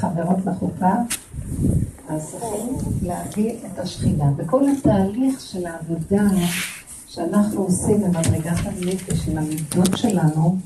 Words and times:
חברות 0.00 0.38
לחופה, 0.46 0.92
אז 2.08 2.30
צריכים 2.30 2.76
להביא 3.02 3.52
את 3.66 3.78
השכינה. 3.78 4.30
בכל 4.36 4.62
התהליך 4.68 5.40
של 5.40 5.66
העבודה 5.66 6.22
שאנחנו 7.06 7.62
עושים 7.62 8.00
במדרגת 8.00 8.58
הנפש 8.64 9.28
עם 9.28 9.38
המידות 9.38 9.96
שלנו, 9.96 10.56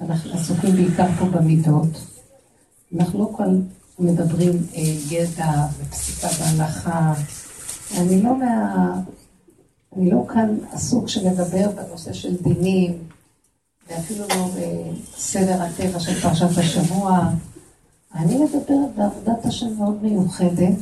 אנחנו 0.00 0.32
עסוקים 0.32 0.70
בעיקר 0.70 1.06
פה 1.18 1.24
במידות. 1.24 1.88
אנחנו 2.96 3.18
לא 3.18 3.30
כאן 3.38 3.60
מדברים 3.98 4.52
אה, 4.74 4.80
ידע 5.10 5.66
ופסיקה 5.78 6.28
בהלכה. 6.28 7.14
אני 7.98 8.22
לא 8.22 8.38
מה... 8.38 8.94
אני 9.96 10.10
לא 10.10 10.24
כאן 10.28 10.56
עסוק 10.72 11.08
שמדבר 11.08 11.70
בנושא 11.70 12.12
של 12.12 12.36
דינים, 12.42 12.98
ואפילו 13.88 14.24
לא 14.28 14.50
בסדר 15.16 15.62
הטבע 15.62 16.00
של 16.00 16.20
פרשת 16.20 16.58
השבוע. 16.58 17.30
אני 18.14 18.38
מדברת 18.38 18.94
בעבודת 18.96 19.46
השם 19.46 19.66
מאוד 19.78 20.02
מיוחדת, 20.02 20.74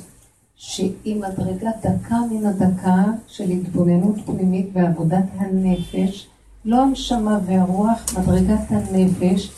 שהיא 0.56 1.16
מדרגה 1.16 1.70
דקה 1.82 2.16
מן 2.30 2.46
הדקה 2.46 3.04
של 3.28 3.50
התבוננות 3.50 4.16
פנימית 4.26 4.68
ועבודת 4.72 5.24
הנפש, 5.38 6.26
לא 6.64 6.82
הנשמה 6.82 7.38
והרוח, 7.46 8.04
מדרגת 8.18 8.70
הנפש, 8.70 9.50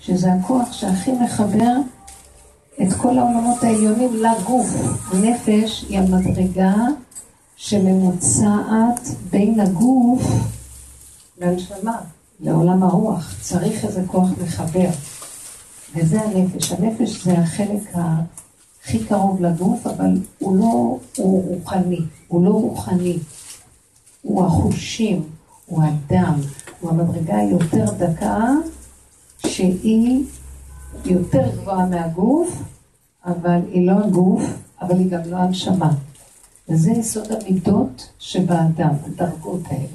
שזה 0.00 0.32
הכוח 0.32 0.72
שהכי 0.72 1.12
מחבר 1.12 1.76
את 2.82 2.92
כל 2.92 3.18
העולמות 3.18 3.62
העליונים 3.62 4.10
לגוף. 4.16 4.66
הנפש 5.12 5.84
היא 5.88 5.98
המדרגה 5.98 6.74
שממוצעת 7.56 9.08
בין 9.30 9.60
הגוף 9.60 10.22
לנשמה, 11.40 11.96
לעולם 12.40 12.82
הרוח. 12.82 13.34
צריך 13.40 13.84
איזה 13.84 14.02
כוח 14.06 14.28
מחבר. 14.44 14.88
וזה 15.94 16.20
הנפש. 16.20 16.72
הנפש 16.72 17.24
זה 17.24 17.38
החלק 17.38 17.82
הכי 17.94 19.04
קרוב 19.04 19.42
לגוף, 19.42 19.86
אבל 19.86 20.14
הוא 20.38 20.56
לא, 20.56 20.98
הוא 21.16 21.44
רוחני, 21.48 22.00
הוא 22.28 22.44
לא 22.44 22.50
רוחני. 22.50 23.18
הוא 24.22 24.44
החושים, 24.44 25.22
הוא 25.66 25.82
הדם, 25.82 26.40
הוא 26.80 26.90
המדרגה 26.90 27.36
היותר 27.36 27.84
דקה, 27.98 28.44
שהיא 29.46 30.24
יותר 31.04 31.50
גבוהה 31.56 31.86
מהגוף, 31.86 32.62
אבל 33.26 33.60
היא 33.72 33.86
לא 33.86 33.92
הגוף, 34.04 34.42
אבל 34.80 34.98
היא 34.98 35.10
גם 35.10 35.20
לא 35.26 35.36
הנשמה. 35.36 35.90
וזה 36.68 36.90
יסוד 36.90 37.32
המידות 37.32 38.08
שבאדם, 38.18 38.94
הדרגות 39.06 39.62
האלה. 39.66 39.86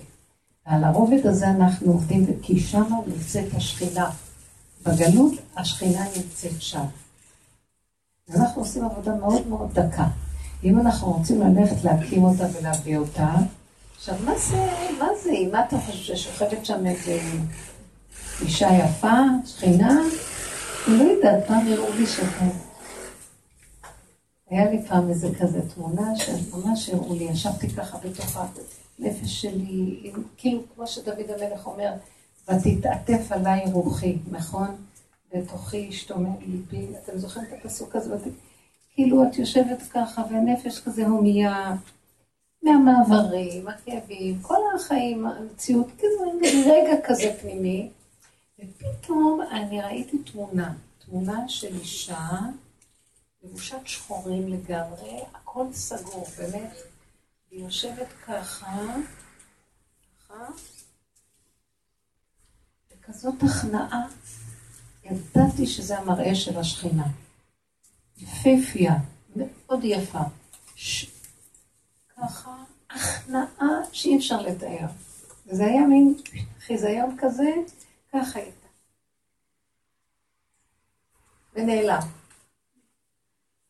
ועל 0.67 0.83
הרובד 0.83 1.27
הזה 1.27 1.49
אנחנו 1.49 1.91
עובדים, 1.91 2.25
כי 2.41 2.59
שמה 2.59 2.97
נמצאת 3.07 3.53
השכינה. 3.55 4.09
בגלות 4.83 5.33
השכינה 5.57 6.05
נמצאת 6.17 6.61
שם. 6.61 6.85
אנחנו 8.35 8.61
עושים 8.61 8.85
עבודה 8.85 9.15
מאוד 9.15 9.47
מאוד 9.47 9.79
דקה. 9.79 10.07
אם 10.63 10.79
אנחנו 10.79 11.11
רוצים 11.11 11.41
ללכת 11.41 11.83
להקים 11.83 12.23
אותה 12.23 12.45
ולהביא 12.53 12.97
אותה, 12.97 13.35
עכשיו 13.95 14.15
מה 14.25 14.37
זה, 14.37 14.67
מה 14.99 15.07
זה, 15.23 15.31
מה 15.51 15.65
אתה 15.65 15.77
חושב 15.79 16.15
ששוכבת 16.15 16.65
שם 16.65 16.85
איזה 16.85 17.19
אישה 18.41 18.69
יפה, 18.73 19.17
שכינה? 19.45 20.01
אני 20.87 20.97
לא 20.97 21.03
יודעת, 21.03 21.47
פעם 21.47 21.67
הראו 21.67 21.93
לי 21.93 22.07
שאתה... 22.07 22.45
היה 24.49 24.71
לי 24.71 24.81
פעם 24.87 25.09
איזה 25.09 25.29
כזה 25.39 25.61
תמונה 25.75 26.15
שממש 26.15 26.89
הראו 26.89 27.15
לי, 27.15 27.23
ישבתי 27.23 27.69
ככה 27.69 27.97
בתוך 27.97 28.37
הנפש 28.99 29.41
שלי, 29.41 30.11
כאילו 30.37 30.61
כמו 30.75 30.87
שדוד 30.87 31.17
המלך 31.29 31.67
אומר, 31.67 31.93
ותתעטף 32.47 33.31
עליי 33.31 33.65
רוחי, 33.71 34.17
נכון? 34.31 34.75
בתוכי 35.33 35.77
ישתומם 35.77 36.35
ליבי. 36.39 36.87
אתם 37.03 37.17
זוכרים 37.17 37.45
את 37.45 37.53
הפסוק 37.53 37.95
הזה? 37.95 38.15
כאילו 38.93 39.23
את 39.23 39.37
יושבת 39.37 39.81
ככה, 39.89 40.23
והנפש 40.29 40.79
כזה 40.79 41.07
הומייה 41.07 41.75
מהמעברים, 42.63 43.67
הכאבים, 43.67 44.41
כל 44.41 44.59
החיים, 44.75 45.25
המציאות, 45.25 45.87
כזה 45.97 46.49
רגע 46.65 47.07
כזה 47.07 47.37
פנימי. 47.41 47.89
ופתאום 48.59 49.41
אני 49.51 49.81
ראיתי 49.81 50.17
תמונה, 50.17 50.73
תמונה 51.05 51.49
של 51.49 51.75
אישה 51.75 52.29
לבושת 53.43 53.77
שחורים 53.85 54.47
לגמרי, 54.47 55.19
הכל 55.33 55.65
סגור, 55.73 56.25
באמת. 56.37 56.73
היא 57.51 57.63
יושבת 57.63 58.07
ככה, 58.25 58.85
ככה. 60.29 60.45
כזאת 63.07 63.35
הכנעה. 63.43 64.07
ידעתי 65.03 65.67
שזה 65.67 65.99
המראה 65.99 66.35
של 66.35 66.59
השכינה. 66.59 67.07
יפהפייה, 68.17 68.95
מאוד 69.35 69.83
יפה. 69.83 70.19
ש... 70.75 71.11
ככה, 72.17 72.63
הכנעה 72.89 73.67
שאי 73.91 74.17
אפשר 74.17 74.41
לתאר. 74.41 74.87
וזה 75.47 75.65
היה 75.65 75.87
מין 75.87 76.13
חיזיון 76.59 77.15
כזה, 77.19 77.51
ככה 78.13 78.39
הייתה. 78.39 78.67
ונעלם. 81.55 82.07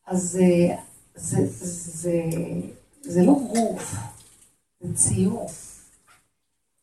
אז 0.06 0.38
אה, 0.42 0.76
זה, 1.14 1.46
זה, 1.46 1.66
זה, 1.66 2.12
זה 3.00 3.22
לא 3.22 3.32
גוף, 3.32 3.94
זה 4.80 4.94
ציור. 4.96 5.50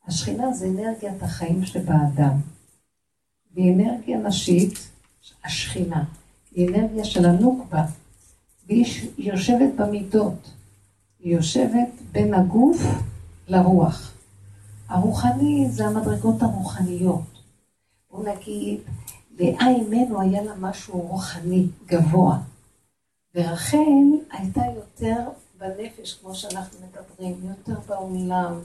השכינה 0.07 0.53
זה 0.53 0.65
אנרגיית 0.65 1.23
החיים 1.23 1.65
שבאדם. 1.65 2.37
והיא 3.53 3.73
אנרגיה 3.73 4.17
נשית, 4.17 4.73
השכינה. 5.45 6.03
היא 6.51 6.69
אנרגיה 6.69 7.05
של 7.05 7.25
הנוקבה, 7.25 7.85
והיא 8.67 8.85
יושבת 9.17 9.69
במידות. 9.75 10.51
היא 11.19 11.35
יושבת 11.35 11.89
בין 12.11 12.33
הגוף 12.33 12.81
לרוח. 13.47 14.13
הרוחני 14.87 15.67
זה 15.69 15.87
המדרגות 15.87 16.41
הרוחניות. 16.41 17.41
בוא 18.11 18.29
נגיד, 18.29 18.79
לאה 19.39 19.67
אימנו 19.69 20.21
היה 20.21 20.43
לה 20.43 20.55
משהו 20.59 21.01
רוחני 21.01 21.67
גבוה. 21.85 22.37
ורחל 23.35 23.77
הייתה 24.31 24.61
יותר 24.75 25.29
בנפש, 25.57 26.13
כמו 26.13 26.35
שאנחנו 26.35 26.77
מדברים, 26.87 27.35
יותר 27.43 27.79
בעולם, 27.87 28.59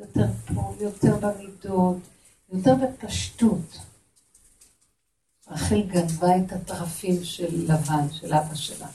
יותר 0.00 0.26
פה, 0.54 0.74
יותר 0.80 1.16
במידות, 1.16 1.96
יותר 2.52 2.74
בפשטות. 2.74 3.78
רחל 5.50 5.82
גנבה 5.82 6.36
את 6.36 6.52
הטרפים 6.52 7.24
של 7.24 7.72
לבן, 7.72 8.10
של 8.12 8.34
אבא 8.34 8.54
שלה. 8.54 8.88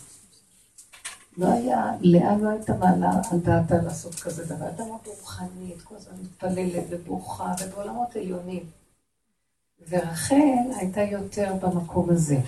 לא 1.38 1.48
היה, 1.48 1.92
לאה 2.02 2.38
לא 2.38 2.50
הייתה 2.50 2.74
מעלה 2.74 3.12
על 3.32 3.40
דעתה 3.40 3.76
לעשות 3.82 4.16
כזה 4.16 4.46
דבר. 4.46 4.66
הייתה 4.66 4.84
מאוד 4.84 5.00
רוחנית, 5.06 5.82
כל 5.82 5.96
הזמן 5.96 6.14
מתפללת 6.22 6.84
ובוכה, 6.90 7.54
ובעולמות 7.62 8.16
עליונים. 8.16 8.70
ורחל 9.90 10.72
הייתה 10.76 11.02
יותר 11.02 11.54
במקום 11.62 12.10
הזה. 12.10 12.40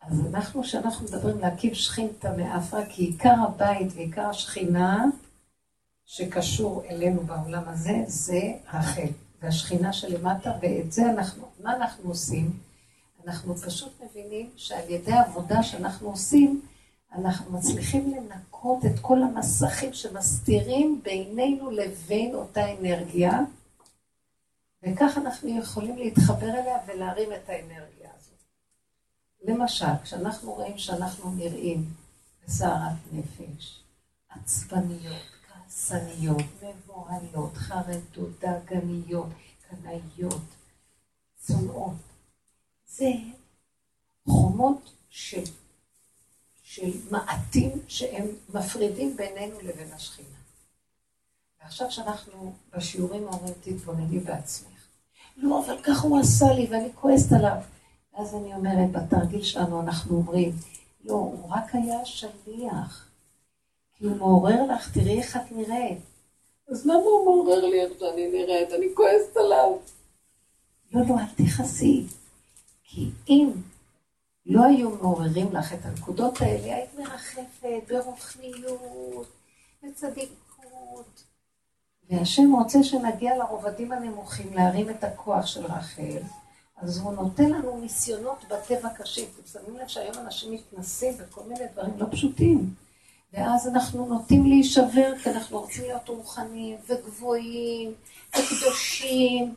אז 0.00 0.20
אנחנו, 0.26 0.62
כשאנחנו 0.62 1.06
מדברים 1.06 1.38
להקים 1.38 1.74
שכינתא 1.74 2.32
מאפרה, 2.36 2.86
כי 2.86 3.02
עיקר 3.02 3.34
הבית 3.48 3.92
ועיקר 3.94 4.26
השכינה 4.26 5.04
שקשור 6.06 6.82
אלינו 6.90 7.20
בעולם 7.20 7.62
הזה, 7.68 8.04
זה 8.06 8.40
רחל. 8.72 9.08
והשכינה 9.44 9.92
שלמטה, 9.92 10.52
ואת 10.62 10.92
זה 10.92 11.10
אנחנו, 11.10 11.48
מה 11.60 11.76
אנחנו 11.76 12.08
עושים? 12.08 12.58
אנחנו 13.26 13.56
פשוט 13.56 13.92
מבינים 14.04 14.50
שעל 14.56 14.90
ידי 14.90 15.12
העבודה 15.12 15.62
שאנחנו 15.62 16.10
עושים, 16.10 16.62
אנחנו 17.14 17.58
מצליחים 17.58 18.14
לנקות 18.14 18.84
את 18.84 19.00
כל 19.00 19.22
המסכים 19.22 19.92
שמסתירים 19.92 21.00
בינינו 21.04 21.70
לבין 21.70 22.34
אותה 22.34 22.72
אנרגיה, 22.72 23.40
וכך 24.82 25.18
אנחנו 25.18 25.58
יכולים 25.58 25.96
להתחבר 25.98 26.48
אליה 26.48 26.78
ולהרים 26.86 27.32
את 27.32 27.48
האנרגיה 27.48 28.10
הזאת. 28.18 28.38
למשל, 29.44 29.94
כשאנחנו 30.02 30.52
רואים 30.52 30.78
שאנחנו 30.78 31.30
נראים 31.30 31.84
בסערת 32.44 32.96
נפש, 33.12 33.80
עצבניות, 34.30 35.33
כעסניות, 35.74 36.42
מבוהלות, 36.62 37.54
חרדות, 37.54 38.30
דאגניות, 38.40 39.28
קנאיות, 39.68 40.42
צונאות. 41.36 41.94
זה 42.86 43.10
חומות 44.28 44.92
של, 45.10 45.42
של 46.62 46.90
מעטים 47.10 47.70
שהם 47.88 48.26
מפרידים 48.54 49.16
בינינו 49.16 49.60
לבין 49.62 49.92
השכינה. 49.92 50.28
ועכשיו 51.62 51.90
שאנחנו 51.90 52.52
בשיעורים 52.76 53.22
אומרים, 53.22 53.54
תתבונני 53.60 54.18
בעצמך. 54.18 54.86
לא, 55.36 55.64
אבל 55.66 55.82
ככה 55.82 56.06
הוא 56.06 56.20
עשה 56.20 56.46
לי 56.52 56.66
ואני 56.70 56.88
כועסת 56.94 57.32
עליו. 57.32 57.56
ואז 58.12 58.34
אני 58.34 58.54
אומרת, 58.54 58.92
בתרגיל 58.92 59.42
שלנו 59.42 59.80
אנחנו 59.80 60.16
אומרים, 60.16 60.52
לא, 61.04 61.14
הוא 61.14 61.50
רק 61.50 61.74
היה 61.74 62.04
שליח. 62.04 63.13
כי 63.94 64.04
הוא 64.04 64.16
מעורר 64.16 64.62
לך, 64.74 64.90
תראי 64.94 65.18
איך 65.18 65.36
את 65.36 65.52
נראית. 65.52 65.98
אז 66.68 66.86
למה 66.86 66.94
הוא 66.94 67.24
מעורר 67.24 67.66
לי 67.66 67.80
איך 67.80 67.92
שאני 67.98 68.28
נראית? 68.28 68.72
אני 68.72 68.86
כועסת 68.94 69.36
עליו. 69.36 69.76
לא, 70.92 71.00
לא, 71.08 71.14
אל 71.14 71.46
תכעסי. 71.46 72.06
כי 72.84 73.10
אם 73.28 73.50
לא 74.46 74.64
היו 74.64 74.90
מעוררים 74.90 75.52
לך 75.52 75.72
את 75.72 75.78
הנקודות 75.84 76.40
האלה, 76.40 76.76
היית 76.76 76.90
מרחפת 76.98 77.82
ברוחניות, 77.88 79.26
בצדיקות. 79.82 81.24
והשם 82.10 82.52
רוצה 82.52 82.82
שנגיע 82.82 83.36
לרובדים 83.38 83.92
הנמוכים, 83.92 84.54
להרים 84.54 84.90
את 84.90 85.04
הכוח 85.04 85.46
של 85.46 85.64
רחל, 85.64 86.22
אז 86.76 86.98
הוא 86.98 87.12
נותן 87.12 87.50
לנו 87.50 87.80
ניסיונות 87.80 88.44
בטבע 88.44 88.88
קשים. 88.88 89.28
אתם 89.34 89.46
שמים 89.46 89.76
לב 89.76 89.88
שהיום 89.88 90.18
אנשים 90.18 90.52
מתנסים 90.52 91.18
בכל 91.18 91.42
מיני 91.48 91.64
דברים 91.72 91.98
לא 91.98 92.06
פשוטים. 92.10 92.74
ואז 93.34 93.68
אנחנו 93.68 94.06
נוטים 94.06 94.46
להישבר, 94.46 95.12
כי 95.22 95.30
אנחנו 95.30 95.60
רוצים 95.60 95.82
להיות 95.82 96.08
רוחניים 96.08 96.76
וגבוהים 96.88 97.94
וקדושים. 98.30 99.54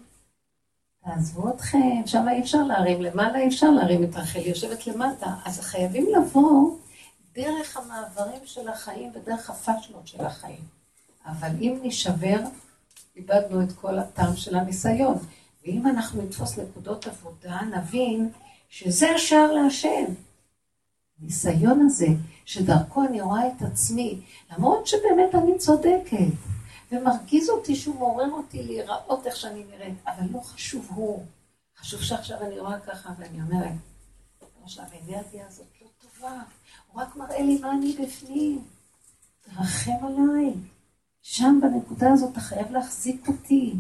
תעזבו 1.04 1.50
אתכם, 1.50 2.02
שם 2.06 2.26
אי 2.30 2.42
אפשר 2.42 2.64
להרים, 2.64 3.02
למעלה 3.02 3.40
אי 3.40 3.48
אפשר 3.48 3.70
להרים 3.70 4.04
את 4.04 4.16
רחל, 4.16 4.40
היא 4.40 4.50
יושבת 4.50 4.88
למטה. 4.88 5.36
אז 5.46 5.60
חייבים 5.60 6.06
לבוא 6.18 6.78
דרך 7.34 7.78
המעברים 7.78 8.46
של 8.46 8.70
החיים 8.70 9.12
ודרך 9.16 9.50
הפשלות 9.50 10.08
של 10.08 10.26
החיים. 10.26 10.62
אבל 11.26 11.50
אם 11.62 11.80
נשבר, 11.84 12.40
איבדנו 13.16 13.64
את 13.64 13.72
כל 13.72 14.00
הטעם 14.00 14.36
של 14.36 14.56
הניסיון. 14.56 15.18
ואם 15.64 15.88
אנחנו 15.88 16.22
נתפוס 16.22 16.60
נקודות 16.60 17.08
עבודה, 17.08 17.60
נבין 17.62 18.30
שזה 18.70 19.12
השער 19.12 19.52
להשם. 19.52 20.06
הניסיון 21.22 21.86
הזה, 21.86 22.08
שדרכו 22.48 23.04
אני 23.04 23.22
רואה 23.22 23.48
את 23.48 23.62
עצמי, 23.62 24.22
למרות 24.52 24.88
שבאמת 24.88 25.36
אני 25.36 25.58
צודקת, 25.58 26.34
ומרגיז 26.92 27.50
אותי 27.50 27.76
שהוא 27.76 27.96
מעורר 27.96 28.32
אותי 28.32 28.64
להיראות 28.64 29.28
איך 29.28 29.36
שאני 29.36 29.64
נראית, 29.64 29.98
אבל 30.08 30.28
לא 30.32 30.40
חשוב 30.40 30.88
הוא. 30.96 31.26
חשוב 31.78 32.02
שעכשיו 32.02 32.38
אני 32.42 32.60
רואה 32.60 32.80
ככה 32.80 33.10
ואני 33.20 33.42
אומרת, 33.42 33.72
עכשיו 34.64 34.86
האנרגיה 34.92 35.48
הזאת 35.48 35.68
לא 35.82 35.88
טובה, 36.02 36.42
הוא 36.92 37.02
רק 37.02 37.16
מראה 37.16 37.42
לי 37.42 37.60
מה 37.60 37.72
אני 37.72 37.98
בפנים. 38.02 38.66
תרחם 39.42 40.06
עליי. 40.06 40.54
שם 41.22 41.60
בנקודה 41.62 42.14
הזאת 42.14 42.32
אתה 42.32 42.40
חייב 42.40 42.72
להחזיק 42.72 43.28
אותי. 43.28 43.74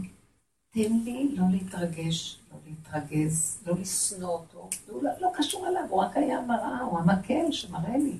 תן 0.69 0.93
לי 1.03 1.35
לא 1.35 1.45
להתרגש, 1.51 2.39
לא 2.51 2.57
להתרגז, 2.65 3.57
לא 3.65 3.75
לשנוא 3.75 4.29
אותו. 4.29 4.69
הוא 4.87 5.03
לא, 5.03 5.11
לא 5.19 5.29
קשור 5.33 5.67
אליו, 5.67 5.83
הוא 5.89 6.01
רק 6.01 6.17
היה 6.17 6.41
מראה, 6.41 6.81
הוא 6.81 6.99
המקל 6.99 7.51
שמראה 7.51 7.97
לי. 7.97 8.17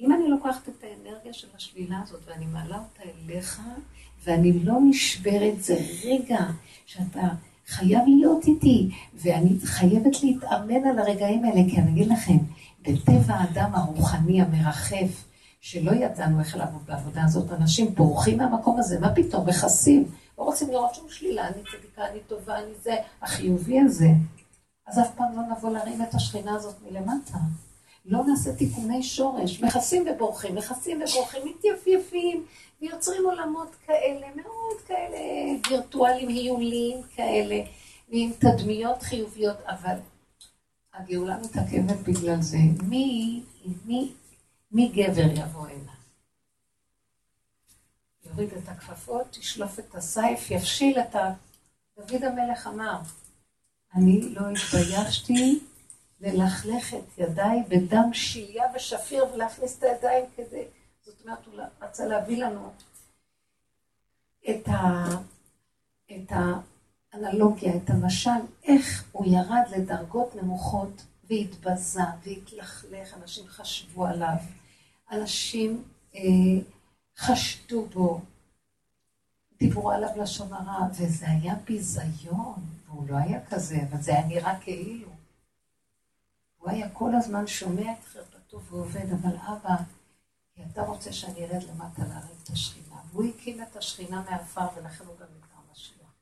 אם 0.00 0.12
אני 0.12 0.28
לוקחת 0.28 0.68
את 0.68 0.84
האנרגיה 0.84 1.32
של 1.32 1.48
השלילה 1.56 2.00
הזאת 2.02 2.20
ואני 2.26 2.46
מעלה 2.46 2.78
אותה 2.78 3.02
אליך, 3.02 3.62
ואני 4.24 4.64
לא 4.64 4.74
נשברת, 4.88 5.62
זה 5.62 5.76
רגע 6.04 6.38
שאתה 6.86 7.28
חייב 7.66 8.02
להיות 8.06 8.44
איתי, 8.46 8.90
ואני 9.14 9.58
חייבת 9.64 10.22
להתאמן 10.22 10.86
על 10.90 10.98
הרגעים 10.98 11.44
האלה, 11.44 11.70
כי 11.70 11.80
אני 11.80 11.90
אגיד 11.90 12.08
לכם, 12.08 12.36
בטבע 12.82 13.34
האדם 13.34 13.74
הרוחני 13.74 14.42
המרחף, 14.42 15.24
שלא 15.60 15.90
ידענו 15.92 16.40
איך 16.40 16.56
לעבוד 16.56 16.82
בעבודה 16.86 17.24
הזאת, 17.24 17.52
אנשים 17.52 17.94
בורחים 17.94 18.38
מהמקום 18.38 18.78
הזה, 18.78 19.00
מה 19.00 19.14
פתאום, 19.14 19.48
מכסים, 19.48 20.04
לא 20.38 20.42
רוצים 20.42 20.70
לראות 20.70 20.94
שום 20.94 21.06
שלילה, 21.08 21.48
אני 21.48 21.62
צדיקה, 21.78 22.08
אני 22.10 22.18
טובה, 22.26 22.58
אני 22.58 22.74
זה, 22.82 22.94
החיובי 23.22 23.80
הזה. 23.80 24.08
אז 24.86 24.98
אף 24.98 25.14
פעם 25.16 25.36
לא 25.36 25.56
נבוא 25.56 25.70
להרים 25.70 26.02
את 26.02 26.14
השכינה 26.14 26.54
הזאת 26.54 26.74
מלמטה. 26.82 27.38
לא 28.04 28.24
נעשה 28.24 28.54
תיקוני 28.54 29.02
שורש, 29.02 29.60
מכסים 29.60 30.04
ובורחים, 30.10 30.54
מכסים 30.54 31.02
ובורחים, 31.02 31.42
מתייפייפים, 31.46 32.46
ויוצרים 32.82 33.24
עולמות 33.24 33.74
כאלה, 33.86 34.26
מאוד 34.36 34.80
כאלה 34.86 35.18
וירטואלים, 35.68 36.28
היוליים 36.28 37.02
כאלה, 37.16 37.60
ועם 38.08 38.32
תדמיות 38.38 39.02
חיוביות, 39.02 39.56
אבל 39.66 39.96
הגאולה 40.94 41.38
מתעכבת 41.38 41.96
בגלל 41.96 42.42
זה. 42.42 42.58
מי, 42.82 43.42
מי, 43.84 44.12
מי 44.72 44.88
גבר 44.88 45.30
יבוא 45.32 45.66
הנה? 45.66 45.92
יוריד 48.26 48.52
את 48.52 48.68
הכפפות, 48.68 49.36
ישלוף 49.36 49.78
את 49.78 49.94
הסייף, 49.94 50.50
יפשיל 50.50 50.98
את 50.98 51.14
ה... 51.14 51.32
דוד 51.96 52.24
המלך 52.24 52.66
אמר, 52.66 52.98
אני 53.94 54.20
לא 54.20 54.40
התביישתי 54.50 55.60
ללכלך 56.24 56.94
את 56.94 57.18
ידיי 57.18 57.62
בדם 57.68 58.10
שליה 58.12 58.64
ושפיר 58.74 59.24
ולהכניס 59.34 59.78
את 59.78 59.82
הידיים 59.82 60.24
כדי... 60.36 60.64
זאת 61.04 61.14
אומרת, 61.24 61.46
הוא 61.46 61.54
רצה 61.82 62.06
להביא 62.06 62.44
לנו 62.44 62.70
את, 64.50 64.68
ה... 64.68 65.04
את 66.10 66.32
האנלוגיה, 66.32 67.76
את 67.76 67.90
המשל, 67.90 68.30
איך 68.64 69.04
הוא 69.12 69.26
ירד 69.26 69.62
לדרגות 69.76 70.36
נמוכות 70.36 71.04
והתבזה 71.30 72.02
והתלכלך, 72.22 73.14
אנשים 73.22 73.46
חשבו 73.48 74.06
עליו, 74.06 74.36
אנשים 75.10 75.84
אה, 76.14 76.20
חשדו 77.16 77.86
בו, 77.86 78.20
דיברו 79.58 79.90
עליו 79.90 80.08
לשון 80.16 80.52
הרע, 80.52 80.86
וזה 80.90 81.26
היה 81.28 81.54
ביזיון, 81.54 82.54
והוא 82.86 83.08
לא 83.08 83.16
היה 83.16 83.46
כזה, 83.46 83.76
אבל 83.90 84.02
זה 84.02 84.12
היה 84.12 84.26
נראה 84.26 84.60
כאילו. 84.60 85.13
הוא 86.64 86.72
היה 86.72 86.88
כל 86.90 87.14
הזמן 87.14 87.46
שומע 87.46 87.92
את 87.92 88.04
חרפתו 88.04 88.60
ועובד, 88.60 89.12
אבל 89.12 89.36
אבא, 89.36 89.76
כי 90.54 90.62
אתה 90.72 90.82
רוצה 90.82 91.12
שאני 91.12 91.44
ארד 91.44 91.62
למטה 91.62 92.02
להרים 92.02 92.36
את 92.42 92.48
השכינה. 92.48 92.96
והוא 93.10 93.24
הקים 93.24 93.62
את 93.62 93.76
השכינה 93.76 94.22
מעפר, 94.30 94.66
ולכן 94.76 95.04
הוא 95.04 95.16
גם 95.20 95.26
נקרא 95.38 95.58
משיח. 95.72 96.12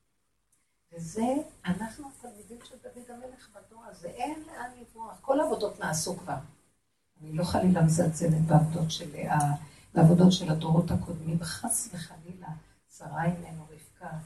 וזה, 0.93 1.33
אנחנו 1.65 2.09
התלמידים 2.09 2.57
של 2.63 2.75
דוד 2.83 3.11
המלך 3.11 3.49
בדור 3.55 3.83
הזה, 3.85 4.07
אין 4.07 4.43
לאן 4.47 4.69
לברוח. 4.81 5.17
כל 5.21 5.39
העבודות 5.39 5.79
נעשו 5.79 6.17
כבר. 6.17 6.37
אני 7.21 7.33
לא 7.33 7.43
חלילה 7.43 7.81
מזלזלת 7.81 8.41
בעבודות 8.47 8.91
של, 8.91 9.09
בעבודות 9.93 10.31
של 10.31 10.51
הדורות 10.51 10.91
הקודמים, 10.91 11.43
חס 11.43 11.89
וחלילה, 11.93 12.49
שרה 12.97 13.25
אימנו, 13.25 13.63
רבקה. 13.63 14.17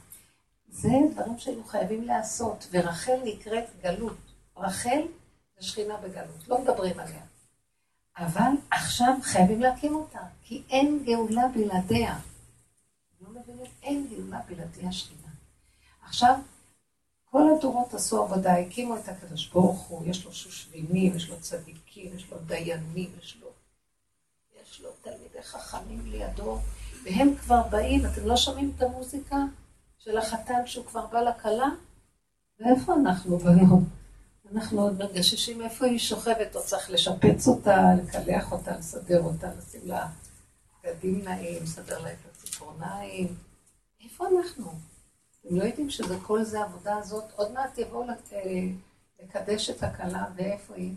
זה 0.69 0.89
דברים 1.13 1.37
שהיו 1.37 1.63
חייבים 1.63 2.03
לעשות, 2.03 2.67
ורחל 2.71 3.17
נקראת 3.25 3.65
גלות. 3.83 4.17
רחל 4.57 5.01
זה 5.59 5.67
שכינה 5.67 5.97
בגלות, 5.97 6.47
לא 6.47 6.61
מדברים 6.61 6.99
עליה. 6.99 7.21
אבל 8.17 8.51
עכשיו 8.71 9.13
חייבים 9.21 9.61
להקים 9.61 9.95
אותה, 9.95 10.19
כי 10.43 10.63
אין 10.69 11.03
גאולה 11.05 11.47
בלעדיה. 11.53 12.19
לא 13.21 13.29
מבינים, 13.29 13.71
אין 13.83 14.07
גאולה 14.09 14.39
בלעדי 14.47 14.87
השכינה. 14.87 15.31
עכשיו, 16.03 16.35
כל 17.31 17.43
הדורות 17.57 17.93
עשו 17.93 18.23
עבודה, 18.23 18.53
הקימו 18.53 18.97
את 18.97 19.07
הקדוש 19.09 19.47
ברוך 19.47 19.79
הוא, 19.79 20.05
יש 20.05 20.25
לו 20.25 20.33
שושבינים, 20.33 21.15
יש 21.15 21.29
לו 21.29 21.39
צדיקים, 21.39 22.15
יש 22.15 22.31
לו 22.31 22.37
דיינים, 22.37 23.11
יש 23.21 23.37
לו, 23.41 23.47
יש 24.61 24.81
לו 24.81 24.89
תלמידי 25.01 25.43
חכמים 25.43 26.05
לידו, 26.05 26.59
והם 27.03 27.35
כבר 27.35 27.61
באים, 27.69 28.05
אתם 28.05 28.25
לא 28.25 28.37
שומעים 28.37 28.71
את 28.75 28.81
המוזיקה 28.81 29.37
של 29.97 30.17
החתן 30.17 30.65
שהוא 30.67 30.85
כבר 30.85 31.05
בא 31.05 31.21
לכלה? 31.21 31.67
ואיפה 32.59 32.93
אנחנו 32.93 33.37
ביום? 33.37 33.89
אנחנו 34.51 34.81
עוד 34.81 35.03
מגששים 35.03 35.61
איפה 35.61 35.85
היא 35.85 35.99
שוכבת, 35.99 36.55
או 36.55 36.63
צריך 36.63 36.89
לשפץ 36.89 37.47
אותה, 37.47 37.93
לקלח 38.03 38.51
אותה, 38.51 38.77
לסדר 38.77 39.23
אותה, 39.23 39.53
לשים 39.57 39.81
לה 39.83 40.07
בגדים 40.83 41.21
נעים, 41.23 41.63
לסדר 41.63 41.99
לה 41.99 42.11
את 42.11 42.17
הציפורניים. 42.31 43.35
איפה 44.03 44.27
אנחנו? 44.27 44.71
אתם 45.41 45.55
לא 45.55 45.63
יודעים 45.63 45.89
שזה 45.89 46.17
כל 46.23 46.43
זה 46.43 46.61
העבודה 46.61 46.97
הזאת? 46.97 47.23
עוד 47.35 47.51
מעט 47.51 47.77
יבואו 47.77 48.09
אה, 48.33 48.67
לקדש 49.23 49.69
את 49.69 49.83
הכלה, 49.83 50.25
ואיפה 50.35 50.75
היא? 50.75 50.93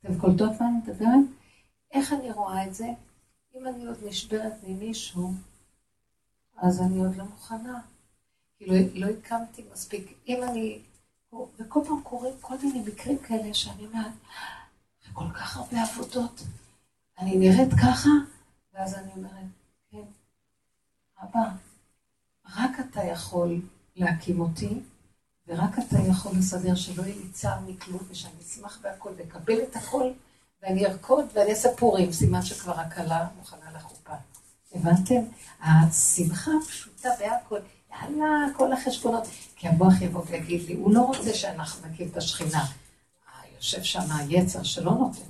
אתם 0.00 0.18
קולטות 0.18 0.60
מה 0.60 0.68
אני 0.68 0.76
מדברת? 0.76 1.24
איך 1.92 2.12
אני 2.12 2.32
רואה 2.32 2.66
את 2.66 2.74
זה? 2.74 2.86
אם 3.54 3.66
אני 3.66 3.86
עוד 3.86 3.98
נשברת 4.06 4.52
ממישהו, 4.66 5.32
אז 6.56 6.80
אני 6.80 6.98
עוד 6.98 7.16
לא 7.16 7.24
מוכנה. 7.24 7.80
כאילו, 8.56 8.74
לא 8.94 9.06
הקמתי 9.06 9.64
מספיק. 9.72 10.18
אם 10.28 10.42
אני 10.42 10.78
וכל 11.58 11.80
פעם 11.86 12.00
קורים 12.02 12.34
כל 12.40 12.54
מיני 12.62 12.80
מקרים 12.80 13.18
כאלה 13.18 13.54
שאני 13.54 13.86
אומרת, 13.86 14.12
וכל 15.10 15.30
כך 15.34 15.56
הרבה 15.56 15.82
עבודות, 15.82 16.42
אני 17.18 17.36
נראית 17.36 17.72
ככה, 17.72 18.10
ואז 18.74 18.94
אני 18.94 19.12
אומרת, 19.16 19.46
כן, 19.90 20.04
אבא, 21.22 21.50
רק 22.56 22.70
אתה 22.80 23.04
יכול 23.04 23.60
להקים 23.96 24.40
אותי, 24.40 24.80
ורק 25.46 25.78
אתה 25.78 25.96
יכול 26.10 26.32
לסדר 26.38 26.74
שלא 26.74 27.02
יהיה 27.02 27.16
לי 27.16 27.28
צער 27.32 27.60
מכלום, 27.66 28.00
ושאני 28.08 28.40
אשמח 28.40 28.78
בהכל, 28.82 29.10
ואקבל 29.16 29.62
את 29.62 29.76
הכל, 29.76 30.12
ואני 30.62 30.86
ארקוד 30.86 31.24
ואני 31.34 31.50
אעשה 31.50 31.68
פורים, 31.76 32.12
סימן 32.12 32.42
שכבר 32.42 32.80
הכלה 32.80 33.28
מוכנה 33.36 33.72
לחופה. 33.72 34.14
הבנתם? 34.74 35.20
השמחה 35.60 36.50
הפשוטה 36.62 37.08
בהכל. 37.18 37.58
יאללה, 38.02 38.46
כל 38.56 38.72
החשבונות. 38.72 39.24
כי 39.56 39.68
המוח 39.68 40.02
יבוא 40.02 40.22
ויגיד 40.26 40.62
לי, 40.62 40.74
הוא 40.74 40.94
לא 40.94 41.00
רוצה 41.00 41.34
שאנחנו 41.34 41.88
נקים 41.88 42.08
את 42.08 42.16
השכינה. 42.16 42.64
יושב 43.58 43.82
שם 43.82 44.12
היצר 44.18 44.62
שלא 44.62 44.92
נותן. 44.92 45.20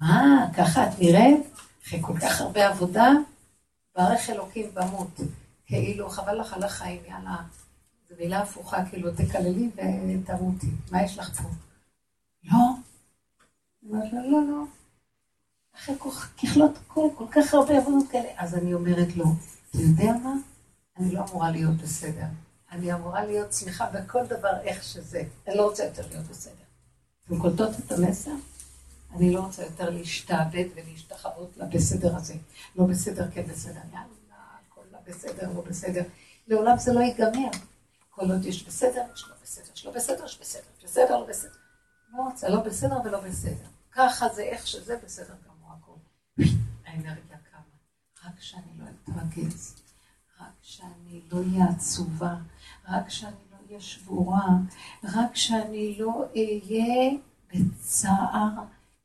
מה, 0.00 0.46
ככה 0.56 0.88
את 0.88 0.98
נראית? 0.98 1.40
אחרי 1.86 2.02
כל 2.02 2.18
כך 2.18 2.40
הרבה 2.40 2.68
עבודה, 2.68 3.10
ברך 3.96 4.30
אלוקים 4.30 4.70
במות. 4.74 5.20
כאילו, 5.66 6.10
חבל 6.10 6.40
לך 6.40 6.52
על 6.52 6.62
החיים, 6.62 7.00
יאללה. 7.08 7.36
זו 8.08 8.14
מילה 8.18 8.38
הפוכה, 8.40 8.84
כאילו, 8.90 9.10
תקללי 9.14 9.70
ותמותי. 9.74 10.66
מה 10.90 11.02
יש 11.02 11.18
לך 11.18 11.42
פה? 11.42 11.48
לא. 12.44 12.58
אומרת 13.88 14.12
לו, 14.12 14.30
לא, 14.30 14.50
לא. 14.50 14.64
אחרי 15.76 15.94
ככלות 16.42 16.78
כל, 16.88 17.08
כל 17.14 17.26
כך 17.30 17.54
הרבה 17.54 17.78
עבודות 17.78 18.10
כאלה. 18.10 18.28
אז 18.36 18.54
אני 18.54 18.74
אומרת 18.74 19.16
לו, 19.16 19.24
אתה 19.70 19.78
יודע 19.78 20.12
מה? 20.22 20.32
אני 21.00 21.12
לא 21.14 21.20
אמורה 21.30 21.50
להיות 21.50 21.76
בסדר. 21.76 22.26
אני 22.72 22.94
אמורה 22.94 23.24
להיות 23.24 23.52
שמחה 23.52 23.90
בכל 23.90 24.26
דבר 24.26 24.60
איך 24.62 24.82
שזה. 24.82 25.22
אני 25.48 25.56
לא 25.56 25.68
רוצה 25.68 25.84
יותר 25.84 26.06
להיות 26.08 26.26
בסדר. 26.26 26.64
אתם 27.26 27.38
קולטות 27.38 27.70
את 27.78 27.92
המסר? 27.92 28.30
אני 29.16 29.32
לא 29.34 29.40
רוצה 29.40 29.62
יותר 29.62 29.90
להשתעבד 29.90 30.64
ולהשתחוות 30.74 31.56
לבסדר 31.56 32.16
הזה. 32.16 32.34
לא 32.76 32.84
בסדר, 32.84 33.30
כן 33.30 33.42
בסדר, 33.42 33.80
יאללה, 33.92 34.04
הכל 34.68 34.80
לא 34.92 34.98
בסדר, 35.06 35.48
לא 35.54 35.60
בסדר. 35.60 36.02
לעולם 36.48 36.78
זה 36.78 36.92
לא 36.92 37.00
ייגמר. 37.00 37.50
כל 38.10 38.30
עוד 38.30 38.44
יש 38.44 38.66
בסדר, 38.66 39.02
יש 39.14 39.24
לא 39.28 39.34
בסדר, 39.42 39.64
יש 39.74 39.86
לא 39.86 39.92
בסדר, 39.92 40.24
יש 40.24 40.38
בסדר, 40.40 40.62
יש 40.78 40.84
בסדר, 40.84 41.18
לא 41.18 41.26
בסדר. 41.26 41.50
לא 42.12 42.22
רוצה, 42.22 42.48
לא 42.48 42.60
בסדר 42.60 42.96
ולא 43.04 43.20
בסדר. 43.20 43.66
ככה 43.92 44.28
זה 44.28 44.42
איך 44.42 44.66
שזה 44.66 44.96
בסדר 45.04 45.34
גמור 45.46 45.72
הכל. 45.78 45.92
האנרגיה 46.86 47.36
קמה. 47.50 47.60
רק 48.24 48.40
שאני 48.40 48.78
לא 48.78 48.84
אתרגז, 49.04 49.79
שאני 50.70 51.20
לא 51.32 51.38
אהיה 51.38 51.64
עצובה, 51.70 52.36
רק 52.88 53.08
שאני 53.08 53.36
לא 53.52 53.56
אהיה 53.68 53.80
שבורה, 53.80 54.46
רק 55.04 55.36
שאני 55.36 55.96
לא 55.98 56.24
אהיה 56.36 57.10
בצער, 57.54 58.50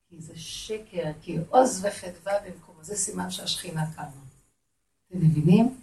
כי 0.09 0.21
זה 0.21 0.33
שקר, 0.35 1.11
כי 1.21 1.37
עוז 1.49 1.85
וחדווה 1.85 2.33
במקומו, 2.45 2.83
זה 2.83 2.95
סימן 2.95 3.31
שהשכינה 3.31 3.93
קמה. 3.95 4.05
אתם 5.07 5.17
מבינים? 5.17 5.81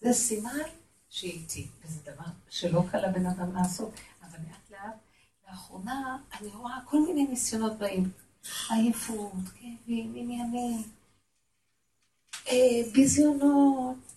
זה 0.00 0.12
סימן 0.12 0.68
שהיא 1.08 1.32
איתי, 1.32 1.66
וזה 1.84 2.00
דבר 2.12 2.30
שלא 2.48 2.84
קל 2.90 3.06
לבן 3.06 3.26
אדם 3.26 3.54
לעשות, 3.56 3.90
אבל 4.22 4.38
לאט 4.48 4.70
לאט, 4.70 4.96
לאחרונה 5.48 6.18
אני 6.40 6.48
רואה 6.48 6.78
כל 6.84 7.00
מיני 7.06 7.26
ניסיונות 7.26 7.78
באים, 7.78 8.10
עייפות, 8.70 9.32
כאבים, 9.54 10.12
עניינים, 10.16 10.82
אה, 12.48 12.92
ביזיונות, 12.92 14.07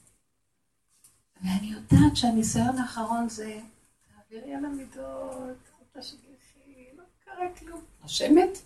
ואני 1.41 1.67
יודעת 1.67 2.15
שהניסיון 2.15 2.77
האחרון 2.77 3.29
זה, 3.29 3.59
תעבירי 4.07 4.55
על 4.55 4.65
המידות, 4.65 5.57
תשגיחי, 5.91 6.87
לא 6.97 7.03
קרה 7.25 7.55
כלום. 7.59 7.81
נושמת? 8.01 8.57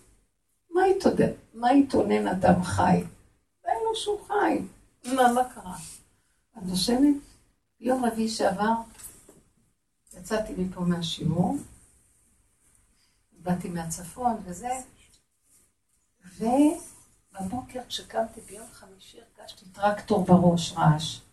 מה 1.54 1.72
יתונן 1.72 2.26
אדם 2.26 2.62
חי? 2.62 3.04
אין 3.64 3.76
לו 3.84 3.96
שהוא 3.96 4.20
חי. 4.26 4.58
מה, 5.14 5.32
מה 5.32 5.54
קרה? 5.54 5.76
את 6.58 6.62
נושמת? 6.62 7.16
יום 7.80 8.04
רביעי 8.04 8.28
שעבר 8.28 8.72
יצאתי 10.14 10.52
מפה 10.58 10.80
מהשיעור, 10.80 11.56
באתי 13.32 13.68
מהצפון 13.68 14.36
וזה, 14.44 14.68
ובבוקר 16.38 17.80
כשקמתי 17.88 18.40
ביום 18.40 18.66
חמישי 18.72 19.18
הרגשתי 19.38 19.64
טרקטור 19.72 20.24
בראש, 20.24 20.72
רעש. 20.72 21.25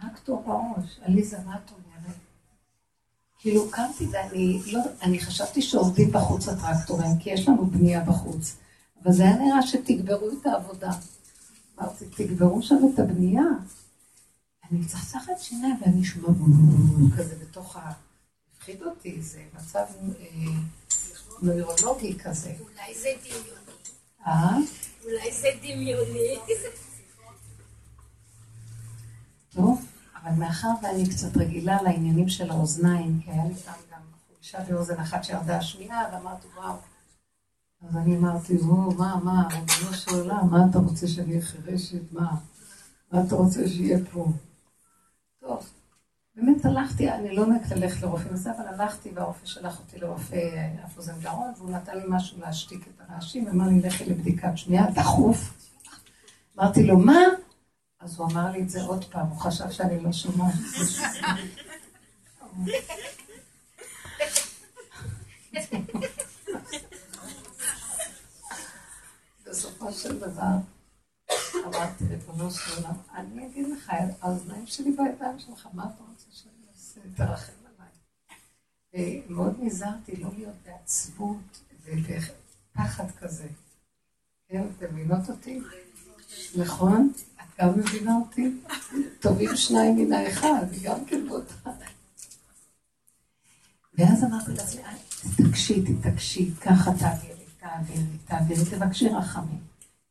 טרקטור 0.00 0.42
בראש, 0.46 0.98
עליזה, 1.02 1.38
מה 1.38 1.56
את 1.56 1.70
אומרת? 1.70 2.16
כאילו 3.38 3.70
קמתי 3.70 4.06
ואני 4.06 4.62
לא, 4.72 4.80
אני 5.02 5.20
חשבתי 5.20 5.62
שעובדים 5.62 6.12
בחוץ 6.12 6.48
הטרקטורים, 6.48 7.18
כי 7.18 7.30
יש 7.30 7.48
לנו 7.48 7.66
בנייה 7.66 8.00
בחוץ, 8.00 8.56
אבל 9.02 9.12
זה 9.12 9.22
היה 9.22 9.36
נראה 9.36 9.62
שתגברו 9.62 10.28
את 10.40 10.46
העבודה. 10.46 10.90
אמרתי, 11.78 12.04
תגברו 12.16 12.62
שם 12.62 12.78
את 12.94 12.98
הבנייה. 12.98 13.44
אני 14.70 14.78
מצחצחת 14.78 15.38
שיניים 15.38 15.76
ואני 15.80 16.04
שומעת 16.04 16.36
כזה 17.18 17.34
בתוך 17.36 17.76
ה... 17.76 17.92
הפחיד 18.66 18.82
אותי, 18.82 19.22
זה 19.22 19.42
מצב 19.54 19.84
אה, 20.20 20.26
נוירולוגי 21.42 22.18
כזה. 22.18 22.52
אולי 22.60 22.94
זה 22.94 23.08
דמיוני. 23.22 23.66
אה? 24.26 24.56
אולי 25.04 25.32
זה 25.32 25.48
דמיוני. 25.62 26.38
טוב, 29.54 29.85
אבל 30.26 30.34
מאחר 30.34 30.68
ואני 30.82 31.08
קצת 31.08 31.36
רגילה 31.36 31.82
לעניינים 31.82 32.28
של 32.28 32.50
האוזניים, 32.50 33.20
כי 33.24 33.30
היה 33.30 33.44
לי 33.44 33.54
פעם 33.54 33.74
גם 33.92 34.00
חולשה 34.26 34.58
באוזן 34.68 35.00
אחת 35.00 35.24
שירדה 35.24 35.58
השמיעה, 35.58 36.04
ואמרתי, 36.12 36.46
וואו. 36.56 36.74
אז 37.88 37.96
אני 37.96 38.16
אמרתי, 38.16 38.56
וואו, 38.56 38.94
מה, 38.94 39.20
מה, 39.24 39.48
ריבונו 39.50 39.94
של 39.94 40.10
עולם, 40.10 40.50
מה 40.50 40.66
אתה 40.70 40.78
רוצה 40.78 41.08
שאני 41.08 41.30
אהיה 41.30 41.42
חירשת? 41.42 42.12
מה? 42.12 42.36
מה 43.12 43.22
אתה 43.26 43.34
רוצה 43.34 43.68
שיהיה 43.68 43.98
פה? 44.12 44.26
טוב, 45.40 45.70
באמת 46.36 46.64
הלכתי, 46.64 47.10
אני 47.10 47.36
לא 47.36 47.46
נהגת 47.46 47.70
ללכת 47.70 48.02
לרופא 48.02 48.28
נוסף, 48.28 48.56
אבל 48.58 48.68
הלכתי 48.68 49.10
והרופא 49.14 49.46
שלח 49.46 49.78
אותי 49.78 49.98
לרופא 49.98 50.36
אף 50.84 50.96
אוזן 50.96 51.20
גרון, 51.20 51.52
והוא 51.56 51.70
נתן 51.70 51.98
לי 51.98 52.04
משהו 52.08 52.40
להשתיק 52.40 52.88
את 52.88 53.00
הרעשים, 53.08 53.48
אמר 53.48 53.68
לי, 53.68 53.80
לכי 53.80 54.04
לבדיקת 54.04 54.52
שמיעה, 54.56 54.90
דחוף. 54.90 55.54
אמרתי 56.58 56.86
לו, 56.86 56.98
מה? 56.98 57.18
אז 58.06 58.18
הוא 58.18 58.26
אמר 58.32 58.50
לי 58.50 58.62
את 58.62 58.70
זה 58.70 58.82
עוד 58.82 59.04
פעם, 59.04 59.26
הוא 59.26 59.38
חשב 59.38 59.70
שאני 59.70 60.00
לא 60.00 60.12
שומעת. 60.12 60.54
בסופו 69.46 69.92
של 69.92 70.18
דבר, 70.18 70.56
אמרתי, 71.66 72.04
ריבונו 72.10 72.50
של 72.50 72.76
עולם, 72.76 72.94
אני 73.14 73.46
אגיד 73.46 73.66
לך, 73.68 73.92
האוזניים 74.20 74.66
שלי 74.66 74.90
בידיים 74.90 75.38
שלך, 75.38 75.68
מה 75.72 75.84
אתה 75.84 76.02
רוצה 76.10 76.26
שאני 76.30 76.66
אעשה? 76.72 77.00
תרחם 77.16 77.52
עליי. 78.92 79.24
ומאוד 79.28 79.56
נזהרתי 79.60 80.16
לא 80.16 80.30
להיות 80.36 80.56
בעצבות 80.64 81.60
ובפחד 81.84 83.10
כזה. 83.20 83.48
כן, 84.48 84.66
אתם 84.76 84.94
מבינות 84.94 85.30
אותי? 85.30 85.60
נכון? 86.56 87.12
גם 87.58 87.78
מבינה 87.78 88.16
אותי? 88.16 88.50
טובים 89.20 89.56
שניים 89.56 89.96
מן 89.96 90.12
האחד, 90.12 90.66
גם 90.82 91.04
כן 91.04 91.28
באותה. 91.28 91.70
ואז 93.94 94.24
אמרתי 94.24 94.52
לעצמי, 94.52 94.82
תתעקשי, 95.36 95.82
תתעקשי, 95.82 96.50
ככה 96.54 96.90
תעבירי, 96.98 97.44
תעבירי, 97.60 98.18
תעבירי, 98.26 98.64
תבקשי 98.64 99.08
רחמים. 99.08 99.60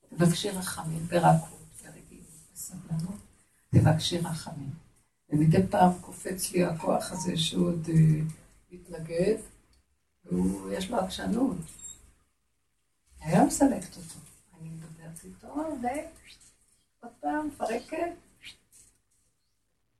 תבקשי 0.09 0.49
רחמים 0.49 1.07
ברכות, 1.07 1.59
ברגילות, 1.83 2.27
בסבלנות, 2.53 3.19
תבקשי 3.69 4.17
רחמים. 4.17 4.69
ומדי 5.29 5.67
פעם 5.69 5.91
קופץ 6.01 6.51
לי 6.51 6.63
הכוח 6.63 7.11
הזה 7.11 7.37
שהוא 7.37 7.67
עוד 7.67 7.85
uh, 7.85 7.91
מתנגד, 8.71 9.35
ויש 10.31 10.89
לו 10.89 10.97
עקשנות. 10.97 11.57
היה 13.19 13.45
מסלקת 13.45 13.97
אותו. 13.97 14.19
אני 14.61 14.69
מדברת 14.69 15.23
איתו, 15.23 15.47
ועוד 17.05 17.15
פעם, 17.21 17.47
מפרקת. 17.47 18.11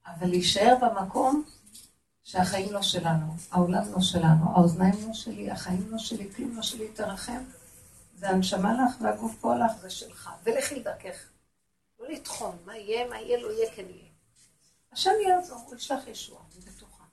אבל 0.05 0.27
להישאר 0.27 0.75
במקום 0.81 1.43
שהחיים 2.24 2.74
לא 2.74 2.81
שלנו, 2.81 3.33
העולם 3.51 3.91
לא 3.91 4.01
שלנו, 4.01 4.51
האוזניים 4.55 5.07
לא 5.07 5.13
שלי, 5.13 5.51
החיים 5.51 5.91
לא 5.91 5.97
שלי, 5.97 6.33
כלום 6.33 6.55
לא 6.55 6.62
שלי, 6.62 6.91
תרחם. 6.91 7.43
זה 8.15 8.29
הנשמה 8.29 8.74
לך 8.74 9.01
והגוף 9.01 9.35
פה 9.41 9.55
לך, 9.55 9.71
זה 9.81 9.89
שלך. 9.89 10.29
ולכי 10.43 10.75
לדרכך. 10.75 11.29
לא 12.00 12.07
לטחון, 12.09 12.57
מה 12.65 12.77
יהיה, 12.77 13.09
מה 13.09 13.19
יהיה, 13.19 13.41
לא 13.41 13.51
יהיה, 13.51 13.71
כן 13.75 13.85
יהיה. 13.89 14.09
השם 14.91 15.12
יעזור, 15.27 15.59
הוא 15.65 15.75
ישלח 15.75 16.07
ישועה, 16.07 16.43
אני 16.55 16.71
בטוחה. 16.71 17.03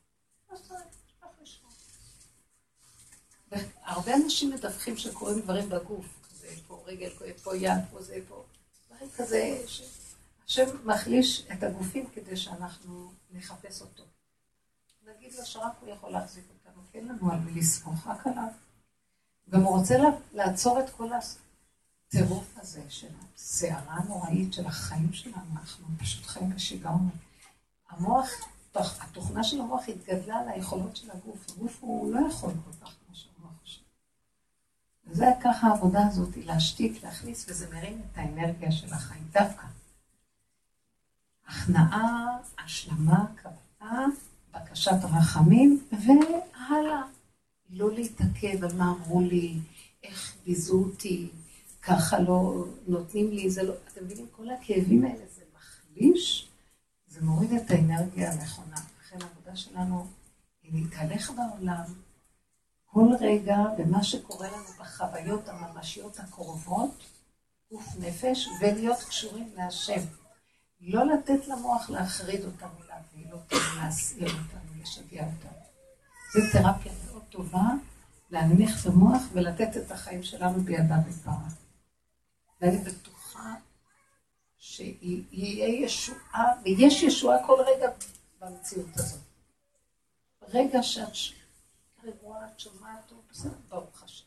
והרבה 3.50 4.14
אנשים 4.14 4.50
מדווחים 4.50 4.96
שקורים 4.96 5.40
דברים 5.40 5.68
בגוף. 5.68 6.06
זה 6.30 6.49
פה 6.66 6.82
רגל, 6.87 7.11
פה 7.42 7.56
יד, 7.56 7.80
פה 7.90 8.02
זה, 8.02 8.18
פה. 8.28 8.44
כזה, 9.16 9.64
השם 10.47 10.66
מחליש 10.85 11.47
את 11.52 11.62
הגופים 11.62 12.06
כדי 12.14 12.37
שאנחנו 12.37 13.12
נחפש 13.32 13.80
אותו. 13.80 14.02
נגיד 15.06 15.35
לו 15.35 15.47
שרק 15.47 15.73
הוא 15.80 15.88
יכול 15.88 16.11
להחזיק 16.11 16.44
אותנו, 16.49 16.82
כי 16.92 16.99
אין 16.99 17.09
לנו 17.09 17.32
על 17.32 17.38
מי 17.38 17.61
לסמוך, 17.61 18.06
רק 18.06 18.26
עליו. 18.26 18.49
גם 19.50 19.62
הוא 19.62 19.78
רוצה 19.78 19.94
לעצור 20.32 20.80
את 20.80 20.90
כל 20.90 21.11
הטירוף 21.12 22.54
הזה 22.56 22.82
של 22.88 23.09
הסערה 23.35 23.94
הנוראית 23.94 24.52
של 24.52 24.66
החיים 24.66 25.12
שלנו, 25.12 25.37
אנחנו 25.52 25.87
פשוט 25.99 26.26
חיים 26.26 26.54
בשיגעון. 26.54 27.09
המוח, 27.90 28.30
התוכנה 28.75 29.44
של 29.44 29.61
המוח 29.61 29.88
התגדלה 29.88 30.38
על 30.38 30.49
היכולות 30.49 30.97
של 30.97 31.11
הגוף. 31.11 31.50
הגוף 31.50 31.78
הוא 31.80 32.14
לא 32.14 32.28
יכול 32.28 32.52
כל 32.64 32.87
כך. 32.87 33.01
וזה 35.06 35.26
ככה 35.44 35.66
העבודה 35.66 36.06
הזאת, 36.06 36.37
להשתיק, 36.37 37.04
להכניס, 37.04 37.47
וזה 37.49 37.66
מרים 37.75 38.00
את 38.12 38.18
האנרגיה 38.18 38.73
של 38.73 38.92
החיים 38.94 39.25
דווקא. 39.32 39.66
הכנעה, 41.49 42.38
השלמה, 42.64 43.26
קבלה, 43.37 44.06
בקשת 44.54 44.99
רחמים, 45.02 45.80
והלאה. 45.92 47.02
לא 47.71 47.94
להתעכב 47.94 48.64
על 48.64 48.76
מה 48.76 48.90
אמרו 48.90 49.21
לי, 49.21 49.59
איך 50.02 50.37
ביזו 50.44 50.85
אותי, 50.85 51.28
ככה 51.82 52.18
לא 52.18 52.64
נותנים 52.87 53.30
לי, 53.30 53.50
זה 53.50 53.62
לא, 53.62 53.75
אתם 53.88 54.04
מבינים, 54.04 54.26
כל 54.37 54.50
הכאבים 54.50 55.04
האלה 55.04 55.25
זה 55.35 55.42
מחליש, 55.56 56.49
זה 57.09 57.25
מוריד 57.25 57.52
את 57.52 57.71
האנרגיה 57.71 58.32
הנכונה. 58.32 58.76
לכן 59.00 59.16
העבודה 59.21 59.56
שלנו 59.56 60.06
היא 60.62 60.73
להתהלך 60.73 61.30
בעולם, 61.30 61.85
כל 62.92 63.08
רגע 63.20 63.56
במה 63.78 64.02
שקורה 64.02 64.49
לנו 64.49 64.68
בחוויות 64.80 65.49
הממשיות 65.49 66.18
הקרובות, 66.18 67.04
גוף 67.70 67.87
נפש, 67.99 68.49
ולהיות 68.61 69.02
קשורים 69.02 69.50
להשם. 69.56 70.00
לא 70.80 71.06
לתת 71.06 71.49
למוח 71.49 71.90
להחריד 71.90 72.44
אותנו, 72.44 72.78
להבהיל 72.88 73.32
אותנו, 73.32 73.58
להסעיר 73.76 74.28
אותנו, 74.30 74.82
לשגע 74.82 75.25
אותנו. 75.25 75.62
זו 76.32 76.40
תרפיה 76.52 76.92
מאוד 77.06 77.22
טובה, 77.30 77.68
להנמיך 78.30 78.80
את 78.80 78.87
המוח 78.87 79.22
ולתת 79.32 79.76
את 79.76 79.90
החיים 79.90 80.22
שלנו 80.22 80.61
בידיו 80.61 80.96
ופרה. 81.08 81.49
ואני 82.61 82.78
בטוחה 82.78 83.54
שיהיה 84.58 85.84
ישועה, 85.84 86.44
ויש 86.64 87.02
ישועה 87.02 87.46
כל 87.46 87.64
רגע 87.66 87.90
במציאות 88.40 88.96
הזאת. 88.96 89.20
ברגע 90.40 90.82
שאת 90.82 91.41
רגועה, 92.04 92.52
את 92.52 92.61
שומעת, 92.61 93.11
הוא 93.11 93.23
בסדר, 93.30 93.59
ברוך 93.68 94.02
השם. 94.02 94.26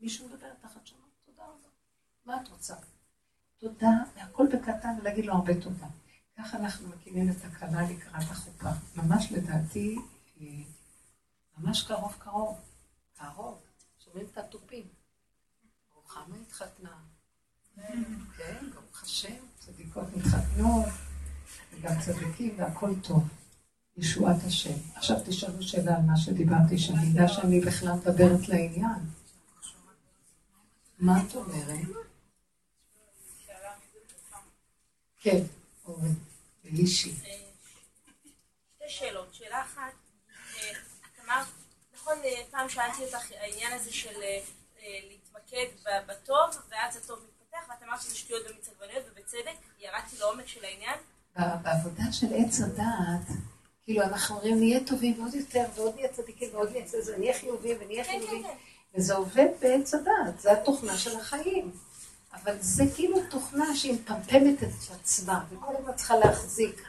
מישהו 0.00 0.28
מדבר 0.28 0.54
תחת 0.60 0.86
שומעת, 0.86 1.10
תודה 1.26 1.42
רבה. 1.42 1.68
מה 2.24 2.42
את 2.42 2.48
רוצה? 2.48 2.74
תודה, 3.58 3.90
והכל 4.14 4.46
בקטן, 4.52 4.96
ולהגיד 5.00 5.24
לו 5.24 5.32
הרבה 5.32 5.60
תודה. 5.60 5.86
ככה 6.38 6.56
אנחנו 6.58 6.88
מקימים 6.88 7.30
את 7.30 7.44
הכלה 7.44 7.90
לקראת 7.90 8.30
החופה. 8.30 8.70
ממש 8.96 9.32
לדעתי, 9.32 9.96
אה, 10.40 10.46
ממש 11.58 11.82
קרוב 11.82 12.16
קרוב. 12.18 12.60
קרוב. 13.14 13.62
שומעים 14.04 14.26
את 14.32 14.38
התופים. 14.38 14.88
רוחמה 15.94 16.36
התחתנה. 16.42 16.98
כן, 18.36 18.70
ברוך 18.74 19.02
השם, 19.02 19.34
צדיקות 19.58 20.04
מתחתנות, 20.16 20.88
וגם 21.72 21.92
צדיקים, 22.00 22.54
והכל 22.58 22.90
טוב. 23.02 23.28
ישועת 23.96 24.36
השם. 24.46 24.74
עכשיו 24.94 25.16
תשאלו 25.26 25.62
שאלה 25.62 25.96
על 25.96 26.02
מה 26.02 26.16
שדיברתי, 26.16 26.78
שאני 26.78 27.12
אדע 27.12 27.28
שאני 27.28 27.60
בכלל 27.60 27.92
מדברת 27.92 28.48
לעניין. 28.48 29.10
מה 30.98 31.22
את 31.22 31.34
אומרת? 31.34 32.06
כן, 35.20 35.42
אורן, 35.84 36.14
אלישי. 36.64 37.14
שתי 37.14 38.88
שאלות. 38.88 39.34
שאלה 39.34 39.62
אחת, 39.62 39.92
אה, 40.30 40.70
את 40.70 41.24
אמרת, 41.24 41.46
נכון, 41.94 42.14
אה, 42.24 42.42
פעם 42.50 42.68
שאלתי 42.68 43.04
אותך 43.04 43.30
העניין 43.40 43.72
הזה 43.72 43.92
של 43.92 44.22
אה, 44.22 44.40
להתמקד 45.08 45.66
בטוב, 46.06 46.62
ואז 46.70 46.96
הטוב 46.96 47.18
מתפתח, 47.28 47.58
ואת 47.68 47.82
אמרת 47.82 48.02
שזה 48.02 48.16
שטויות 48.16 48.46
עגבניות, 48.46 49.04
ובצדק, 49.12 49.56
ירדתי 49.78 50.16
לעומק 50.18 50.46
של 50.46 50.64
העניין. 50.64 50.98
בעבודה 51.62 52.12
של 52.12 52.26
עץ 52.34 52.60
הדעת, 52.60 53.36
כאילו 53.86 54.02
אנחנו 54.02 54.36
אומרים 54.36 54.58
נהיה 54.58 54.80
טובים 54.84 55.14
עוד 55.22 55.34
יותר, 55.34 55.64
ועוד 55.74 55.94
נהיה 55.94 56.08
צדיקים, 56.08 56.48
ועוד 56.52 56.70
נהיה 56.70 56.84
צדיקים, 56.84 57.20
נהיה 57.20 57.34
חיובים 57.34 57.76
ונהיה 57.80 58.04
כן, 58.04 58.10
חיובים. 58.10 58.42
כן, 58.42 58.48
כן. 58.48 58.54
וזה 58.94 59.14
עובד 59.14 59.46
בעץ 59.60 59.94
הדעת, 59.94 60.40
זה 60.40 60.52
התוכנה 60.52 60.98
של 60.98 61.16
החיים. 61.16 61.70
אבל 62.34 62.56
זה 62.60 62.84
כאילו 62.94 63.18
תוכנה 63.30 63.76
שהיא 63.76 63.92
מפמפמת 63.92 64.62
את 64.62 64.68
עצמה, 65.00 65.44
וכל 65.50 65.76
הזמן 65.78 65.92
צריכה 65.92 66.16
להחזיק. 66.16 66.82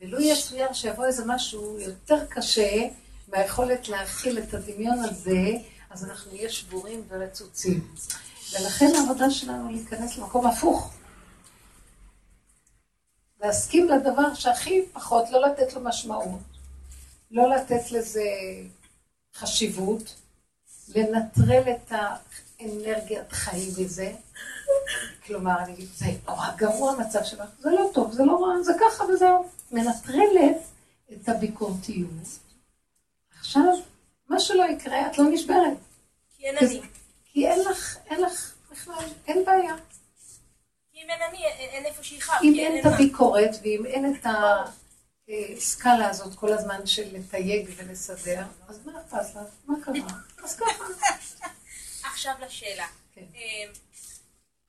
ולו 0.00 0.20
יצויר 0.20 0.72
שיבוא 0.72 1.06
איזה 1.06 1.24
משהו 1.26 1.78
יותר 1.80 2.26
קשה 2.26 2.88
מהיכולת 3.28 3.88
להכיל 3.88 4.38
את 4.38 4.54
הדמיון 4.54 4.98
הזה, 4.98 5.50
אז 5.90 6.04
אנחנו 6.04 6.32
נהיה 6.32 6.48
שבורים 6.48 7.02
ורצוצים. 7.08 7.88
ולכן 8.52 8.86
העבודה 8.94 9.30
שלנו 9.30 9.70
להיכנס 9.70 10.18
למקום 10.18 10.46
הפוך. 10.46 10.92
להסכים 13.40 13.88
לדבר 13.88 14.34
שהכי 14.34 14.82
פחות, 14.92 15.30
לא 15.30 15.40
לתת 15.40 15.72
לו 15.72 15.80
משמעות, 15.80 16.40
לא 17.30 17.50
לתת 17.50 17.92
לזה 17.92 18.24
חשיבות, 19.34 20.14
לנטרל 20.88 21.62
את 21.70 21.92
האנרגיית 22.60 23.32
חיים 23.32 23.72
מזה. 23.78 24.12
כלומר, 25.26 25.58
אני 25.64 25.72
אגיד, 25.72 25.88
זה 25.94 26.06
נורא 26.26 26.46
גרוע 26.56 26.92
המצב 26.92 27.24
שלך, 27.24 27.48
זה 27.58 27.70
לא 27.70 27.90
טוב, 27.94 28.12
זה 28.12 28.24
לא 28.24 28.44
רע, 28.44 28.62
זה 28.62 28.72
ככה 28.80 29.04
וזהו. 29.04 29.48
מנטרלת 29.72 30.56
את 31.12 31.28
הביקורתיות. 31.28 32.10
עכשיו, 33.38 33.74
מה 34.28 34.40
שלא 34.40 34.64
יקרה, 34.64 35.06
את 35.06 35.18
לא 35.18 35.24
נשברת. 35.30 35.76
כי 36.36 36.46
אין 36.46 36.56
אני. 36.58 36.80
כי 37.24 37.46
אין 37.46 37.60
לך, 37.70 37.96
אין 38.06 38.22
לך 38.22 38.54
בכלל, 38.70 39.04
אין 39.26 39.44
בעיה. 39.44 39.74
אם 41.04 41.10
אין 41.10 41.22
אני, 41.22 41.44
אין 41.46 41.86
איפה 41.86 42.02
שיכאב. 42.02 42.40
אם 42.42 42.54
אין 42.58 42.80
את 42.80 42.92
הביקורת, 42.92 43.50
ואם 43.62 43.86
אין 43.86 44.14
את 44.14 44.26
הסקאלה 45.56 46.08
הזאת 46.08 46.34
כל 46.38 46.52
הזמן 46.52 46.86
של 46.86 47.16
לתייג 47.16 47.70
ולסדר, 47.76 48.42
אז 48.68 48.86
מה 48.86 48.92
אכפת 49.00 49.34
לך? 49.34 49.42
מה 49.66 49.74
קרה? 49.84 50.18
אז 50.44 50.56
ככה. 50.56 50.84
עכשיו 52.12 52.34
לשאלה. 52.40 52.86
כן. 53.14 53.24
אמ, 53.34 53.72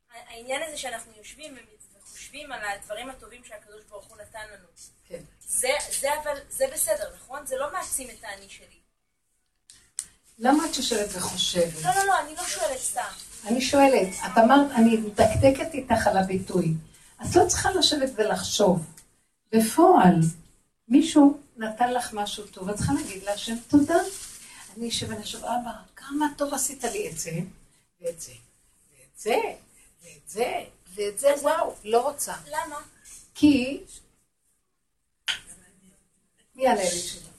העניין 0.09 0.61
הזה 0.67 0.77
שאנחנו 0.77 1.11
יושבים 1.17 1.57
וחושבים 1.99 2.51
על 2.51 2.61
הדברים 2.65 3.09
הטובים 3.09 3.41
שהקדוש 3.43 3.83
ברוך 3.89 4.05
הוא 4.05 4.17
נתן 4.17 4.47
לנו. 4.53 4.67
כן. 5.07 5.21
זה, 5.39 5.69
זה 5.99 6.07
אבל, 6.23 6.37
זה 6.49 6.65
בסדר, 6.73 7.13
נכון? 7.15 7.45
זה 7.45 7.55
לא 7.57 7.73
מעצים 7.73 8.09
את 8.09 8.23
האני 8.23 8.49
שלי. 8.49 8.81
למה 10.39 10.65
את 10.65 10.83
שואלת 10.83 11.09
וחושבת? 11.13 11.83
לא, 11.83 11.91
לא, 11.95 12.05
לא, 12.05 12.19
אני 12.19 12.35
לא 12.35 12.43
שואלת 12.43 12.77
סתם. 12.77 13.30
אני 13.45 13.61
שואלת, 13.61 14.07
את 14.25 14.37
אמרת, 14.37 14.71
אני 14.71 14.97
מדקדקת 14.97 15.73
איתך 15.73 16.07
על 16.07 16.17
הביטוי. 16.17 16.73
את 17.21 17.35
לא 17.35 17.47
צריכה 17.47 17.71
לשבת 17.71 18.09
ולחשוב. 18.15 18.85
בפועל, 19.51 20.15
מישהו 20.87 21.39
נתן 21.57 21.93
לך 21.93 22.13
משהו 22.13 22.43
טוב, 22.45 22.69
את 22.69 22.75
צריכה 22.75 22.93
להגיד 22.93 23.23
להשם 23.23 23.55
תודה. 23.67 23.99
אני 24.77 24.89
אשב 24.89 25.09
ואני 25.09 25.23
חושב, 25.23 25.37
אבא, 25.37 25.71
כמה 25.95 26.25
טוב 26.37 26.53
עשית 26.53 26.83
לי 26.83 27.09
את 27.09 27.17
זה, 27.17 27.31
ואת 28.01 28.21
זה, 28.21 28.31
ואת 28.91 29.19
זה, 29.19 29.35
ואת 30.03 30.29
זה, 30.29 30.63
ואת 30.95 31.19
זה, 31.19 31.27
וואו, 31.41 31.73
לא 31.83 32.01
רוצה. 32.07 32.33
למה? 32.47 32.75
כי... 33.35 33.79
מי 36.55 36.63
יענה 36.63 36.81
לי 36.81 37.01
תשובה? 37.01 37.30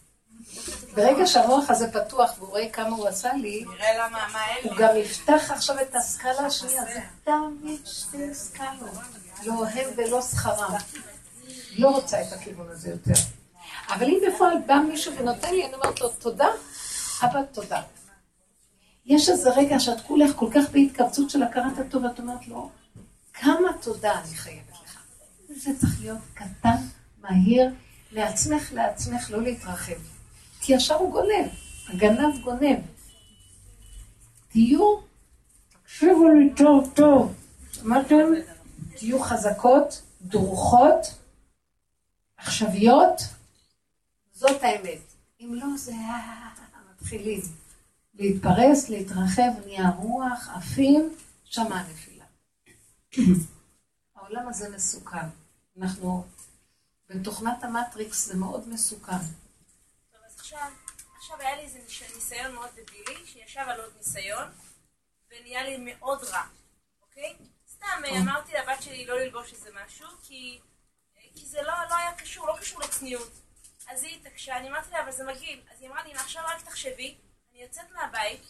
ברגע 0.95 1.27
שהמוח 1.27 1.71
הזה 1.71 1.93
פתוח 1.93 2.31
והוא 2.39 2.49
רואה 2.49 2.69
כמה 2.69 2.97
הוא 2.97 3.09
עשה 3.09 3.33
לי, 3.35 3.65
הוא 4.63 4.73
גם 4.79 4.97
יפתח 4.97 5.51
עכשיו 5.51 5.81
את 5.81 5.95
הסקאלה 5.95 6.47
השנייה, 6.47 6.83
זה 6.85 7.01
תמיד 7.25 7.87
שתי 7.87 8.35
סקאלות, 8.35 8.91
לא 9.45 9.67
הם 9.67 9.91
ולא 9.97 10.23
שכרם. 10.23 10.75
לא 11.79 11.91
רוצה 11.91 12.23
את 12.23 12.33
הכיוון 12.33 12.69
הזה 12.71 12.91
יותר. 12.91 13.21
אבל 13.89 14.07
אם 14.07 14.19
בפועל 14.29 14.55
בא 14.67 14.75
מישהו 14.75 15.15
ונותן 15.17 15.55
לי, 15.55 15.67
אני 15.67 15.75
אומרת 15.75 16.01
לו, 16.01 16.09
תודה, 16.09 16.49
אבא, 17.23 17.43
תודה. 17.53 17.83
יש 19.07 19.29
איזה 19.29 19.51
רגע 19.51 19.81
שאת 19.81 20.01
כולך 20.01 20.37
כל 20.37 20.49
כך 20.55 20.71
בהתכווצות 20.71 21.31
של 21.31 21.43
הכרת 21.43 21.79
הטוב, 21.79 22.05
ואת 22.05 22.19
אומרת 22.19 22.49
לו, 22.49 22.71
כמה 23.35 23.69
תודה 23.81 24.21
אני 24.21 24.35
חייבת 24.37 24.73
לך. 24.85 25.03
זה 25.49 25.71
צריך 25.81 26.01
להיות 26.01 26.19
קטן, 26.35 26.77
מהיר, 27.21 27.71
לעצמך, 28.13 28.73
לעצמך, 28.73 29.31
לא 29.31 29.43
להתרחב. 29.43 30.12
כי 30.63 30.73
ישר 30.73 30.95
הוא 30.95 31.13
גונב, 31.13 31.49
הגנב 31.89 32.41
גונב. 32.43 32.79
תהיו, 34.49 34.99
תקשיבו 35.83 36.29
לי 36.29 36.55
טוב 36.57 36.93
טוב, 36.95 37.35
שמעתם? 37.73 38.25
תהיו 38.97 39.23
חזקות, 39.23 40.03
דרוכות, 40.23 41.15
עכשוויות, 42.37 43.23
זאת 44.33 44.63
האמת. 44.63 44.99
אם 45.41 45.55
לא, 45.55 45.77
זה 45.77 45.93
מתחילים 46.91 47.41
להתפרס, 48.15 48.89
להתרחב, 48.89 49.51
נהיה 49.67 49.91
רוח, 49.91 50.49
עפים, 50.55 51.15
שמה 51.45 51.81
הנפילה. 51.81 52.25
העולם 54.17 54.49
הזה 54.49 54.69
מסוכן. 54.77 55.27
אנחנו, 55.79 56.25
בתוכנת 57.11 57.65
המטריקס 57.65 58.27
זה 58.27 58.37
מאוד 58.37 58.69
מסוכן. 58.69 59.42
עכשיו, 60.53 60.71
עכשיו 61.17 61.41
היה 61.41 61.57
לי 61.57 61.63
איזה 61.63 61.79
ניסיון 62.15 62.55
מאוד 62.55 62.71
דבילי, 62.75 63.27
שישב 63.27 63.65
על 63.69 63.81
עוד 63.81 63.93
ניסיון, 63.97 64.49
ונהיה 65.31 65.63
לי 65.63 65.77
מאוד 65.79 66.25
רע, 66.25 66.43
אוקיי? 67.03 67.37
סתם 67.69 68.03
אה, 68.05 68.19
אמרתי 68.19 68.53
לבת 68.53 68.83
שלי 68.83 69.07
לא 69.07 69.21
ללבוש 69.21 69.53
איזה 69.53 69.71
משהו, 69.85 70.09
כי, 70.23 70.61
כי 71.35 71.47
זה 71.47 71.63
לא, 71.63 71.73
לא 71.91 71.95
היה 71.95 72.15
קשור, 72.15 72.47
לא 72.47 72.57
קשור 72.61 72.81
לצניעות. 72.81 73.33
אז 73.89 74.03
היא 74.03 74.17
התעקשה, 74.17 74.57
אני 74.57 74.69
אמרתי 74.69 74.91
לה, 74.91 75.03
אבל 75.03 75.13
זה 75.13 75.25
מגעיל. 75.25 75.63
אז 75.71 75.83
היא 75.83 75.89
אמרה 75.89 76.05
לי, 76.05 76.15
עכשיו 76.15 76.43
רק 76.47 76.63
תחשבי, 76.63 77.19
אני 77.51 77.63
יוצאת 77.63 77.91
מהבית 77.91 78.43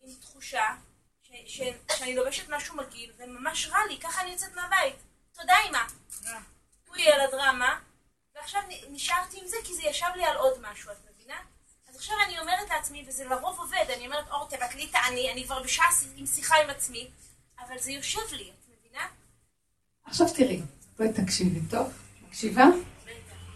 עם 0.00 0.14
תחושה 0.20 0.76
ש, 1.22 1.32
ש, 1.46 1.62
שאני 1.98 2.16
לובשת 2.16 2.48
משהו 2.48 2.76
מגעיל, 2.76 3.12
וממש 3.18 3.66
רע 3.66 3.86
לי, 3.88 4.00
ככה 4.00 4.22
אני 4.22 4.30
יוצאת 4.30 4.54
מהבית. 4.54 4.96
תודה, 5.32 5.54
אמא. 5.68 5.82
פוי 6.84 7.08
על 7.08 7.20
הדרמה, 7.20 7.80
ועכשיו 8.34 8.60
נשארתי 8.88 9.40
עם 9.40 9.46
זה, 9.46 9.56
כי 9.64 9.74
זה 9.74 9.82
ישב 9.82 10.08
לי 10.16 10.24
על 10.24 10.36
עוד 10.36 10.60
משהו, 10.60 10.92
את 10.92 11.07
עכשיו 11.98 12.16
אני 12.26 12.38
אומרת 12.38 12.70
לעצמי, 12.70 13.04
וזה 13.08 13.24
לרוב 13.24 13.58
עובד, 13.58 13.84
אני 13.96 14.06
אומרת, 14.06 14.30
אור, 14.30 14.48
תבטלי 14.48 14.86
את 14.90 14.94
האני, 14.94 15.32
אני 15.32 15.44
כבר 15.44 15.62
בשעה 15.62 15.86
עם 16.16 16.26
שיחה 16.26 16.54
עם 16.64 16.70
עצמי, 16.70 17.08
אבל 17.60 17.78
זה 17.78 17.92
יושב 17.92 18.20
לי, 18.32 18.50
את 18.50 18.68
מבינה? 18.68 19.04
עכשיו 20.04 20.26
תראי, 20.34 20.62
בואי 20.98 21.12
תקשיבי 21.12 21.60
טוב. 21.70 21.92
מקשיבה? 22.28 22.64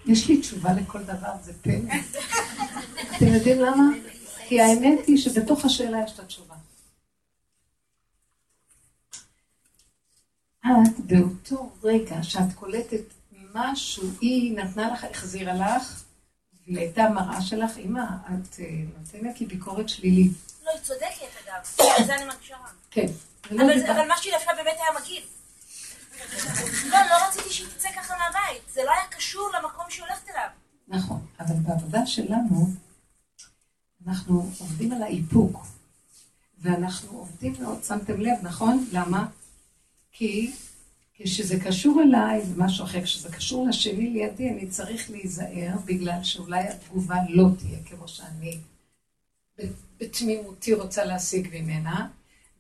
יש 0.06 0.28
לי 0.28 0.40
תשובה 0.40 0.72
לכל 0.72 1.02
דבר, 1.02 1.32
זה 1.42 1.52
פלא. 1.62 1.74
אתם 3.16 3.26
יודעים 3.26 3.60
למה? 3.60 3.84
כי 4.48 4.60
האמת 4.60 5.06
היא 5.06 5.16
שבתוך 5.16 5.64
השאלה 5.64 5.98
יש 6.04 6.12
את 6.12 6.18
התשובה. 6.18 6.54
את 10.64 11.00
באותו 11.06 11.72
רגע 11.82 12.22
שאת 12.22 12.52
קולטת 12.54 13.04
משהו, 13.54 14.10
היא 14.20 14.56
נתנה 14.56 14.92
לך, 14.92 15.04
החזירה 15.04 15.54
לך, 15.54 16.02
והיא 16.66 16.78
הייתה 16.78 17.08
מראה 17.08 17.42
שלך, 17.42 17.78
אמא, 17.78 18.04
את 18.26 18.60
אה, 18.60 18.66
נותנת 18.98 19.40
לי 19.40 19.46
ביקורת 19.46 19.88
שלילית. 19.88 20.32
לא, 20.64 20.70
היא 20.70 20.80
צודקת 20.80 21.26
אגב, 21.44 21.86
זה 22.06 22.14
אני 22.16 22.24
מרגישה 22.24 22.56
רע. 22.56 22.68
כן. 22.90 23.06
אבל, 23.50 24.08
מה 24.08 24.16
שהיא 24.16 24.32
דווקא 24.32 24.54
באמת 24.54 24.76
היה 24.76 25.00
מגעיל. 25.00 25.22
לא, 26.90 26.98
לא 27.10 27.26
רציתי 27.28 27.50
שהיא 27.50 27.68
תצא 27.68 27.88
ככה 27.96 28.14
מהבית. 28.18 28.62
זה 28.72 28.80
לא 28.84 28.90
היה 28.90 29.06
קשור 29.10 29.50
למקום 29.58 29.84
שהיא 29.88 30.04
הולכת 30.04 30.28
אליו. 30.28 30.48
נכון, 30.88 31.26
אבל 31.40 31.54
בעבודה 31.54 32.06
שלנו, 32.06 32.66
אנחנו 34.06 34.50
עובדים 34.58 34.92
על 34.92 35.02
האיפוק, 35.02 35.66
ואנחנו 36.58 37.18
עובדים 37.18 37.54
מאוד, 37.60 37.84
שמתם 37.84 38.20
לב, 38.20 38.38
נכון? 38.42 38.86
למה? 38.92 39.26
כי 40.12 40.52
כשזה 41.24 41.60
קשור 41.60 42.02
אליי 42.02 42.44
זה 42.44 42.54
משהו 42.56 42.84
אחר, 42.84 43.02
כשזה 43.02 43.32
קשור 43.32 43.66
לשני 43.68 44.10
לידי, 44.10 44.50
אני 44.50 44.66
צריך 44.66 45.10
להיזהר, 45.10 45.76
בגלל 45.84 46.22
שאולי 46.22 46.68
התגובה 46.68 47.16
לא 47.28 47.48
תהיה 47.58 47.78
כמו 47.84 48.08
שאני 48.08 48.58
בתמימותי 50.00 50.74
רוצה 50.74 51.04
להשיג 51.04 51.48
ממנה, 51.52 52.08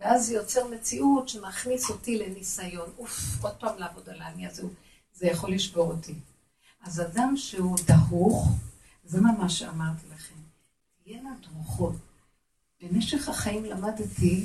ואז 0.00 0.26
זה 0.26 0.34
יוצר 0.34 0.68
מציאות 0.68 1.28
שמכניס 1.28 1.90
אותי 1.90 2.18
לניסיון, 2.18 2.90
אוף, 2.98 3.44
עוד 3.44 3.54
פעם 3.54 3.78
לעבוד 3.78 4.08
על 4.08 4.20
העני 4.20 4.46
הזה, 4.46 4.62
זה 5.14 5.26
יכול 5.26 5.52
לשבור 5.52 5.86
אותי. 5.86 6.14
אז 6.82 7.00
אדם 7.00 7.34
שהוא 7.36 7.76
דרוך, 7.86 8.48
זה 9.04 9.20
מה 9.20 9.48
שאמרתי 9.48 10.06
לכם, 10.14 10.34
תהיינה 11.04 11.30
דרוכות. 11.42 11.94
במשך 12.82 13.28
החיים 13.28 13.64
למדתי, 13.64 14.44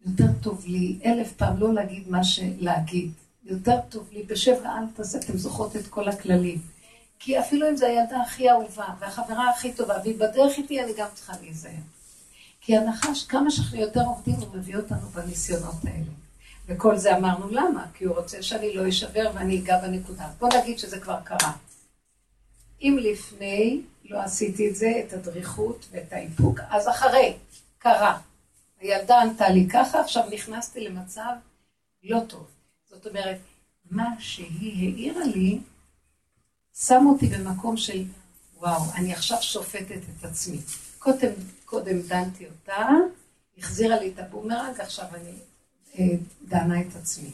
יותר 0.00 0.26
טוב 0.42 0.66
לי 0.66 0.98
אלף 1.04 1.32
פעם 1.32 1.56
לא 1.56 1.74
להגיד 1.74 2.08
מה 2.08 2.24
שלהגיד. 2.24 3.10
יותר 3.46 3.80
טוב 3.88 4.08
לי 4.12 4.22
בשב 4.22 4.56
ואל 4.62 4.84
תעשה, 4.94 5.18
אתם 5.18 5.36
זוכרות 5.36 5.76
את 5.76 5.86
כל 5.86 6.08
הכללים. 6.08 6.58
כי 7.18 7.40
אפילו 7.40 7.68
אם 7.70 7.76
זו 7.76 7.86
הילדה 7.86 8.20
הכי 8.20 8.50
אהובה, 8.50 8.86
והחברה 8.98 9.50
הכי 9.50 9.72
טובה, 9.72 9.94
והיא 10.02 10.18
בדרך 10.18 10.58
איתי, 10.58 10.82
אני 10.82 10.92
גם 10.96 11.06
צריכה 11.14 11.32
להיזהר. 11.42 11.72
כי 12.60 12.76
הנחש, 12.76 13.24
כמה 13.24 13.50
שאנחנו 13.50 13.78
יותר 13.78 14.00
עובדים, 14.00 14.34
הוא 14.34 14.56
מביא 14.56 14.76
אותנו 14.76 15.08
בניסיונות 15.08 15.84
האלה. 15.84 16.12
וכל 16.66 16.96
זה 16.96 17.16
אמרנו 17.16 17.48
למה? 17.50 17.86
כי 17.94 18.04
הוא 18.04 18.16
רוצה 18.16 18.42
שאני 18.42 18.74
לא 18.74 18.88
אשבר 18.88 19.30
ואני 19.34 19.58
אגע 19.58 19.80
בנקודה. 19.80 20.28
בוא 20.38 20.48
נגיד 20.62 20.78
שזה 20.78 21.00
כבר 21.00 21.18
קרה. 21.24 21.52
אם 22.82 22.98
לפני 23.00 23.82
לא 24.04 24.22
עשיתי 24.22 24.70
את 24.70 24.76
זה, 24.76 24.92
את 25.06 25.12
הדריכות 25.12 25.86
ואת 25.90 26.12
האיפוק, 26.12 26.60
אז 26.70 26.88
אחרי, 26.88 27.36
קרה. 27.78 28.18
הילדה 28.80 29.20
ענתה 29.22 29.48
לי 29.48 29.68
ככה, 29.68 30.00
עכשיו 30.00 30.24
נכנסתי 30.30 30.80
למצב 30.80 31.32
לא 32.02 32.20
טוב. 32.28 32.55
זאת 32.96 33.06
אומרת, 33.06 33.38
מה 33.90 34.08
שהיא 34.18 34.92
העירה 34.92 35.24
לי, 35.24 35.60
שם 36.74 37.04
אותי 37.06 37.26
במקום 37.26 37.76
של, 37.76 38.04
וואו, 38.58 38.82
אני 38.94 39.12
עכשיו 39.12 39.42
שופטת 39.42 40.00
את 40.18 40.24
עצמי. 40.24 40.58
קודם, 40.98 41.30
קודם 41.64 42.00
דנתי 42.00 42.46
אותה, 42.46 42.88
החזירה 43.58 44.00
לי 44.00 44.12
את 44.14 44.18
הבומרנג, 44.18 44.80
עכשיו 44.80 45.06
אני 45.14 45.32
אה, 45.98 46.16
דנה 46.48 46.80
את 46.80 46.96
עצמי. 46.96 47.30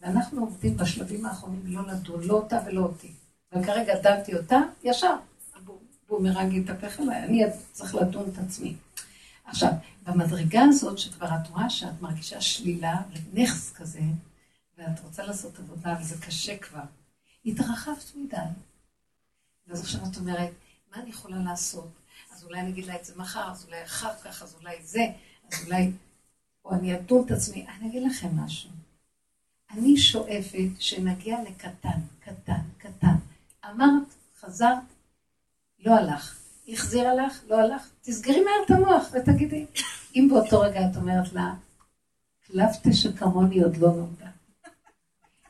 ואנחנו 0.00 0.40
עובדים 0.40 0.76
בשלבים 0.76 1.26
האחרונים 1.26 1.62
לא 1.66 1.92
לדון, 1.92 2.24
לא 2.24 2.34
אותה 2.34 2.58
ולא 2.66 2.80
אותי. 2.80 3.12
וכרגע 3.52 4.00
דנתי 4.02 4.36
אותה, 4.36 4.58
ישר, 4.84 5.14
הבומרנג 5.54 6.52
יתהפך 6.52 7.00
עליי, 7.00 7.22
אני 7.24 7.42
צריך 7.72 7.94
לדון 7.94 8.30
את 8.32 8.38
עצמי. 8.38 8.74
עכשיו, 9.44 9.70
במדרגה 10.06 10.62
הזאת, 10.62 10.98
שכבר 10.98 11.26
את 11.26 11.48
רואה 11.48 11.70
שאת 11.70 12.02
מרגישה 12.02 12.40
שלילה 12.40 12.96
ונכס 13.32 13.72
כזה, 13.72 14.00
ואת 14.80 15.00
רוצה 15.00 15.22
לעשות 15.22 15.58
עבודה, 15.58 15.96
וזה 16.00 16.26
קשה 16.26 16.58
כבר, 16.58 16.82
התרחבת 17.44 18.12
מדי. 18.14 18.36
ואז 19.66 19.80
עכשיו 19.80 20.00
את 20.12 20.16
אומרת, 20.16 20.50
מה 20.90 21.02
אני 21.02 21.10
יכולה 21.10 21.36
לעשות? 21.38 21.88
אז 22.32 22.44
אולי 22.44 22.60
אני 22.60 22.70
אגיד 22.70 22.86
לה 22.86 22.96
את 22.96 23.04
זה 23.04 23.12
מחר, 23.16 23.50
אז 23.50 23.64
אולי 23.64 23.84
אחר 23.84 24.14
כך, 24.24 24.42
אז 24.42 24.54
אולי 24.54 24.82
זה, 24.82 25.06
אז 25.52 25.64
אולי... 25.66 25.92
או 26.64 26.72
אני 26.74 26.96
אדון 26.96 27.26
את 27.26 27.30
עצמי. 27.30 27.66
אני 27.68 27.88
אגיד 27.88 28.02
לכם 28.02 28.36
משהו. 28.36 28.70
אני 29.70 29.96
שואפת 29.96 30.68
שנגיע 30.78 31.42
לקטן, 31.42 32.00
קטן, 32.20 32.60
קטן. 32.78 33.14
אמרת, 33.70 34.14
חזרת, 34.40 34.78
לא 35.78 35.94
הלך. 35.94 36.38
החזירה 36.68 37.14
לך, 37.14 37.40
לא 37.48 37.60
הלך, 37.60 37.90
תסגרי 38.02 38.40
מהר 38.40 38.64
את 38.66 38.70
המוח 38.70 39.08
ותגידי. 39.12 39.66
אם 40.16 40.28
באותו 40.30 40.60
רגע 40.60 40.80
את 40.90 40.96
אומרת 40.96 41.32
לה, 41.32 41.54
קלפטה 42.46 42.92
שכמוני 42.92 43.62
עוד 43.62 43.76
לא 43.76 43.88
נולדה. 43.88 44.30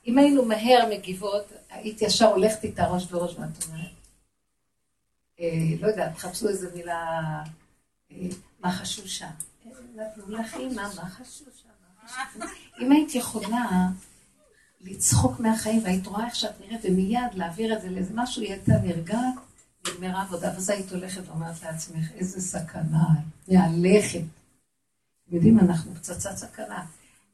אם 0.06 0.18
היינו 0.18 0.44
מהר 0.44 0.88
מגיבות, 0.90 1.52
היית 1.70 2.02
ישר 2.02 2.26
הולכת 2.26 2.64
איתה 2.64 2.86
ראש 2.86 3.06
בראש 3.06 3.34
ואת 3.34 3.64
אומרת, 3.68 3.90
אה, 5.40 5.46
לא 5.80 5.86
יודעת, 5.86 6.18
חפשו 6.18 6.48
איזה 6.48 6.70
מילה, 6.74 7.20
אה, 8.12 8.16
מה 8.60 8.72
חשושה. 8.72 9.30
נתנו 9.94 10.28
לך 10.28 10.54
אימא, 10.54 10.82
מה 10.82 11.10
חשושה? 11.10 11.68
מה 12.02 12.08
חשושה? 12.08 12.46
אם 12.80 12.92
היית 12.92 13.14
יכולה 13.14 13.88
לצחוק 14.80 15.40
מהחיים 15.40 15.84
והיית 15.84 16.06
רואה 16.06 16.26
איך 16.26 16.34
שאת 16.34 16.60
נראית 16.60 16.80
ומיד 16.84 17.34
להעביר 17.34 17.76
את 17.76 17.82
זה 17.82 17.90
לאיזה 17.90 18.12
משהו, 18.14 18.42
היא 18.42 18.52
הייתה 18.52 18.72
נרגעת, 18.72 19.34
נגמרה 19.88 20.22
עבודה, 20.22 20.52
ואז 20.54 20.70
היית 20.70 20.92
הולכת 20.92 21.28
ואומרת 21.28 21.62
לעצמך, 21.62 22.10
איזה 22.14 22.40
סכנה, 22.40 23.04
מהלכת. 23.48 24.22
יודעים, 25.30 25.58
אנחנו 25.58 25.94
פצצת 25.94 26.36
סכנה. 26.36 26.86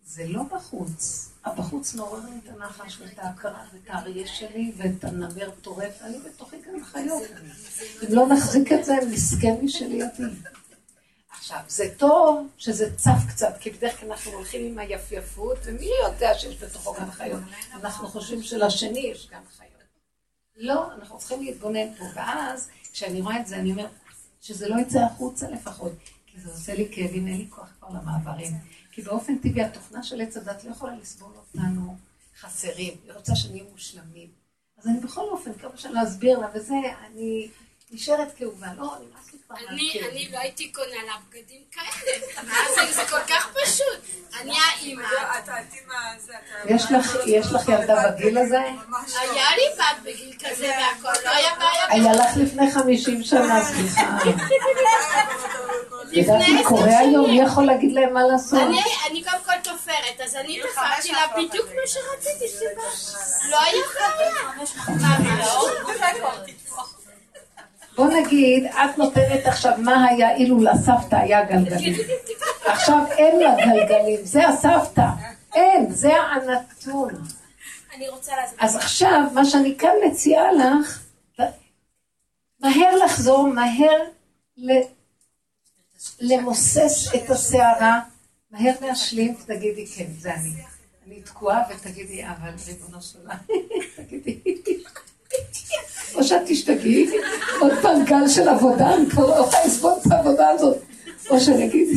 זה 0.04 0.28
לא 0.28 0.42
בחוץ. 0.42 1.32
הבחוץ 1.46 1.94
מעורר 1.94 2.20
לי 2.30 2.38
את 2.44 2.48
הנחש 2.48 3.00
ואת 3.00 3.18
ההכרה 3.18 3.64
ואת 3.72 3.82
האריה 3.86 4.26
שלי 4.26 4.72
ואת 4.76 5.04
הנמר 5.04 5.50
טורף, 5.62 6.02
אני 6.02 6.18
בתוכי 6.18 6.56
גם 6.56 6.84
חיות. 6.84 7.22
אם 8.02 8.14
לא 8.14 8.28
נחזיק 8.28 8.72
את 8.72 8.84
זה, 8.84 8.94
מסכן 9.12 9.54
מי 9.62 9.68
שלידי. 9.68 10.04
עכשיו, 11.30 11.58
זה 11.68 11.84
טוב 11.96 12.46
שזה 12.58 12.96
צף 12.96 13.18
קצת, 13.28 13.54
כי 13.60 13.70
בדרך 13.70 14.00
כלל 14.00 14.12
אנחנו 14.12 14.32
הולכים 14.32 14.66
עם 14.66 14.78
היפייפות, 14.78 15.58
ומי 15.64 15.88
יודע 16.04 16.34
שיש 16.34 16.62
בתוכו 16.62 16.94
גם 16.94 17.10
חיות. 17.10 17.40
אנחנו 17.74 18.08
חושבים 18.08 18.42
שלשני 18.42 18.98
יש 18.98 19.28
גם 19.32 19.42
חיות. 19.56 19.70
לא, 20.56 20.94
אנחנו 20.94 21.18
צריכים 21.18 21.42
להתבונן 21.42 21.94
פה, 21.94 22.04
ואז 22.14 22.68
כשאני 22.92 23.20
רואה 23.20 23.40
את 23.40 23.46
זה, 23.46 23.56
אני 23.56 23.70
אומרת, 23.70 23.90
שזה 24.40 24.68
לא 24.68 24.76
יצא 24.80 24.98
החוצה 24.98 25.50
לפחות, 25.50 25.92
כי 26.26 26.40
זה 26.40 26.50
עושה 26.50 26.74
לי 26.74 26.88
כאבים, 26.92 27.26
אין 27.26 27.36
לי 27.36 27.46
כוח 27.50 27.68
כבר 27.78 27.88
למעברים. 27.88 28.52
כי 28.96 29.02
באופן 29.02 29.38
טבעי 29.38 29.62
התוכנה 29.62 30.02
של 30.02 30.20
עץ 30.20 30.36
הדת 30.36 30.64
לא 30.64 30.70
יכולה 30.70 30.96
לסבול 30.96 31.32
אותנו 31.36 31.96
חסרים, 32.40 32.94
היא 33.04 33.12
רוצה 33.12 33.36
שנהיה 33.36 33.64
מושלמים. 33.72 34.28
אז 34.78 34.86
אני 34.86 35.00
בכל 35.00 35.20
אופן, 35.20 35.52
כמה 35.54 35.76
שאני 35.76 35.94
להסביר 35.94 36.38
לה, 36.38 36.48
וזה, 36.54 36.74
אני 37.06 37.48
נשארת 37.90 38.28
כאובה, 38.38 38.66
לא, 38.76 38.84
נמאס 38.84 39.32
לי 39.32 39.38
כבר 39.46 39.56
אני, 39.56 39.92
מהכאב. 39.94 40.10
אני 40.10 40.28
לא 40.32 40.38
הייתי 40.38 40.72
קונה 40.72 41.02
לה 41.06 41.12
בגדים 41.28 41.62
כאלה. 41.72 42.18
זה, 42.74 42.92
זה 42.92 43.02
כל 43.10 43.20
כך 43.28 43.48
פשוט. 43.52 44.00
אני 44.40 44.52
האימא. 44.58 45.08
יש 46.66 46.82
לך, 46.90 47.16
יש 47.26 47.46
לך 47.52 47.68
ילדה 47.68 48.10
בגיל 48.10 48.38
הזה? 48.38 48.60
היה 49.20 49.56
לי 49.56 49.62
בת 49.78 50.02
בגיל 50.02 50.34
כזה 50.44 50.68
והכל, 50.68 51.20
לא 51.24 51.30
היה 51.30 51.54
בעיה. 51.58 51.86
היה 51.88 52.12
לך 52.12 52.36
לפני 52.36 52.70
50 52.70 53.22
שנה, 53.22 53.64
סליחה. 53.64 54.00
יודעת 54.24 54.50
לפני 56.12 56.52
מה 56.52 56.60
עשר 56.60 56.68
קורה 56.68 56.98
היום? 56.98 57.26
שנים. 57.26 57.40
מי 57.40 57.46
יכול 57.46 57.64
להגיד 57.66 57.92
להם 57.92 58.14
מה 58.14 58.22
לעשות? 58.22 58.60
אני, 58.60 58.80
אני 59.10 59.24
קודם 59.24 59.44
כל 59.44 59.70
תופרת, 59.70 60.20
אז 60.24 60.36
אני 60.36 60.60
תפרתי 60.62 61.12
לה 61.12 61.26
בדיוק 61.36 61.66
מה 61.66 61.82
שרציתי. 61.86 62.66
לא 63.50 63.60
היה 63.60 63.82
בעיה. 63.94 64.34
מה, 65.00 65.38
לא? 65.38 65.68
בוא 67.96 68.08
נגיד, 68.08 68.64
את 68.66 68.98
נותנת 68.98 69.46
עכשיו 69.46 69.72
מה 69.78 70.04
היה 70.04 70.34
אילו 70.36 70.58
לסבתא 70.60 71.16
היה 71.16 71.44
גלגלים. 71.44 71.94
עכשיו 72.66 72.98
אין 73.10 73.38
לה 73.40 73.54
גלגלים, 73.56 74.20
זה 74.24 74.48
הסבתא. 74.48 75.06
אין, 75.54 75.90
זה 75.90 76.12
הנתון. 76.16 77.10
אני 77.96 78.08
רוצה 78.08 78.32
להסביר. 78.36 78.58
אז 78.64 78.76
עכשיו, 78.76 79.20
מה 79.34 79.44
שאני 79.44 79.74
כאן 79.78 79.90
מציעה 80.06 80.52
לך, 80.52 81.02
מהר 82.60 82.96
לחזור, 83.04 83.48
מהר 83.48 84.02
ל- 84.56 84.82
למוסס 86.20 87.14
את 87.14 87.30
הסערה, 87.30 88.00
מהר 88.50 88.72
להשלים, 88.80 89.34
תגידי 89.46 89.86
כן, 89.86 90.06
זה 90.18 90.34
אני. 90.34 90.52
אני 91.06 91.20
תקועה 91.20 91.62
ותגידי, 91.70 92.24
אבל 92.26 92.50
ריבונו 92.66 93.02
של 93.02 93.18
עולם, 93.18 93.36
תגידי, 93.96 94.40
או 96.14 96.24
שאת 96.24 96.42
תשתגעי, 96.46 97.10
עוד 97.60 97.72
פעם 97.82 98.04
גל 98.04 98.28
של 98.28 98.48
עבודה, 98.48 98.94
אני 98.94 99.10
כבר 99.10 99.26
לא 99.26 99.34
יכולה 99.34 99.66
לסבול 99.66 99.92
את 100.06 100.12
העבודה 100.12 100.48
הזאת, 100.48 100.76
או 101.30 101.40
שאני 101.40 101.64
אגיד, 101.64 101.88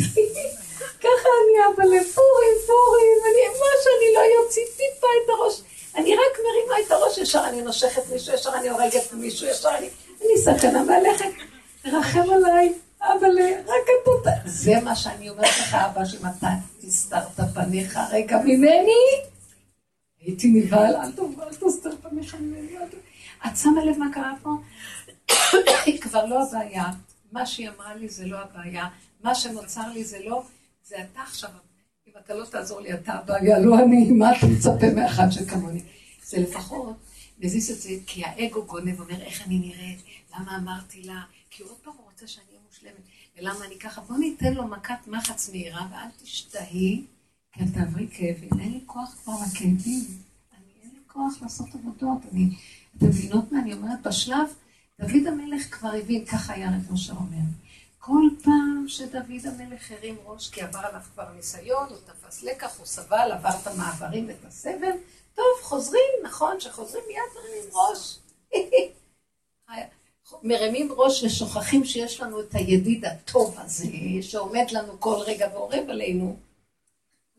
ככה 0.99 1.29
אני 1.39 1.65
אבא 1.67 1.83
לפורים, 1.83 2.55
פורים, 2.67 3.17
אני, 3.23 3.59
מה 3.59 3.65
שאני 3.83 4.13
לא 4.15 4.43
אוציא 4.45 4.63
טיפה 4.77 5.07
את 5.25 5.29
הראש, 5.29 5.61
אני 5.95 6.15
רק 6.15 6.39
מרימה 6.39 6.85
את 6.87 6.91
הראש, 6.91 7.17
ישר 7.17 7.43
אני 7.47 7.61
נושכת 7.61 8.01
מישהו, 8.11 8.33
ישר 8.33 8.49
אני 8.55 8.69
הורגת 8.69 9.13
מישהו, 9.13 9.47
ישר 9.47 9.69
אני, 9.77 9.89
אני 10.21 10.37
סכנה 10.37 10.83
מהלכת, 10.83 11.29
תרחם 11.81 12.29
עליי, 12.33 12.73
אבל 13.01 13.37
רק 13.67 13.89
אתה 15.69 15.87
מקווה 15.89 16.05
שאם 16.05 16.25
אתה 16.37 16.47
הסתרת 16.87 17.53
פניך 17.53 17.99
רגע 18.11 18.37
ממני, 18.37 19.21
הייתי 20.21 20.47
נבהל, 20.47 20.95
אל 20.95 21.11
תסתר 21.59 21.89
פניך 22.01 22.35
ממני. 22.39 22.77
את 23.45 23.57
שמה 23.57 23.85
לב 23.85 23.97
מה 23.97 24.13
קרה 24.13 24.33
פה? 24.41 24.49
היא 25.85 26.01
כבר 26.01 26.25
לא 26.25 26.43
הבעיה. 26.43 26.85
מה 27.31 27.45
שהיא 27.45 27.69
אמרה 27.69 27.95
לי 27.95 28.09
זה 28.09 28.25
לא 28.25 28.37
הבעיה. 28.39 28.87
מה 29.23 29.35
שנוצר 29.35 29.91
לי 29.93 30.03
זה 30.03 30.19
לא, 30.25 30.43
זה 30.83 30.95
אתה 30.95 31.21
עכשיו. 31.21 31.49
אם 32.07 32.13
אתה 32.25 32.33
לא 32.33 32.45
תעזור 32.45 32.81
לי, 32.81 32.93
אתה 32.93 33.13
הבעיה, 33.13 33.59
לא 33.59 33.79
אני. 33.79 34.11
מה 34.11 34.37
אתה 34.37 34.47
מצפה 34.47 34.93
מאחד 34.95 35.29
שכמוני? 35.29 35.81
זה 36.23 36.37
לפחות 36.39 36.97
מזיז 37.39 37.71
את 37.71 37.81
זה, 37.81 37.89
כי 38.05 38.25
האגו 38.25 38.65
גונב, 38.65 38.99
אומר 38.99 39.21
איך 39.21 39.47
אני 39.47 39.59
נראית, 39.59 39.99
למה 40.35 40.57
אמרתי 40.57 41.03
לה, 41.03 41.21
כי 41.49 41.63
עוד 41.63 41.77
פעם 41.83 41.93
הוא 41.97 42.05
רוצה 42.11 42.27
שאני 42.27 42.45
אהיה 42.49 42.59
מושלמת, 42.67 43.03
ולמה 43.37 43.65
אני 43.65 43.79
ככה, 43.79 44.01
בוא 44.01 44.17
ניתן 44.17 44.53
לו 44.53 44.67
מכת 44.67 45.07
מחץ 45.07 45.49
מהירה, 45.49 45.87
ואל 45.91 46.09
תשתהי, 46.23 47.05
כי 47.51 47.63
את 47.63 47.67
תעברי 47.73 48.07
כאבים, 48.11 48.49
אין 48.59 48.71
לי 48.71 48.79
כוח 48.85 49.15
כבר 49.23 49.33
לכאבים, 49.33 50.05
אני 50.57 50.71
אין 50.83 50.89
לי 50.93 50.99
כוח 51.07 51.33
לעשות 51.41 51.67
עבודות, 51.73 52.17
אני, 52.31 52.49
אתם 52.99 53.07
מבינות 53.07 53.51
מה 53.51 53.59
אני 53.59 53.73
אומרת? 53.73 54.01
בשלב, 54.03 54.53
דוד 54.99 55.27
המלך 55.27 55.75
כבר 55.75 55.89
הבין, 55.89 56.25
ככה 56.25 56.53
היה 56.53 56.67
רב 56.67 56.93
משה 56.93 57.13
אומר, 57.13 57.37
כל 57.99 58.29
פעם 58.43 58.85
שדוד 58.87 59.45
המלך 59.45 59.91
הרים 59.91 60.15
ראש, 60.25 60.49
כי 60.49 60.61
עבר 60.61 60.79
עליו 60.79 61.01
כבר 61.13 61.31
ניסיון, 61.35 61.89
הוא 61.89 61.97
תפס 62.05 62.43
לקח, 62.43 62.77
הוא 62.77 62.85
סבל, 62.85 63.31
עבר 63.31 63.49
את 63.61 63.67
המעברים 63.67 64.27
ואת 64.27 64.45
הסבל, 64.47 64.91
טוב, 65.35 65.45
חוזרים, 65.61 66.09
נכון, 66.23 66.59
שחוזרים 66.59 67.03
מיד 67.07 67.19
מרימים 67.35 67.69
ראש. 67.73 68.19
מרימים 70.43 70.91
ראש 70.91 71.23
ושוכחים 71.23 71.85
שיש 71.85 72.21
לנו 72.21 72.39
את 72.41 72.55
הידיד 72.55 73.05
הטוב 73.05 73.55
הזה, 73.59 73.85
שעומד 74.21 74.65
לנו 74.71 74.99
כל 74.99 75.15
רגע 75.25 75.47
ועורב 75.53 75.89
עלינו. 75.89 76.37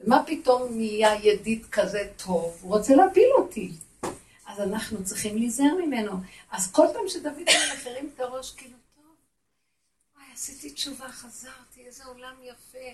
ומה 0.01 0.23
פתאום 0.27 0.63
נהיה 0.71 1.15
ידיד 1.23 1.67
כזה 1.67 2.09
טוב? 2.17 2.59
הוא 2.61 2.77
רוצה 2.77 2.95
להפיל 2.95 3.31
אותי. 3.39 3.73
אז 4.53 4.61
אנחנו 4.61 5.05
צריכים 5.05 5.37
להיזהר 5.37 5.75
ממנו. 5.87 6.13
אז 6.51 6.73
כל 6.73 6.87
פעם 6.93 7.03
שדוד 7.09 7.27
המלך 7.27 7.87
הרים 7.87 8.11
את 8.15 8.21
הראש, 8.21 8.53
כאילו, 8.53 8.77
טוב, 8.97 9.05
וואי, 10.17 10.27
עשיתי 10.35 10.71
תשובה, 10.71 11.09
חזרתי, 11.09 11.87
איזה 11.87 12.05
עולם 12.05 12.35
יפה. 12.43 12.89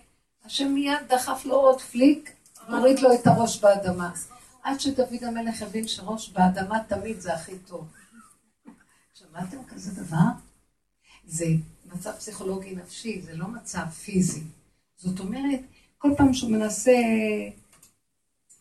השם 0.45 0.69
מיד 0.69 0.99
דחף 1.09 1.45
לו 1.45 1.55
עוד 1.55 1.81
פליק, 1.81 2.33
מוריד 2.69 2.99
לו 2.99 3.15
את 3.15 3.27
הראש 3.27 3.61
באדמה. 3.61 4.11
עד 4.63 4.81
שדוד 4.81 5.25
המלך 5.25 5.63
הבין 5.63 5.89
שראש 5.89 6.29
באדמה 6.29 6.79
תמיד 6.89 7.21
זה 7.21 7.35
הכי 7.35 7.59
טוב. 7.59 7.89
שמעתם 9.15 9.65
כזה 9.69 10.03
דבר? 10.03 10.29
זה 11.27 11.47
מצב 11.87 12.13
פסיכולוגי 12.13 12.75
נפשי, 12.75 13.23
זה 13.23 13.37
לא 13.37 13.47
מצב 13.49 13.89
פיזי. 14.05 14.43
זאת 14.97 15.21
אומרת, 15.21 15.61
כל 15.99 16.09
פעם 16.17 16.35
שהוא 16.35 16.51
מנסה, 16.51 16.91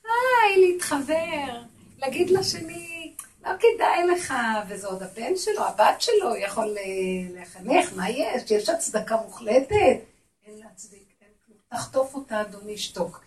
היי, 0.04 0.62
להתחבר, 0.62 1.64
להגיד 1.98 2.30
לשני, 2.30 3.14
לא 3.44 3.50
כדאי 3.60 4.08
לך, 4.16 4.34
וזה 4.70 4.88
עוד 4.88 5.04
הבן 5.04 5.36
שלו, 5.36 5.64
הבת 5.64 6.02
שלו, 6.02 6.36
יכול 6.36 6.78
אה, 6.78 7.42
לחנך, 7.42 7.94
מה 7.96 8.10
יש? 8.10 8.52
יש 8.52 8.70
הצדקה 8.70 9.18
מוחלטת? 9.18 10.00
אין 10.46 10.60
להצדיק, 10.60 11.08
אין 11.22 11.30
כלום. 11.46 11.58
תחטוף 11.70 12.16
אותה, 12.16 12.42
אדוני, 12.42 12.78
שתוק. 12.78 13.22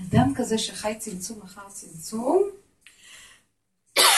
אדם 0.00 0.32
כזה 0.36 0.58
שחי 0.58 0.94
צמצום 0.98 1.42
אחר 1.42 1.68
צמצום, 1.68 2.50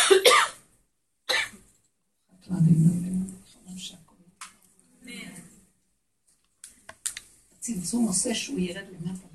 הצמצום 7.59 8.07
עושה 8.07 8.35
שהוא 8.35 8.59
ירד 8.59 8.85
למטה. 8.89 9.26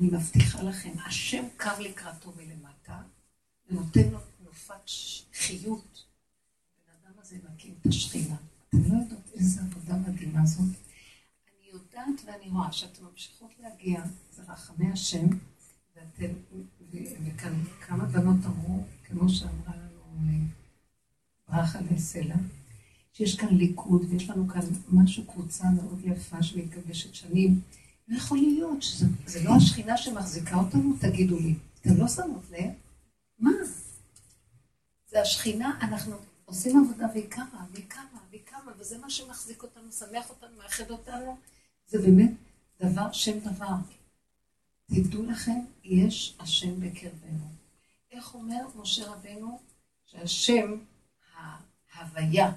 אני 0.00 0.08
מבטיחה 0.10 0.62
לכם, 0.62 0.92
השם 1.06 1.44
קם 1.56 1.80
לקראתו 1.80 2.32
מלמטה, 2.36 3.02
ונותן 3.70 4.08
לו 4.12 4.18
תנופת 4.38 4.90
חיות. 5.34 6.04
הבן 6.88 7.06
אדם 7.06 7.20
הזה 7.20 7.36
מקים 7.54 7.74
את 7.80 7.86
השכינה. 7.86 8.36
אתם 8.68 8.78
לא 8.78 8.98
יודעות 9.02 9.30
איזה 9.34 9.60
עבודה 9.60 9.96
מדהימה 9.96 10.46
זאת. 10.46 10.68
יודעת 11.72 12.24
ואני 12.26 12.50
רואה 12.50 12.72
שאתן 12.72 13.04
ממשיכות 13.04 13.50
להגיע, 13.60 14.02
זה 14.32 14.42
רחמי 14.48 14.92
השם, 14.92 15.26
ואתן, 15.96 16.32
וכאן 17.26 17.64
כמה 17.80 18.04
בנות 18.04 18.44
אמרו, 18.46 18.84
כמו 19.04 19.28
שאמרה 19.28 19.76
לנו 19.76 19.98
ברכה 21.48 21.78
לסלע, 21.80 22.36
שיש 23.12 23.36
כאן 23.36 23.48
ליכוד 23.48 24.02
ויש 24.08 24.30
לנו 24.30 24.48
כאן 24.48 24.60
משהו, 24.92 25.24
קבוצה 25.24 25.70
מאוד 25.70 26.00
יפה 26.04 26.42
שמתגבשת 26.42 27.14
שנים. 27.14 27.60
לא 28.08 28.16
יכול 28.16 28.38
להיות 28.38 28.82
שזה 28.82 29.44
לא 29.44 29.50
השכינה 29.56 29.96
שמחזיקה 29.96 30.56
אותנו? 30.56 30.96
תגידו 31.00 31.38
לי. 31.38 31.54
אתם 31.80 31.96
לא 31.96 32.08
שמות 32.08 32.42
לב? 32.50 32.70
מה? 33.38 33.50
זה 35.06 35.20
השכינה, 35.22 35.78
אנחנו 35.80 36.16
עושים 36.44 36.84
עבודה 36.84 37.06
והיא 37.12 37.30
קמה, 37.30 37.66
והיא 37.72 37.84
קמה, 37.88 38.20
והיא 38.30 38.42
קמה, 38.44 38.72
וזה 38.78 38.98
מה 38.98 39.10
שמחזיק 39.10 39.62
אותנו, 39.62 39.92
שמח 39.92 40.30
אותנו, 40.30 40.56
מאחד 40.58 40.90
אותנו. 40.90 41.36
זה 41.86 41.98
באמת 41.98 42.30
דבר, 42.82 43.12
שם 43.12 43.38
דבר. 43.38 43.74
תדעו 44.86 45.22
לכם, 45.22 45.60
יש 45.84 46.36
השם 46.40 46.80
בקרבנו. 46.80 47.48
איך 48.10 48.34
אומר 48.34 48.66
משה 48.76 49.10
רבנו? 49.10 49.60
שהשם, 50.06 50.76
ההוויה, 51.94 52.52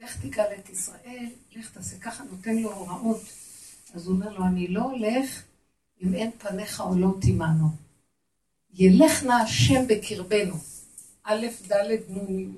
לך 0.00 0.20
תגאל 0.20 0.54
את 0.58 0.68
ישראל, 0.68 1.26
לך 1.52 1.70
תעשה 1.70 1.98
ככה, 1.98 2.24
נותן 2.24 2.56
לו 2.56 2.72
הוראות. 2.72 3.22
אז 3.94 4.06
הוא 4.06 4.14
אומר 4.14 4.32
לו, 4.32 4.44
אני 4.44 4.68
לא 4.68 4.82
הולך 4.82 5.42
אם 6.02 6.14
אין 6.14 6.30
פניך 6.38 6.80
עולות 6.80 7.18
עמנו. 7.24 7.68
ילך 8.74 9.22
נא 9.22 9.32
השם 9.32 9.86
בקרבנו. 9.88 10.54
א', 11.24 11.46
ד', 11.68 12.10
נ', 12.10 12.52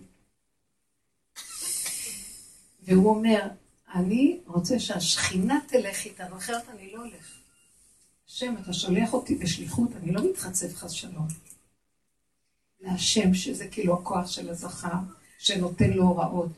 והוא 2.82 3.10
אומר, 3.10 3.48
אני 3.94 4.40
רוצה 4.46 4.78
שהשכינה 4.78 5.58
תלך 5.68 6.04
איתנו, 6.04 6.36
אחרת 6.36 6.68
אני 6.68 6.92
לא 6.92 6.98
הולך. 6.98 7.38
השם, 8.28 8.54
אתה 8.62 8.72
שולח 8.72 9.12
אותי 9.12 9.34
בשליחות, 9.34 9.90
אני 10.02 10.12
לא 10.12 10.30
מתחצף 10.30 10.74
חס 10.74 10.90
שלום. 10.90 11.28
להשם, 12.80 13.34
שזה 13.34 13.68
כאילו 13.68 13.94
הכוח 13.94 14.26
של 14.26 14.50
הזכר, 14.50 14.98
שנותן 15.38 15.90
לו 15.90 16.02
הוראות. 16.02 16.50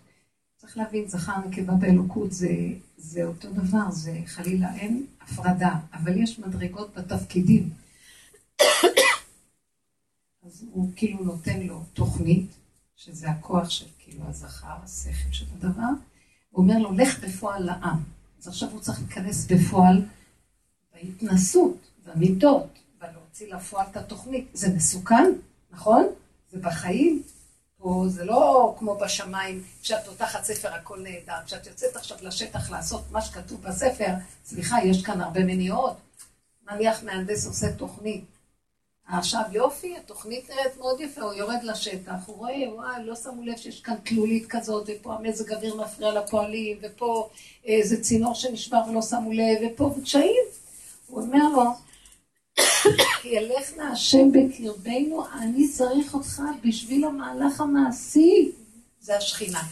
צריך 0.61 0.77
להבין, 0.79 1.09
זכר 1.09 1.39
נקבה 1.49 1.75
באלוקות 1.75 2.33
זה, 2.33 2.49
זה 2.97 3.25
אותו 3.25 3.51
דבר, 3.51 3.91
זה 3.91 4.21
חלילה 4.27 4.75
אין 4.75 5.07
הפרדה, 5.21 5.75
אבל 5.93 6.23
יש 6.23 6.39
מדרגות 6.39 6.95
בתפקידים. 6.95 7.71
אז 10.47 10.65
הוא 10.73 10.91
כאילו 10.97 11.25
נותן 11.25 11.61
לו 11.61 11.85
תוכנית, 11.95 12.51
שזה 12.97 13.31
הכוח 13.31 13.71
של 13.71 13.87
כאילו 13.99 14.25
הזכר, 14.29 14.77
השכל 14.83 15.33
של 15.33 15.45
הדבר, 15.55 15.89
הוא 16.51 16.63
אומר 16.63 16.79
לו, 16.79 16.93
לך 16.93 17.25
בפועל 17.25 17.63
לעם. 17.63 18.03
אז 18.41 18.49
עכשיו 18.49 18.71
הוא 18.71 18.81
צריך 18.81 18.99
להיכנס 18.99 19.47
בפועל 19.47 20.03
בהתנסות, 20.95 21.77
במידות, 22.07 22.79
ולהוציא 23.01 23.55
לפועל 23.55 23.87
את 23.91 23.97
התוכנית. 23.97 24.49
זה 24.55 24.75
מסוכן, 24.77 25.33
נכון? 25.71 26.07
זה 26.51 26.59
בחיים. 26.59 27.23
פה 27.83 28.05
זה 28.09 28.25
לא 28.25 28.75
כמו 28.79 28.99
בשמיים, 28.99 29.63
כשאת 29.83 30.05
פותחת 30.07 30.45
ספר 30.45 30.75
הכל 30.75 31.01
נהדר. 31.01 31.45
כשאת 31.47 31.67
יוצאת 31.67 31.97
עכשיו 31.97 32.19
לשטח 32.23 32.71
לעשות 32.71 33.03
מה 33.11 33.21
שכתוב 33.21 33.63
בספר, 33.63 34.13
סליחה, 34.45 34.85
יש 34.85 35.05
כאן 35.05 35.21
הרבה 35.21 35.41
מניעות. 35.41 35.97
נניח 36.71 37.03
מהנדס 37.03 37.47
עושה 37.47 37.73
תוכנית, 37.73 38.25
עכשיו 39.09 39.43
יופי, 39.53 39.97
התוכנית 39.97 40.51
נראית 40.51 40.77
מאוד 40.79 41.01
יפה, 41.01 41.21
הוא 41.21 41.33
יורד 41.33 41.63
לשטח, 41.63 42.13
הוא 42.27 42.37
רואה, 42.37 42.75
וואי, 42.75 43.05
לא 43.05 43.17
שמו 43.17 43.43
לב 43.45 43.57
שיש 43.57 43.81
כאן 43.81 43.95
תלולית 44.05 44.47
כזאת, 44.49 44.89
ופה 44.89 45.15
המזג 45.15 45.53
אוויר 45.53 45.75
מפריע 45.75 46.13
לפועלים, 46.13 46.79
ופה 46.83 47.29
איזה 47.65 48.03
צינור 48.03 48.35
שנשבר 48.35 48.81
ולא 48.89 49.03
שמו 49.03 49.33
לב, 49.33 49.59
ופה 49.67 49.95
קשיים. 50.03 50.45
הוא 51.07 51.23
אומר 51.23 51.49
לו, 51.49 51.63
ילך 53.25 53.77
נא 53.77 53.83
השם 53.83 54.29
בקרבנו, 54.33 55.27
אני 55.33 55.69
צריך 55.69 56.15
אותך 56.15 56.43
בשביל 56.65 57.05
המהלך 57.05 57.61
המעשי. 57.61 58.53
זה 59.01 59.17
השכינה. 59.17 59.63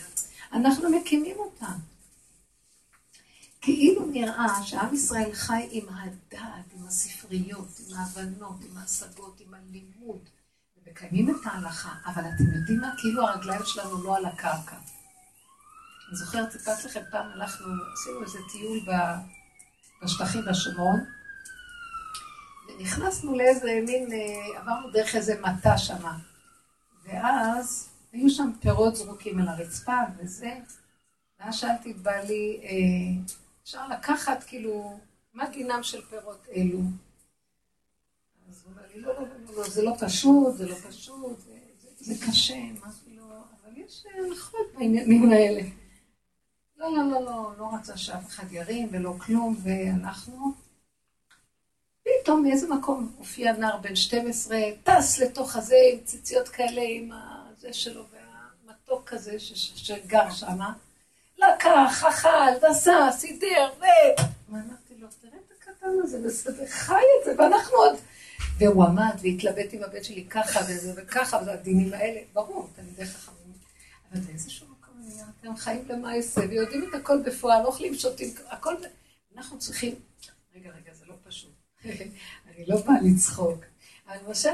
אנחנו 0.52 0.90
מקימים 0.90 1.36
אותה. 1.38 1.66
כאילו 3.60 4.06
נראה 4.06 4.62
שעם 4.64 4.94
ישראל 4.94 5.32
חי 5.32 5.68
עם 5.70 5.86
הדעת, 5.88 6.64
עם 6.76 6.86
הספריות, 6.86 7.68
עם 7.78 7.96
ההבנות, 7.96 8.56
עם 8.70 8.76
ההשגות, 8.76 9.40
עם 9.40 9.54
הלימוד, 9.54 10.20
ומקיימים 10.76 11.30
את 11.30 11.46
ההלכה, 11.46 11.94
אבל 12.06 12.22
אתם 12.22 12.44
יודעים 12.54 12.80
מה? 12.80 12.94
כאילו 12.98 13.28
הרגליים 13.28 13.60
שלנו 13.64 14.02
לא 14.02 14.16
על 14.16 14.26
הקרקע. 14.26 14.76
אני 16.08 16.16
זוכרת, 16.16 16.52
סיפרתי 16.52 16.86
לכם 16.86 17.00
פעם, 17.10 17.26
הלכנו, 17.26 17.66
עשינו 17.92 18.22
איזה 18.22 18.38
טיול 18.52 18.80
בשטחים 20.02 20.42
בשומרון, 20.50 21.00
ונכנסנו 22.68 23.34
לאיזה 23.34 23.80
מין, 23.86 24.12
אה, 24.12 24.60
עברנו 24.60 24.90
דרך 24.90 25.16
איזה 25.16 25.40
מטע 25.40 25.78
שמה, 25.78 26.18
ואז 27.04 27.88
היו 28.12 28.30
שם 28.30 28.50
פירות 28.60 28.96
זרוקים 28.96 29.38
על 29.38 29.48
הרצפה 29.48 30.00
וזה, 30.18 30.58
ואז 31.40 31.54
שאלתי 31.54 31.90
את 31.90 31.98
בעלי, 31.98 32.60
אה, 32.62 33.22
אפשר 33.62 33.88
לקחת, 33.88 34.44
כאילו, 34.46 34.98
מה 35.34 35.48
דינם 35.48 35.82
של 35.82 36.02
פירות 36.02 36.46
אלו? 36.56 36.78
אז 38.48 38.62
הוא 38.64 38.72
אומר 38.72 38.82
לי, 38.94 39.00
לא, 39.00 39.14
לא, 39.14 39.28
לא, 39.28 39.56
לא, 39.56 39.68
זה 39.68 39.82
לא 39.82 39.94
פשוט, 40.00 40.56
זה 40.56 40.68
לא 40.68 40.74
פשוט, 40.74 41.40
זה, 41.96 42.14
קשה, 42.26 42.54
אמרתי 42.54 43.10
לו, 43.16 43.24
אבל 43.24 43.76
יש 43.76 44.04
הנחות 44.14 44.66
בעניינים 44.78 45.32
האלה. 45.32 45.62
לא, 46.76 46.96
לא, 46.96 47.10
לא, 47.10 47.24
לא, 47.24 47.52
לא 47.58 47.74
רצה 47.74 47.96
שאף 47.96 48.26
אחד 48.26 48.52
ירים 48.52 48.88
ולא 48.92 49.14
כלום, 49.18 49.56
ואנחנו... 49.62 50.67
פתאום 52.28 52.42
מאיזה 52.42 52.68
מקום 52.68 53.12
הופיע 53.18 53.52
נער 53.52 53.76
בן 53.76 53.96
12, 53.96 54.58
טס 54.84 55.18
לתוך 55.18 55.56
הזה 55.56 55.76
עם 55.92 55.98
ציציות 56.04 56.48
כאלה, 56.48 56.82
עם 56.84 57.10
הזה 57.12 57.72
שלו, 57.72 58.04
והמתוק 58.12 59.08
כזה 59.08 59.38
שגר 59.38 60.30
שמה. 60.30 60.72
לקח, 61.38 62.04
אכל, 62.08 62.68
נסע, 62.70 63.10
סידר, 63.12 63.70
ו... 63.80 63.82
ואמרתי 64.48 64.94
לו, 64.98 65.08
תראה 65.20 65.38
את 65.46 65.52
הקטן 65.58 65.86
הזה, 66.02 66.18
בסדר, 66.26 66.66
חי 66.66 66.94
את 66.94 67.24
זה, 67.24 67.34
ואנחנו 67.38 67.76
עוד... 67.76 67.96
והוא 68.58 68.84
עמד 68.84 69.16
והתלבט 69.22 69.72
עם 69.72 69.82
הבן 69.82 70.02
שלי 70.02 70.24
ככה 70.24 70.60
וזה 70.60 70.92
וככה, 70.96 71.38
וזה 71.42 71.52
הדינים 71.52 71.92
האלה, 71.94 72.20
ברור, 72.32 72.68
תלמידי 72.76 73.06
חכמים. 73.06 73.52
אבל 74.12 74.20
באיזשהו 74.20 74.66
מקום 74.66 74.94
אני 74.98 75.12
אומרת, 75.12 75.44
הם 75.44 75.56
חיים 75.56 75.88
במעשה 75.88 76.40
ויודעים 76.48 76.84
את 76.90 76.94
הכל 76.94 77.22
בפועל, 77.22 77.64
אוכלים, 77.64 77.94
שותים, 77.94 78.28
הכל... 78.48 78.74
אנחנו 79.36 79.58
צריכים... 79.58 79.94
רגע, 80.54 80.70
רגע. 80.70 80.87
אני 81.90 82.66
לא 82.66 82.82
באה 82.82 82.96
לצחוק. 83.02 83.64
אבל 84.06 84.16
למשל, 84.26 84.48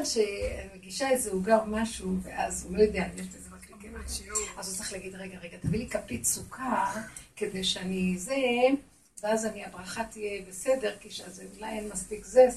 מגישה 0.75 1.11
איזה 1.11 1.31
עוגה 1.31 1.59
או 1.59 1.67
משהו, 1.67 2.17
ואז 2.23 2.65
הוא 2.65 2.77
לא 2.77 2.83
יודע, 2.83 3.07
יש 3.17 3.27
לזה 3.37 3.51
מקליקים 3.57 3.97
אז 4.57 4.69
הוא 4.69 4.77
צריך 4.77 4.93
להגיד, 4.93 5.15
רגע, 5.15 5.39
רגע, 5.39 5.57
תביא 5.61 5.79
לי 5.79 5.89
כפית 5.89 6.25
סוכר, 6.25 6.85
כדי 7.37 7.65
שאני 7.65 8.15
זה, 8.19 8.37
ואז 9.23 9.47
אני, 9.47 9.65
הברכה 9.65 10.05
תהיה 10.05 10.43
בסדר, 10.49 10.97
כי 11.01 11.11
שזה 11.11 11.45
אולי 11.57 11.79
אין 11.79 11.89
מספיק 11.89 12.25
זה. 12.25 12.49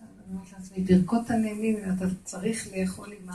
אני 0.00 0.34
אומרת 0.34 0.52
לעצמי, 0.52 0.84
ברכות 0.84 1.30
הנהנים, 1.30 1.76
אתה 1.96 2.04
צריך 2.24 2.68
לאכול 2.76 3.12
עם 3.12 3.28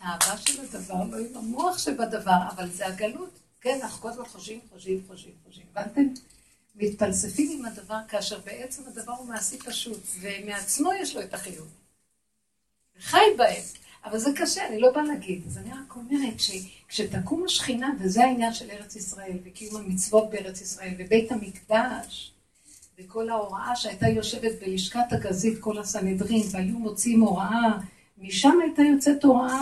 האהבה 0.00 0.36
של 0.36 0.60
הדבר, 0.60 1.04
לא 1.04 1.16
עם 1.16 1.36
המוח 1.36 1.78
שבדבר, 1.78 2.38
אבל 2.50 2.70
זה 2.70 2.86
הגלות. 2.86 3.38
כן, 3.60 3.78
אנחנו 3.82 4.02
כל 4.02 4.08
הזמן 4.08 4.24
חושבים, 4.24 4.60
חושבים, 4.72 5.00
חושבים, 5.06 5.34
חושבים. 5.44 5.66
הבנתם? 5.74 6.02
מתפלספים 6.76 7.58
עם 7.58 7.64
הדבר, 7.64 7.98
כאשר 8.08 8.38
בעצם 8.44 8.82
הדבר 8.86 9.12
הוא 9.12 9.28
מעשי 9.28 9.58
פשוט, 9.58 10.00
ומעצמו 10.20 10.92
יש 10.92 11.16
לו 11.16 11.22
את 11.22 11.34
החיוב. 11.34 11.68
חי 13.00 13.18
בהם. 13.36 13.62
אבל 14.04 14.18
זה 14.18 14.30
קשה, 14.36 14.66
אני 14.66 14.80
לא 14.80 14.92
באה 14.92 15.02
להגיד. 15.02 15.42
אז 15.46 15.58
אני 15.58 15.70
רק 15.70 15.96
אומרת 15.96 16.40
שכשתקום 16.40 17.44
השכינה, 17.44 17.90
וזה 18.00 18.24
העניין 18.24 18.52
של 18.52 18.70
ארץ 18.70 18.96
ישראל, 18.96 19.38
וקיום 19.44 19.76
המצוות 19.76 20.30
בארץ 20.30 20.60
ישראל, 20.60 20.94
ובית 20.98 21.32
המקדש, 21.32 22.32
וכל 22.98 23.30
ההוראה 23.30 23.76
שהייתה 23.76 24.08
יושבת 24.08 24.52
בלשכת 24.60 25.12
הגזית, 25.12 25.58
כל 25.60 25.78
הסנהדרין, 25.78 26.42
והיו 26.50 26.78
מוציאים 26.78 27.20
הוראה, 27.20 27.78
משם 28.18 28.58
הייתה 28.62 28.82
יוצאת 28.82 29.24
הוראה, 29.24 29.60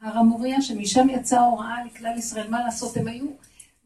הר 0.00 0.18
המוריה, 0.18 0.62
שמשם 0.62 1.08
יצאה 1.10 1.40
הוראה 1.40 1.84
לכלל 1.84 2.18
ישראל. 2.18 2.48
מה 2.48 2.64
לעשות? 2.64 2.96
הם 2.96 3.08
היו 3.08 3.26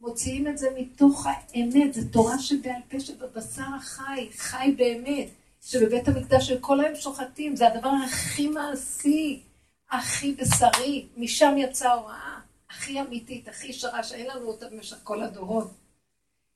מוציאים 0.05 0.49
את 0.49 0.59
זה 0.59 0.69
מתוך 0.79 1.27
האמת, 1.27 1.95
זו 1.95 2.01
תורה 2.13 2.39
שבעל 2.39 2.83
פה 2.89 3.01
שבבשר 3.01 3.65
החי, 3.77 4.29
חי 4.37 4.75
באמת, 4.77 5.29
שבבית 5.61 6.09
המקדש 6.09 6.47
של 6.47 6.59
כל 6.61 6.81
היום 6.81 6.97
שוחטים, 6.97 7.57
זה 7.57 7.69
הדבר 7.69 7.91
הכי 8.05 8.49
מעשי, 8.49 9.43
הכי 9.91 10.35
בשרי, 10.35 11.07
משם 11.17 11.55
יצאה 11.59 11.93
הוראה, 11.93 12.39
הכי 12.71 13.01
אמיתית, 13.01 13.49
הכי 13.49 13.67
ישרה, 13.67 14.03
שאין 14.03 14.27
לנו 14.31 14.47
אותה 14.47 14.67
במשך 14.69 14.97
כל 15.03 15.23
הדורות. 15.23 15.71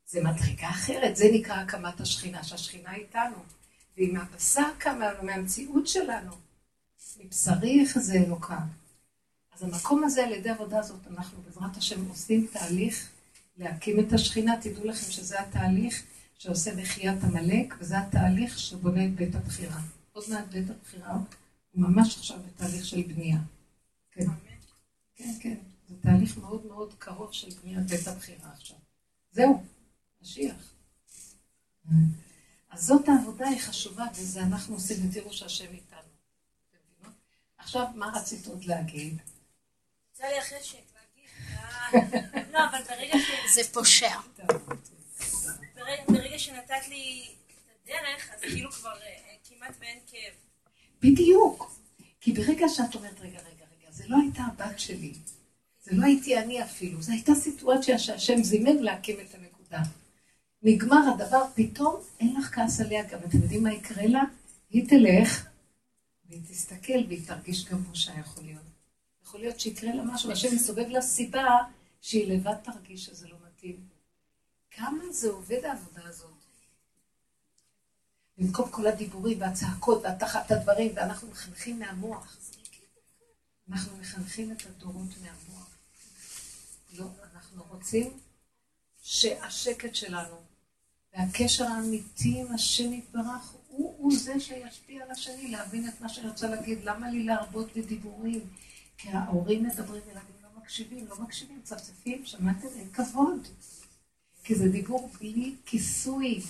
זה 0.06 0.20
מדרגה 0.20 0.68
אחרת, 0.70 1.16
זה 1.16 1.24
נקרא 1.32 1.54
הקמת 1.54 2.00
השכינה, 2.00 2.44
שהשכינה 2.44 2.94
איתנו. 2.94 3.36
ועם 3.96 4.16
הבשר 4.16 4.68
קמה 4.78 5.12
לנו, 5.12 5.22
מהמציאות 5.22 5.86
שלנו, 5.86 6.32
מבשרי 7.18 7.80
איך 7.80 7.98
זה 7.98 8.14
אלוקה. 8.14 8.58
אז 9.54 9.62
המקום 9.62 10.04
הזה, 10.04 10.24
על 10.24 10.32
ידי 10.32 10.50
עבודה 10.50 10.78
הזאת, 10.78 11.00
אנחנו 11.10 11.42
בעזרת 11.42 11.76
השם 11.76 12.08
עושים 12.08 12.46
תהליך 12.52 13.08
להקים 13.58 14.00
את 14.00 14.12
השכינה. 14.12 14.60
תדעו 14.60 14.84
לכם 14.84 15.10
שזה 15.10 15.40
התהליך 15.40 16.02
שעושה 16.38 16.74
מחיית 16.74 17.24
עמלק, 17.24 17.74
וזה 17.80 17.98
התהליך 17.98 18.58
שבונה 18.58 19.04
את 19.04 19.14
בית 19.14 19.34
הבחירה. 19.34 19.80
עוד 20.12 20.24
מעט 20.30 20.44
בית 20.44 20.70
הבחירה 20.70 21.12
הוא 21.12 21.82
ממש 21.82 22.16
עכשיו 22.16 22.38
בתהליך 22.46 22.84
של 22.84 23.02
בנייה. 23.02 23.38
כן, 24.10 24.26
כן, 25.16 25.32
כן. 25.40 25.56
זה 25.88 25.94
תהליך 26.02 26.38
מאוד 26.38 26.66
מאוד 26.66 26.94
קרוב 26.98 27.32
של 27.32 27.48
בניית 27.62 27.86
בית 27.86 28.08
הבחירה 28.08 28.52
עכשיו. 28.52 28.76
זהו. 29.32 29.62
משיח. 30.22 30.74
אז 32.70 32.84
זאת 32.84 33.08
העבודה 33.08 33.48
היא 33.48 33.60
חשובה, 33.60 34.04
וזה 34.14 34.42
אנחנו 34.42 34.74
עושים, 34.74 35.10
ותראו 35.10 35.32
שהשם 35.32 35.72
איתנו. 35.72 35.98
עכשיו, 37.58 37.86
מה 37.94 38.12
רצית 38.14 38.46
עוד 38.46 38.64
להגיד? 38.64 39.18
יצא 40.12 40.24
לי 40.24 40.38
אחרי 40.38 40.58
להגיד, 40.64 40.97
לא, 42.52 42.58
אבל 42.70 42.78
ברגע 42.88 43.18
ש... 43.18 43.54
זה 43.54 43.60
פושע. 43.72 44.14
ברגע 46.08 46.38
שנתת 46.38 46.88
לי 46.88 47.28
את 47.46 47.90
הדרך, 47.90 48.30
אז 48.34 48.40
כאילו 48.40 48.70
כבר 48.70 48.96
אה, 49.02 49.34
כמעט 49.44 49.76
ואין 49.80 49.98
כאב. 50.06 50.32
בדיוק. 51.02 51.78
כי 52.20 52.32
ברגע 52.32 52.68
שאת 52.68 52.94
אומרת, 52.94 53.20
רגע, 53.20 53.38
רגע, 53.38 53.64
רגע, 53.78 53.90
זה 53.90 54.04
לא 54.08 54.16
הייתה 54.22 54.42
הבת 54.42 54.78
שלי. 54.78 55.12
זה 55.82 55.90
לא 55.94 56.04
הייתי 56.04 56.38
אני 56.38 56.62
אפילו. 56.62 57.02
זו 57.02 57.12
הייתה 57.12 57.34
סיטואציה 57.34 57.98
שהשם 57.98 58.42
זימן 58.42 58.76
להקים 58.76 59.16
את 59.20 59.34
הנקודה. 59.34 59.82
נגמר 60.62 61.00
הדבר, 61.14 61.44
פתאום 61.54 62.00
אין 62.20 62.34
לך 62.36 62.54
כעס 62.54 62.80
עליה 62.80 63.02
גם. 63.02 63.18
אתם 63.28 63.38
יודעים 63.42 63.62
מה 63.62 63.72
יקרה 63.72 64.06
לה? 64.06 64.22
היא 64.70 64.88
תלך, 64.88 65.46
והיא 66.28 66.42
תסתכל 66.50 67.06
והיא 67.08 67.26
תרגיש 67.26 67.64
גם 67.64 67.84
כמו 67.84 67.96
שיכול 67.96 68.44
להיות. 68.44 68.67
יכול 69.28 69.40
להיות 69.40 69.60
שיקרה 69.60 69.94
לה 69.94 70.02
משהו, 70.02 70.32
השם 70.32 70.54
יסובב 70.54 70.88
לה 70.88 71.02
סיבה 71.02 71.56
שהיא 72.00 72.32
לבד 72.32 72.54
תרגיש 72.64 73.04
שזה 73.04 73.28
לא 73.28 73.36
מתאים. 73.46 73.88
כמה 74.70 75.04
זה 75.10 75.30
עובד 75.30 75.64
העבודה 75.64 76.08
הזאת? 76.08 76.30
במקום 78.38 78.70
כל 78.70 78.86
הדיבורים 78.86 79.40
והצעקות 79.40 80.02
והתחת 80.02 80.50
הדברים, 80.50 80.92
ואנחנו 80.96 81.28
מחנכים 81.30 81.78
מהמוח. 81.78 82.36
אנחנו 83.70 83.96
מחנכים 83.96 84.52
את 84.52 84.62
הדורות 84.66 85.10
מהמוח. 85.22 85.68
לא, 86.92 87.06
אנחנו 87.32 87.62
רוצים 87.68 88.20
שהשקט 89.02 89.94
שלנו 89.94 90.42
והקשר 91.12 91.64
האמיתי 91.64 92.40
עם 92.40 92.54
השם 92.54 92.92
יתברך 92.92 93.54
הוא, 93.68 93.94
הוא 93.98 94.12
זה 94.18 94.40
שישפיע 94.40 95.04
על 95.04 95.10
השני, 95.10 95.50
להבין 95.50 95.88
את 95.88 96.00
מה 96.00 96.08
שאני 96.08 96.28
רוצה 96.28 96.48
להגיד. 96.48 96.78
למה 96.84 97.10
לי 97.10 97.24
להרבות 97.24 97.76
בדיבורים? 97.76 98.40
כי 98.98 99.08
ההורים 99.08 99.62
מדברים, 99.62 100.02
ילדים 100.10 100.36
לא 100.42 100.48
מקשיבים, 100.62 101.06
לא 101.06 101.22
מקשיבים, 101.22 101.60
צפצפים, 101.64 102.26
שמעתם? 102.26 102.68
אין 102.76 102.88
כבוד. 102.92 103.48
כי 104.44 104.54
זה 104.54 104.68
דיבור 104.68 105.10
בלי 105.20 105.54
כיסוי. 105.66 106.40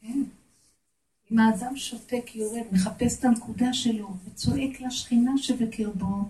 כן? 0.00 0.22
אם 1.30 1.38
האדם 1.38 1.76
שותק, 1.76 2.34
יורד, 2.34 2.66
מחפש 2.72 3.18
את 3.18 3.24
הנקודה 3.24 3.72
שלו, 3.72 4.16
וצועק 4.24 4.80
לשכינה 4.80 5.32
שבקרבו, 5.38 6.28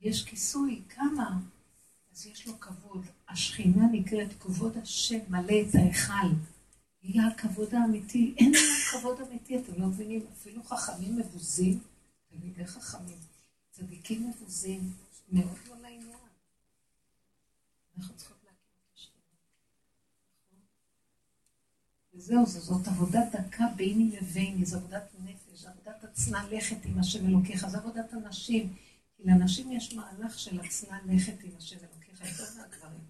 יש 0.00 0.24
כיסוי, 0.24 0.82
כמה? 0.88 1.38
אז 2.12 2.26
יש 2.26 2.46
לו 2.46 2.60
כבוד. 2.60 3.06
השכינה 3.28 3.86
נקראת 3.92 4.28
כבוד 4.40 4.76
השם 4.76 5.18
מלא 5.28 5.54
את 5.68 5.74
ההיכל. 5.74 6.28
היא 7.02 7.20
הכבוד 7.22 7.74
האמיתי. 7.74 8.34
אין 8.38 8.52
לה 8.52 8.58
כבוד 8.92 9.20
אמיתי, 9.20 9.58
אתם 9.58 9.82
לא 9.82 9.86
מבינים? 9.86 10.26
אפילו 10.32 10.62
חכמים 10.64 11.16
מבוזים, 11.16 11.78
תלמידי 12.28 12.66
חכמים, 12.66 13.18
צדיקים 13.76 14.30
מבוזים, 14.30 14.92
מאוד 15.32 15.58
לא 15.68 15.74
לעניין. 15.82 16.18
אנחנו 17.98 18.16
צריכות 18.16 18.36
להקים 18.44 18.68
את 18.82 18.94
השכינה. 18.94 19.36
וזהו, 22.14 22.46
זאת 22.46 22.88
עבודת 22.88 23.32
דקה 23.32 23.64
ביני 23.76 24.16
לביני, 24.16 24.64
זו 24.64 24.76
עבודת 24.76 25.14
נפש, 25.24 25.64
עבודת 25.64 26.04
עצנה 26.04 26.48
לכת 26.50 26.84
עם 26.84 26.98
השם 26.98 27.26
אלוקיך, 27.26 27.68
זו 27.68 27.78
עבודת 27.78 28.12
הנשים. 28.12 28.74
כי 29.16 29.22
לנשים 29.24 29.72
יש 29.72 29.94
מהלך 29.94 30.38
של 30.38 30.60
עצנה 30.60 30.98
לכת 31.06 31.44
עם 31.44 31.50
השם 31.58 31.76
אלוקיך, 31.78 32.20
יותר 32.20 32.52
מהגברים. 32.56 33.04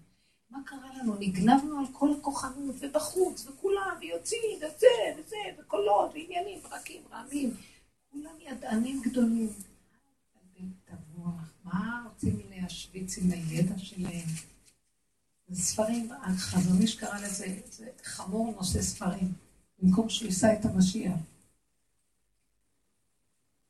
מה 0.49 0.59
קרה 0.65 0.97
לנו? 0.97 1.15
נגנבנו 1.19 1.79
על 1.79 1.85
כל 1.91 2.09
הכוחנות, 2.19 2.75
ובחוץ, 2.79 3.47
וכולם, 3.47 3.97
ויוצאים, 3.99 4.57
וזה, 4.57 4.87
וזה, 5.17 5.35
וקולות, 5.59 6.11
ועניינים, 6.13 6.59
ברקים, 6.61 7.01
רעמים. 7.11 7.53
כולם 8.11 8.35
ידענים 8.41 9.01
גדולים. 9.01 9.49
מה 11.67 12.03
רוצים 12.09 12.41
להשוויץ 12.49 13.17
עם 13.17 13.31
הידע 13.31 13.77
שלהם? 13.77 14.27
ספרים, 15.53 16.11
החזון 16.11 16.81
איש 16.81 16.95
קרא 16.95 17.19
לזה, 17.19 17.59
זה 17.71 17.89
חמור 18.03 18.55
נושא 18.55 18.81
ספרים, 18.81 19.33
במקום 19.79 20.09
שהוא 20.09 20.27
יישא 20.27 20.47
את 20.59 20.65
המשיח. 20.65 21.13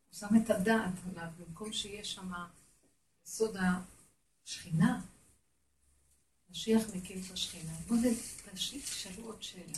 הוא 0.08 0.20
שם 0.20 0.36
את 0.44 0.50
הדעת 0.50 0.94
עליו, 1.12 1.30
במקום 1.38 1.74
שיהיה 1.74 2.04
שם 2.04 2.32
יסוד 3.26 3.58
השכינה. 4.46 5.02
משיח 6.52 6.82
מקים 6.96 7.22
את 7.26 7.32
השכינה. 7.32 7.74
בואו 7.88 8.00
תשאלו 8.82 9.26
עוד 9.26 9.44
שאלה. 9.44 9.78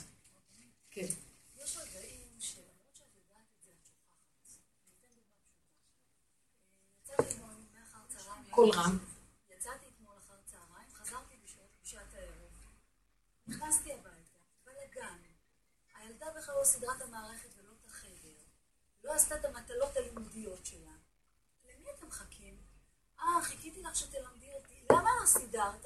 כן. 0.92 1.08
קול 8.60 8.72
רם. 8.76 8.98
יצאתי 9.50 9.86
אתמול 9.96 10.14
אחר 10.18 10.36
צהריים, 10.46 10.88
חזרתי 10.94 11.36
בשעת 11.84 12.14
הערב. 12.14 12.52
נכנסתי 13.48 13.94
הביתה, 13.94 14.38
בלאגן. 14.66 15.18
הילדה 15.96 16.26
בכלל 16.38 16.56
לא 16.60 16.64
סידרה 16.64 16.96
את 16.98 17.02
המערכת 17.02 17.50
ולא 17.58 17.72
את 17.82 17.86
החדר. 17.86 18.38
לא 19.04 19.14
עשתה 19.14 19.36
את 19.36 19.46
המטלות 19.46 19.98
הלימודיות 19.98 20.66
שלה. 20.66 20.92
למי 21.64 21.86
אתם 21.98 22.08
מחכים? 22.08 22.58
אה, 23.20 23.42
חיכיתי 23.42 23.82
לך 23.82 23.96
שתלמדי 23.96 24.54
אותי. 24.54 24.86
למה 24.92 25.10
לא 25.22 25.26
סידרת? 25.26 25.86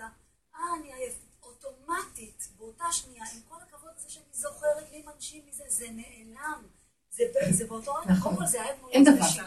אה, 0.55 0.75
אני 0.79 0.93
עייף. 0.93 1.15
אוטומטית, 1.43 2.47
באותה 2.57 2.91
שנייה, 2.91 3.25
עם 3.33 3.41
כל 3.49 3.55
הכבוד 3.61 3.91
לזה 3.97 4.09
שאני 4.09 4.25
זוכרת 4.31 4.91
מי 4.91 5.03
מנשים 5.05 5.45
מזה, 5.47 5.63
זה 5.67 5.87
נעלם. 5.91 6.67
זה, 7.09 7.23
זה 7.49 7.67
באותו 7.67 7.93
רגע, 7.93 8.11
נכון. 8.11 8.23
קודם 8.23 8.37
כל 8.37 8.45
זה 8.45 8.61
היה 8.61 8.75
אתמול 8.75 8.91
יום. 8.93 9.05
שלישי. 9.05 9.41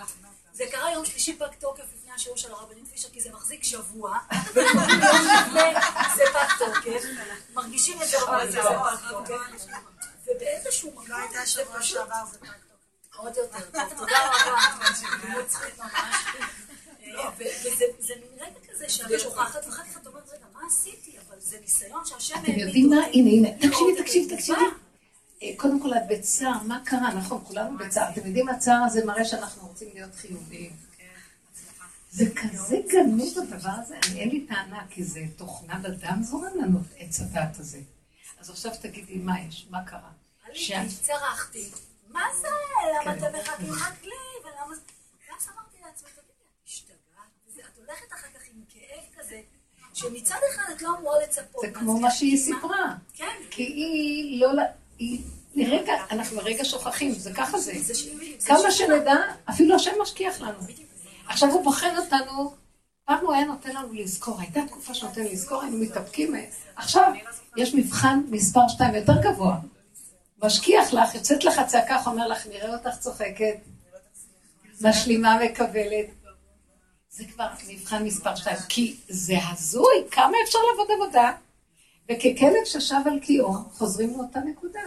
זה 0.53 0.65
קרה 0.71 0.93
יום 0.93 1.05
שלישי 1.05 1.39
פג 1.39 1.55
תוקף 1.59 1.95
לפני 2.17 2.23
השיעור 2.23 2.37
של 2.37 2.53
הרבנית 2.53 2.89
פישר, 2.89 3.09
כי 3.13 3.21
זה 3.21 3.31
מחזיק 3.33 3.65
שבוע, 3.65 4.19
זה 6.17 6.23
פג 6.33 6.49
תוקף, 6.59 7.03
מרגישים 7.55 8.03
את 8.03 8.09
זה 8.09 8.17
רבנית, 8.21 8.51
זה 8.51 8.61
פג 8.61 9.09
תוקף, 9.11 9.67
ובאיזשהו 10.27 10.91
מקום 10.91 11.07
זה 11.45 11.63
פשוט 11.79 11.99
עוד 13.17 13.37
יותר 13.37 13.59
טוב, 13.73 13.89
תודה 13.97 14.19
רבה, 14.27 14.59
דמות 15.23 15.47
צחית 15.47 15.79
ממש, 15.79 16.17
אה, 17.05 17.31
ו- 17.39 17.43
וזה 17.61 17.85
זה 17.99 18.15
מין 18.15 18.39
רגע 18.41 18.73
כזה 18.73 18.89
שאת 18.89 19.21
שוכחת, 19.21 19.67
ואחר 19.67 19.83
כך 19.83 19.97
את 20.03 20.07
אומרת, 20.07 20.29
רגע, 20.29 20.45
מה 20.55 20.61
עשיתי? 20.67 21.17
אבל 21.29 21.37
זה 21.41 21.59
ניסיון 21.61 22.05
שהשם 22.05 22.35
אתם 22.35 22.51
העמיד 22.51 22.67
יודעים 22.67 22.91
מה? 22.91 22.97
הנה, 23.13 23.31
הנה. 23.31 23.59
תקשיבי, 23.59 24.03
תקשיבי. 24.03 24.37
תקשיבי. 24.37 24.59
אה, 25.43 25.51
קודם 25.57 25.81
כל, 25.83 25.95
את 25.95 26.03
בצער, 26.09 26.63
מה 26.63 26.81
קרה? 26.85 27.15
נכון, 27.15 27.45
כולנו 27.45 27.79
בצער. 27.79 28.11
אתם 28.11 28.27
יודעים, 28.27 28.49
הצער 28.49 28.83
הזה 28.87 29.05
מראה 29.05 29.25
שאנחנו 29.25 29.69
רוצים 29.69 29.89
להיות 29.95 30.15
חיוביים. 30.15 30.86
זה 32.17 32.25
כזה 32.35 32.81
גנוב 32.89 33.39
הדבר 33.39 33.71
הזה, 33.83 33.97
אני 34.07 34.21
אין 34.21 34.29
לי 34.29 34.47
טענה, 34.47 34.87
כי 34.91 35.05
זה 35.05 35.21
תוכנה 35.37 35.79
בדם 35.79 36.19
זורם 36.23 36.59
לנו 36.63 36.79
את 36.81 36.95
עץ 36.99 37.21
הדעת 37.21 37.61
הזה. 37.61 37.79
אז 38.39 38.51
עכשיו 38.51 38.73
תגידי, 38.81 39.19
מה 39.19 39.41
יש? 39.41 39.67
מה 39.71 39.85
קרה? 39.85 40.11
עליתי, 40.45 40.97
צרחתי, 41.03 41.71
מה 42.09 42.23
זה? 42.41 42.49
למה 42.95 43.15
כן. 43.15 43.27
אתם 43.27 43.39
מחכים 43.39 43.73
רק 43.73 44.05
לי? 44.05 44.11
ולמה 44.45 44.75
זה... 44.75 44.81
ואז 45.29 45.49
אמרתי 45.55 45.77
לעצמי, 45.87 46.09
תגידי, 46.11 46.45
את 46.63 46.67
השתגעת? 46.67 47.69
את 47.73 47.79
הולכת 47.79 48.13
אחר 48.13 48.29
כך 48.35 48.41
עם 48.55 48.63
כאב 48.69 49.05
כזה, 49.19 49.41
שמצד 49.95 50.39
אחד 50.55 50.73
את 50.77 50.83
לא 50.83 50.99
אמורה 50.99 51.23
לצפות. 51.23 51.61
זה 51.61 51.71
כמו 51.71 52.01
מה 52.01 52.11
שהיא 52.11 52.39
סיפרה. 52.39 52.95
כן. 53.15 53.37
כי 53.51 53.63
היא 53.63 54.41
לא... 54.41 54.49
לרגע, 55.55 55.93
אנחנו 56.11 56.37
לרגע 56.37 56.65
שוכחים, 56.65 57.13
זה 57.15 57.35
ככה 57.35 57.59
זה. 57.59 57.73
כמה. 58.47 58.71
שנדע, 58.71 59.17
אפילו 59.51 59.75
השם 59.75 59.93
משכיח 60.03 60.41
לנו. 60.41 60.59
עכשיו 61.29 61.51
הוא 61.51 61.65
בוחן 61.65 61.95
אותנו, 61.97 62.55
פעם 63.05 63.19
הוא 63.27 63.35
היה 63.35 63.45
נותן 63.45 63.71
לנו 63.77 63.93
לזכור, 63.93 64.41
הייתה 64.41 64.61
תקופה 64.69 64.95
שנותן 64.95 65.25
לזכור, 65.25 65.63
היינו 65.63 65.79
מתאפקים. 65.79 66.35
עכשיו, 66.77 67.13
יש 67.57 67.75
מבחן 67.75 68.21
מספר 68.31 68.69
שתיים 68.69 68.95
יותר 68.95 69.23
גבוה. 69.23 69.57
משכיח 70.45 70.93
לך, 70.93 71.15
יוצאת 71.15 71.45
לך 71.45 71.61
צעקה, 71.67 72.03
אומר 72.07 72.29
לך, 72.29 72.47
נראה 72.47 72.75
אותך 72.75 72.99
צוחקת, 73.01 73.57
משלימה 74.81 75.39
מקבלת. 75.45 76.07
זה 77.11 77.25
כבר 77.25 77.47
מבחן 77.69 78.05
מספר 78.05 78.35
שתיים, 78.35 78.57
כי 78.69 78.97
זה 79.09 79.35
הזוי, 79.51 79.95
כמה 80.11 80.37
אפשר 80.45 80.59
לעבוד 80.71 80.89
עבודה? 80.95 81.33
וככלב 82.11 82.65
ששב 82.65 82.97
על 83.07 83.21
קיאו, 83.21 83.53
חוזרים 83.55 84.19
לאותה 84.19 84.41
נקודה. 84.41 84.81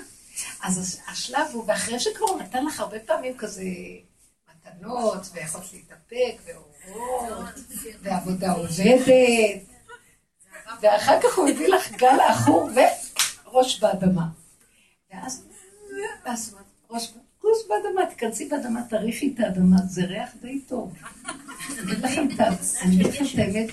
אז 0.63 0.77
הש- 0.77 1.09
השלב 1.11 1.47
הוא, 1.53 1.63
ואחרי 1.67 1.99
שכבר 1.99 2.35
נתן 2.39 2.65
לך 2.65 2.79
הרבה 2.79 2.99
פעמים 2.99 3.37
כזה 3.37 3.63
מתנות, 4.75 5.29
ויכולת 5.33 5.73
להתאפק, 5.73 6.41
ואורות, 6.45 7.49
ועבודה 8.01 8.51
עובדת, 8.51 9.63
ואחר 10.81 11.19
כך 11.23 11.37
הוא 11.37 11.49
מביא 11.49 11.67
לך 11.67 11.91
גל 11.91 12.17
עכור 12.29 12.69
וראש 13.45 13.79
באדמה. 13.79 14.27
ואז, 15.13 15.45
ראש, 16.89 17.13
ראש 17.43 17.57
באדמה, 17.67 18.05
תיכנסי 18.09 18.49
באדמה, 18.49 18.81
תריחי 18.89 19.33
את 19.35 19.39
האדמה, 19.39 19.77
זה 19.87 20.05
ריח 20.05 20.29
די 20.41 20.61
טוב. 20.61 20.93
אני 21.69 21.91
אגיד 21.91 22.03
לכם 22.03 22.27
את 23.33 23.39
האמת, 23.39 23.69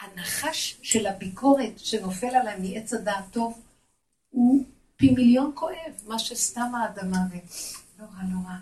הנחש 0.00 0.78
של 0.82 1.06
הביקורת 1.06 1.78
שנופל 1.78 2.26
עליי 2.26 2.56
מעץ 2.58 2.92
הדעת 2.92 3.24
טוב, 3.30 3.60
הוא 4.30 4.64
פי 4.96 5.10
מיליון 5.10 5.52
כואב, 5.54 5.92
מה 6.06 6.18
שסתם 6.18 6.74
האדמה 6.74 7.18
ו... 7.30 7.36
רע, 8.02 8.22
לא 8.32 8.48
רע. 8.48 8.56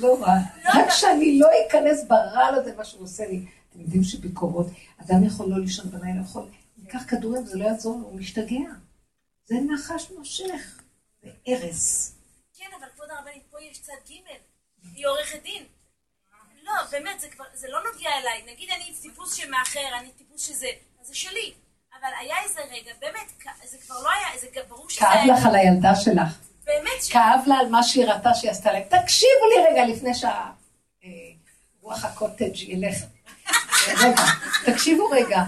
לא 0.00 0.22
רע. 0.22 0.34
רק 0.64 0.90
שאני 0.90 1.38
לא 1.38 1.48
אכנס 1.68 2.04
ברעל 2.08 2.54
הזה, 2.54 2.76
מה 2.76 2.84
שהוא 2.84 3.02
עושה 3.02 3.26
לי. 3.26 3.46
אתם 3.70 3.80
יודעים 3.80 4.04
שביקורות, 4.04 4.66
אדם 4.98 5.24
יכול 5.24 5.48
לא 5.48 5.60
לישון 5.60 5.90
בלילה, 5.90 6.20
יכול 6.20 6.48
לקח 6.82 7.02
כדורים, 7.08 7.46
זה 7.46 7.58
לא 7.58 7.64
יעזור 7.64 8.00
לו, 8.00 8.06
הוא 8.06 8.20
משתגע. 8.20 8.70
זה 9.44 9.54
נחש 9.74 10.10
מושך, 10.18 10.80
זה 11.22 11.30
הרס. 11.46 12.14
כן, 12.58 12.64
אבל 12.80 12.86
כבוד 12.94 13.08
הרבנית, 13.10 13.42
פה 13.50 13.58
יש 13.70 13.80
צד 13.80 13.92
ג', 14.08 14.12
היא 14.94 15.06
עורכת 15.06 15.42
דין. 15.42 15.62
לא, 16.62 16.72
באמת, 16.90 17.20
זה 17.20 17.28
כבר, 17.28 17.44
זה 17.54 17.68
לא 17.70 17.78
נוגע 17.92 18.10
אליי. 18.20 18.52
נגיד 18.52 18.68
אני 18.70 18.94
טיפוס 19.02 19.34
שמאחר, 19.34 19.98
אני 20.00 20.10
טיפוס 20.18 20.46
שזה, 20.46 20.68
אז 21.00 21.06
זה 21.06 21.14
שלי. 21.14 21.52
אבל 22.00 22.08
היה 22.20 22.36
איזה 22.44 22.60
רגע, 22.60 22.92
באמת, 23.00 23.32
זה 23.64 23.78
כבר 23.78 24.02
לא 24.02 24.10
היה, 24.10 24.38
זה 24.40 24.46
ברור 24.68 24.90
שזה 24.90 25.00
כאב 25.00 25.38
לך 25.38 25.46
על 25.46 25.54
הילדה 25.54 25.94
שלך. 25.94 26.38
באמת, 26.66 27.02
ש... 27.02 27.12
כאב 27.12 27.40
לה 27.46 27.54
על 27.54 27.68
מה 27.68 27.82
שהיא 27.82 28.04
ראתה 28.04 28.34
שהיא 28.34 28.50
עשתה 28.50 28.72
להם. 28.72 28.82
תקשיבו 28.82 29.46
לי 29.48 29.64
רגע 29.70 29.86
לפני 29.86 30.10
שהרוח 30.14 32.04
הקוטג' 32.04 32.58
ילך. 32.58 32.96
רגע, 34.02 34.22
תקשיבו 34.66 35.06
רגע. 35.06 35.42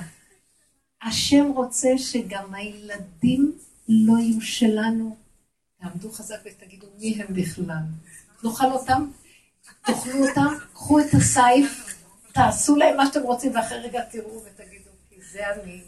השם 1.02 1.52
רוצה 1.54 1.88
שגם 1.98 2.54
הילדים 2.54 3.58
לא 3.88 4.18
יהיו 4.18 4.40
שלנו. 4.40 5.16
תעמדו 5.80 6.12
חזק 6.12 6.38
ותגידו 6.44 6.86
מי 6.98 7.22
הם 7.22 7.26
בכלל. 7.34 7.82
נאכל 8.44 8.72
אותם, 8.72 9.10
תאכלו 9.84 10.28
אותם, 10.28 10.54
קחו 10.72 11.00
את 11.00 11.14
הסייף, 11.14 11.94
תעשו 12.32 12.76
להם 12.76 12.96
מה 12.96 13.06
שאתם 13.06 13.22
רוצים, 13.22 13.54
ואחרי 13.54 13.78
רגע 13.78 14.04
תראו 14.04 14.42
ותגידו, 14.44 14.90
כי 15.08 15.22
זה 15.32 15.40
אני. 15.52 15.80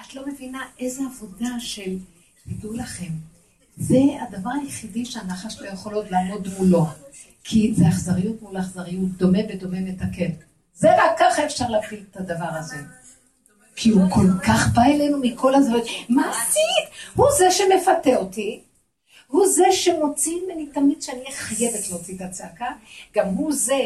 את 0.00 0.14
לא 0.14 0.26
מבינה 0.26 0.66
איזה 0.78 1.02
עבודה 1.06 1.60
של, 1.60 1.98
תדעו 2.44 2.72
לכם, 2.72 3.12
זה 3.78 3.98
הדבר 4.20 4.50
היחידי 4.62 5.04
שהנחש 5.04 5.60
לא 5.60 5.66
יכול 5.68 5.94
עוד 5.94 6.10
לעמוד 6.10 6.48
מולו. 6.58 6.86
כי 7.44 7.72
זה 7.76 7.88
אכזריות 7.88 8.42
מול 8.42 8.58
אכזריות, 8.58 9.10
דומה 9.16 9.38
בדומה 9.48 9.80
מתקן. 9.80 10.30
זה 10.74 10.88
רק 10.96 11.18
ככה 11.18 11.44
אפשר 11.44 11.68
להפיל 11.68 12.04
את 12.10 12.16
הדבר 12.16 12.48
הזה. 12.50 12.76
כי 13.76 13.90
הוא 13.90 14.10
כל 14.10 14.26
כך 14.46 14.68
בא 14.74 14.82
אלינו 14.82 15.18
מכל 15.22 15.54
הזוויות. 15.54 15.86
מה 16.08 16.30
עשית? 16.30 17.14
הוא 17.14 17.26
זה 17.38 17.50
שמפתה 17.50 18.16
אותי, 18.16 18.62
הוא 19.26 19.46
זה 19.48 19.64
שמוציא 19.70 20.36
ממני 20.44 20.66
תמיד 20.66 21.02
שאני 21.02 21.20
אהיה 21.20 21.36
חייבת 21.36 21.90
להוציא 21.90 22.16
את 22.16 22.20
הצעקה, 22.20 22.68
גם 23.14 23.26
הוא 23.26 23.52
זה 23.52 23.82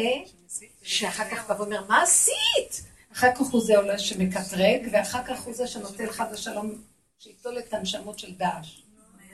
שאחר 0.81 1.23
כך 1.31 1.49
בא 1.49 1.53
ואומר, 1.59 1.83
מה 1.87 2.03
עשית? 2.03 2.83
אחר 3.13 3.31
כך 3.35 3.41
הוא 3.41 3.61
זה 3.61 3.77
עולה 3.77 3.99
שמקטרג, 3.99 4.87
ואחר 4.91 5.23
כך 5.23 5.41
הוא 5.41 5.53
זה 5.53 5.67
שנותן 5.67 6.11
חד 6.11 6.25
ושלום, 6.33 6.71
שיטול 7.19 7.59
את 7.59 7.73
הנשמות 7.73 8.19
של 8.19 8.31
דאעש. 8.37 8.82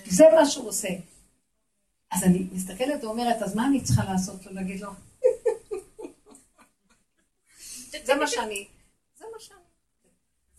זה 0.05 0.25
מה 0.35 0.45
שהוא 0.45 0.67
עושה. 0.67 0.89
אז 2.11 2.23
אני 2.23 2.47
מסתכלת 2.51 3.03
ואומרת, 3.03 3.41
אז 3.41 3.55
מה 3.55 3.65
אני 3.67 3.81
צריכה 3.81 4.03
לעשות 4.03 4.45
לו? 4.45 4.53
להגיד 4.53 4.81
לו, 4.81 4.89
זה 8.03 8.15
מה 8.15 8.27
שאני, 8.27 8.67
זה 9.19 9.25
מה 9.33 9.39
שאני. 9.39 9.59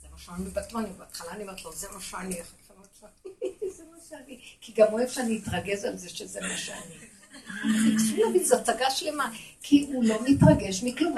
זה 0.03 0.09
מה 0.13 0.19
שאני 0.19 0.51
בטמני, 0.51 0.89
בהתחלה 0.99 1.33
אני 1.33 1.43
אומרת 1.43 1.65
לו, 1.65 1.73
זה 1.73 1.87
מה 1.95 2.01
שאני, 2.01 2.35
זה 3.77 3.85
מה 3.91 3.97
שאני. 4.09 4.41
כי 4.61 4.73
גם 4.77 4.87
אוהב 4.93 5.09
שאני 5.09 5.41
אתרגז 5.43 5.85
על 5.85 5.97
זה 5.97 6.09
שזה 6.09 6.41
מה 6.41 6.57
שאני. 6.57 6.95
תתחילו 7.97 8.27
להבין, 8.27 8.45
זו 8.45 8.57
הצגה 8.57 8.91
שלמה, 8.91 9.31
כי 9.63 9.87
הוא 9.93 10.05
לא 10.05 10.19
מתרגש 10.25 10.83
מכלום. 10.83 11.15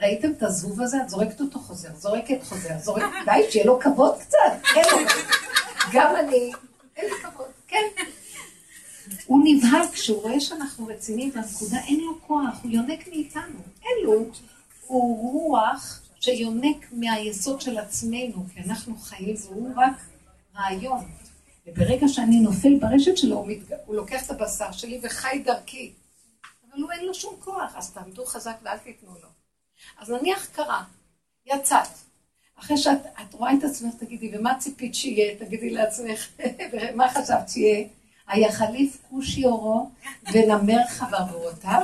ראיתם, 0.00 0.32
את 0.32 0.42
הזבוב 0.42 0.80
הזה? 0.82 0.96
את 1.02 1.08
זורקת 1.08 1.40
אותו 1.40 1.58
חוזר, 1.58 1.96
זורקת 1.96 2.42
חוזר, 2.42 2.78
זורקת, 2.78 3.06
די, 3.24 3.50
שיהיה 3.50 3.66
לו 3.66 3.80
כבוד 3.80 4.14
קצת, 4.20 4.38
אין 4.76 4.84
לו. 4.92 5.08
גם 5.92 6.16
אני, 6.16 6.52
אין 6.96 7.04
לי 7.04 7.22
כבוד. 7.22 7.46
הוא 9.26 9.40
נבהל 9.44 9.88
כשהוא 9.92 10.22
רואה 10.22 10.40
שאנחנו 10.40 10.86
רציניים 10.86 11.30
בנקודה, 11.30 11.78
אין 11.86 12.00
לו 12.00 12.20
כוח, 12.26 12.60
הוא 12.62 12.70
יונק 12.70 13.08
מאיתנו, 13.08 13.58
אין 13.82 14.04
לו. 14.04 14.24
הוא 14.86 15.32
רוח 15.32 16.00
שיונק 16.20 16.86
מהיסוד 16.92 17.60
של 17.60 17.78
עצמנו, 17.78 18.46
כי 18.54 18.60
אנחנו 18.60 18.96
חיים, 18.96 19.36
והוא 19.44 19.70
רק 19.76 19.92
רעיון. 20.56 21.04
וברגע 21.66 22.08
שאני 22.08 22.40
נופל 22.40 22.78
ברשת 22.80 23.16
שלו, 23.16 23.36
הוא, 23.36 23.46
מתג... 23.46 23.74
הוא 23.86 23.94
לוקח 23.94 24.26
את 24.26 24.30
הבשר 24.30 24.72
שלי 24.72 25.00
וחי 25.02 25.42
דרכי. 25.44 25.92
אבל 26.70 26.82
הוא 26.82 26.92
אין 26.92 27.04
לו 27.04 27.14
שום 27.14 27.34
כוח, 27.40 27.76
אז 27.76 27.92
תעמדו 27.92 28.24
חזק 28.26 28.56
ואל 28.62 28.78
תיתנו 28.78 29.10
לו. 29.22 29.28
אז 29.98 30.10
נניח 30.10 30.46
קרה, 30.46 30.84
יצאת. 31.46 31.88
אחרי 32.64 32.76
שאת 32.76 33.32
רואה 33.32 33.52
את 33.52 33.64
עצמך, 33.64 33.94
תגידי, 33.98 34.38
ומה 34.38 34.58
ציפית 34.58 34.94
שיהיה? 34.94 35.34
תגידי 35.38 35.70
לעצמך, 35.70 36.28
ומה 36.72 37.08
חשבת 37.08 37.48
שיהיה? 37.48 37.86
היחליף 38.28 38.98
כושי 39.10 39.44
אורו 39.44 39.90
ונמר 40.32 40.86
חברותיו? 40.88 41.82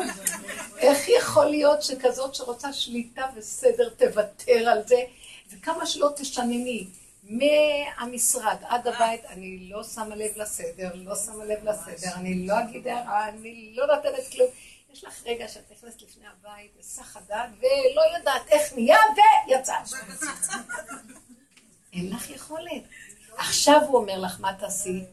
איך 0.79 1.09
יכול 1.09 1.45
להיות 1.45 1.83
שכזאת 1.83 2.35
שרוצה 2.35 2.73
שליטה 2.73 3.23
וסדר 3.37 3.89
תוותר 3.89 4.69
על 4.69 4.83
זה? 4.87 4.97
וכמה 5.53 5.87
שלא 5.87 6.11
תשנני, 6.17 6.87
מהמשרד 7.25 8.57
עד 8.69 8.87
הבית, 8.87 9.25
אני 9.25 9.59
לא 9.71 9.85
שמה 9.85 10.17
לב 10.17 10.33
לסדר, 10.37 10.91
לא 10.95 11.15
שמה 11.17 11.45
לב 11.45 11.69
לסדר, 11.69 12.15
אני 12.15 12.47
לא 12.47 12.61
אגיד 12.61 12.89
הערה, 12.89 13.29
אני 13.29 13.73
לא 13.75 13.87
נותנת 13.87 14.33
כלום. 14.33 14.49
יש 14.93 15.05
לך 15.05 15.23
רגע 15.27 15.49
שאת 15.49 15.73
נכנסת 15.73 16.03
לפני 16.03 16.25
הבית, 16.27 16.71
בסך 16.79 17.17
הדעת, 17.17 17.51
ולא 17.59 18.19
יודעת 18.19 18.43
איך 18.49 18.73
נהיה, 18.73 18.99
ויצאת. 19.47 19.99
אין 21.93 22.11
לך 22.11 22.31
יכולת. 22.31 22.83
עכשיו 23.37 23.81
הוא 23.89 23.97
אומר 23.97 24.19
לך, 24.19 24.41
מה 24.41 24.55
תעשי? 24.55 25.05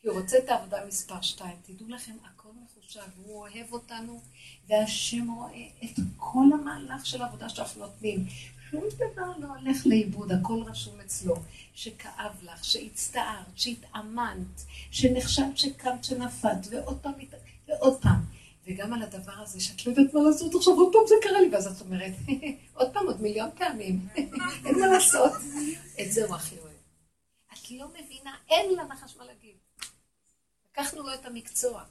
כי 0.00 0.08
הוא 0.08 0.20
רוצה 0.20 0.38
את 0.38 0.48
העבודה 0.48 0.86
מספר 0.86 1.20
שתיים. 1.22 1.56
תדעו 1.62 1.88
לכם, 1.88 2.12
הכל 2.24 2.48
מחושב, 2.64 3.00
הוא 3.24 3.40
אוהב 3.40 3.72
אותנו, 3.72 4.20
והשם 4.68 5.30
רואה 5.30 5.66
את 5.84 5.98
כל 6.16 6.46
המהלך 6.54 7.06
של 7.06 7.22
העבודה 7.22 7.48
שאנחנו 7.48 7.80
נותנים. 7.80 8.26
שום 8.70 8.84
דבר 8.96 9.32
לא 9.38 9.46
הולך 9.46 9.86
לאיבוד, 9.86 10.32
הכל 10.32 10.62
רשום 10.66 11.00
אצלו. 11.00 11.34
שכאב 11.74 12.42
לך, 12.42 12.64
שהצטערת, 12.64 13.46
שהתאמנת, 13.56 14.64
שנחשבת 14.90 15.58
שקמת, 15.58 16.04
שנפלת, 16.04 16.66
ועוד 16.70 16.98
פעם, 17.02 17.12
ועוד 17.68 18.02
פעם. 18.02 18.24
וגם 18.66 18.92
על 18.92 19.02
הדבר 19.02 19.32
הזה, 19.32 19.60
שאת 19.60 19.86
לא 19.86 19.92
יודעת 19.92 20.14
מה 20.14 20.20
לעשות 20.22 20.54
עכשיו, 20.54 20.74
עוד 20.74 20.92
פעם 20.92 21.02
זה 21.08 21.14
קרה 21.22 21.40
לי, 21.40 21.48
ואז 21.52 21.66
את 21.66 21.80
אומרת, 21.80 22.12
עוד 22.74 22.92
פעם, 22.92 23.06
עוד 23.06 23.22
מיליון 23.22 23.50
פעמים, 23.58 24.08
אין 24.64 24.80
מה 24.80 24.86
לעשות. 24.86 25.32
את 26.00 26.12
זה 26.12 26.26
הוא 26.26 26.34
הכי 26.34 26.58
אוהב. 26.58 26.74
את 27.52 27.70
לא 27.70 27.88
מבינה, 27.88 28.36
אין 28.50 28.74
לנחש 28.74 29.16
מה 29.16 29.24
להגיד. 29.24 29.56
לקחנו 30.70 31.02
לו 31.02 31.14
את 31.14 31.26
המקצוע. 31.26 31.84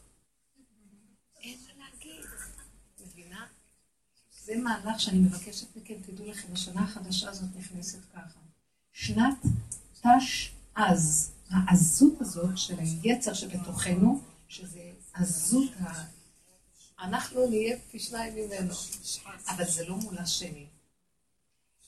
אין 1.41 1.57
מה 1.77 1.85
להגיד. 1.89 2.25
מבינה? 2.99 3.45
זה 4.43 4.57
מהלך 4.57 4.99
שאני 4.99 5.19
מבקשת 5.19 5.75
מכם, 5.75 5.93
תדעו 6.01 6.25
לכם, 6.27 6.53
השנה 6.53 6.83
החדשה 6.83 7.29
הזאת 7.29 7.49
נכנסת 7.55 7.99
ככה. 8.13 8.39
שנת 8.91 9.45
תש-עז, 10.01 11.31
העזות 11.49 12.21
הזאת 12.21 12.57
של 12.57 12.75
היצר 12.79 13.33
שבתוכנו, 13.33 14.21
שזה 14.47 14.91
עזות 15.13 15.71
ה... 15.79 16.12
אנחנו 17.03 17.47
נהיה 17.49 17.77
פי 17.91 17.99
שניים 17.99 18.33
ממנו, 18.35 18.73
אבל 19.49 19.65
זה 19.65 19.85
לא 19.87 19.95
מול 19.95 20.17
השני. 20.17 20.65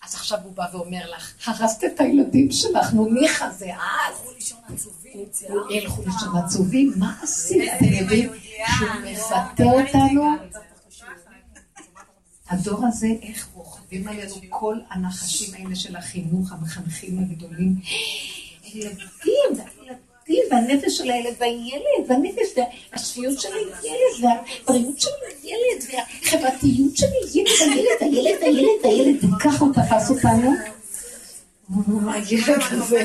אז 0.04 0.16
עכשיו 0.16 0.40
הוא 0.44 0.54
בא 0.54 0.66
ואומר 0.74 1.12
לך, 1.12 1.34
הרסת 1.48 1.84
את 1.84 2.00
הילדים 2.00 2.52
שלך, 2.52 2.94
נו 2.94 3.06
ניחא 3.06 3.50
זה 3.50 3.74
אז. 3.76 4.16
הלכו 4.18 4.32
לישון 4.32 4.60
עצובים, 4.74 5.26
הלכו 5.70 6.02
לישון 6.06 6.38
עצובים, 6.38 6.94
מה 6.98 7.20
עשית? 7.24 7.72
אתם 7.76 7.86
יודעים 7.86 8.30
שהוא 8.78 8.90
מפתה 9.04 9.64
אותנו? 9.64 10.24
הדור 12.50 12.86
הזה, 12.88 13.08
איך 13.22 13.48
רוכבים 13.54 14.08
עלינו 14.08 14.36
כל 14.50 14.78
הנחשים 14.90 15.54
האלה 15.54 15.76
של 15.76 15.96
החינוך, 15.96 16.52
המחנכים 16.52 17.20
הגדולים. 17.20 17.76
ילדים, 18.64 19.66
הילדים, 20.28 20.44
והנפש 20.52 20.98
של 20.98 21.12
הילד, 21.12 21.36
והילד, 21.40 22.10
והנפש, 22.10 22.58
והשפיות 22.92 23.40
של 23.40 23.50
הילד, 23.54 24.24
והבריאות 24.24 25.00
של 25.00 25.10
הילד, 25.44 25.86
והחברתיות 25.94 26.98
של 26.98 27.06
הילד, 27.06 27.50
הילד, 27.60 28.02
הילד, 28.02 28.42
הילד, 28.42 28.86
הילד, 28.86 29.24
וככה 29.24 29.66
הוא 29.66 29.74
תפס 29.74 30.10
אותנו. 30.10 30.52
הילד 32.08 32.62
הזה. 32.72 33.04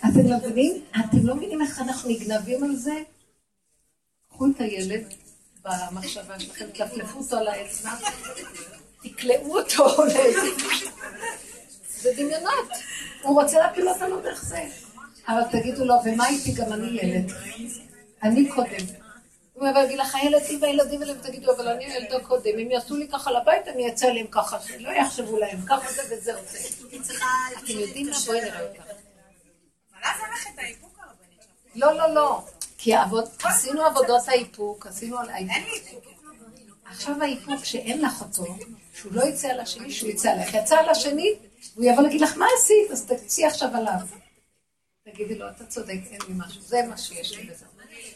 אתם 0.00 0.26
לא 0.26 0.36
מבינים? 0.36 0.82
אתם 1.00 1.26
לא 1.26 1.34
מבינים 1.34 1.62
איך 1.62 1.80
אנחנו 1.80 2.10
נגנבים 2.10 2.64
על 2.64 2.76
זה? 2.76 2.94
קחו 4.30 4.46
את 4.46 4.60
הילד 4.60 5.14
במחשבה 5.64 6.40
שלכם, 6.40 6.64
תלפלפו 6.72 7.18
אותו 7.18 7.36
על 7.36 7.48
האצבע, 7.48 7.90
תקלעו 9.02 9.58
אותו 9.58 9.96
זה 11.88 12.12
דמיונות. 12.16 12.68
הוא 13.22 13.42
רוצה 13.42 13.58
להפיל 13.58 13.88
אותנו 13.88 14.20
דרך 14.20 14.44
זה. 14.44 14.64
אבל 15.28 15.42
תגידו 15.50 15.84
לו, 15.84 15.94
ומה 16.04 16.28
איתי? 16.28 16.52
גם 16.52 16.72
אני 16.72 16.86
ילד. 17.02 17.32
אני 18.22 18.48
קודם. 18.48 18.86
הוא 19.52 19.68
אומר, 19.68 19.80
יגיד 19.80 19.98
לך, 19.98 20.14
הילדים 20.14 20.62
והילדים 20.62 21.02
האלה, 21.02 21.12
ותגידו, 21.12 21.56
אבל 21.56 21.68
אני 21.68 21.84
ילדה 21.84 22.20
קודם. 22.20 22.58
אם 22.58 22.70
יעשו 22.70 22.96
לי 22.96 23.08
ככה 23.08 23.30
לבית, 23.30 23.68
אני 23.68 23.88
אצא 23.88 24.06
עליהם 24.06 24.26
ככה, 24.30 24.60
שלא 24.60 24.90
יחשבו 24.90 25.38
להם 25.38 25.58
ככה 25.68 25.92
זה 25.92 26.02
וזהו 26.10 26.40
זה. 26.46 26.58
אתם 27.58 27.78
יודעים 27.78 28.10
מה? 28.10 28.16
בואי 28.26 28.40
נראה 28.40 28.58
הרבנית. 28.58 28.80
לא, 31.74 31.94
לא, 31.94 32.14
לא. 32.14 32.42
כי 32.78 32.92
עשינו 33.44 33.82
עבודות 33.84 34.28
האיפוק, 34.28 34.86
עשינו 34.86 35.18
על 35.18 35.30
האיפוק. 35.30 35.54
עכשיו 36.84 37.22
האיפוק 37.22 37.64
שאין 37.64 38.02
לך 38.02 38.22
אותו, 38.22 38.56
שהוא 38.94 39.12
לא 39.12 39.22
יצא 39.22 39.48
על 39.48 39.60
השני, 39.60 39.90
שהוא 39.90 40.10
יצא 40.10 40.30
עליך. 40.30 40.54
יצא 40.54 40.76
על 40.78 40.88
השני, 40.88 41.34
הוא 41.74 41.84
יבוא 41.84 42.02
להגיד 42.02 42.20
לך, 42.20 42.36
מה 42.36 42.46
עשית? 42.58 42.90
אז 42.90 43.06
תצאי 43.06 43.44
עכשיו 43.44 43.68
עליו. 43.76 44.00
תגידי 45.12 45.38
לו, 45.38 45.50
אתה 45.50 45.66
צודק, 45.66 46.00
אין 46.10 46.20
לי 46.28 46.34
משהו, 46.36 46.62
זה 46.62 46.82
מה 46.88 46.96
שיש 46.96 47.38
לי 47.38 47.44
בזה. 47.44 47.64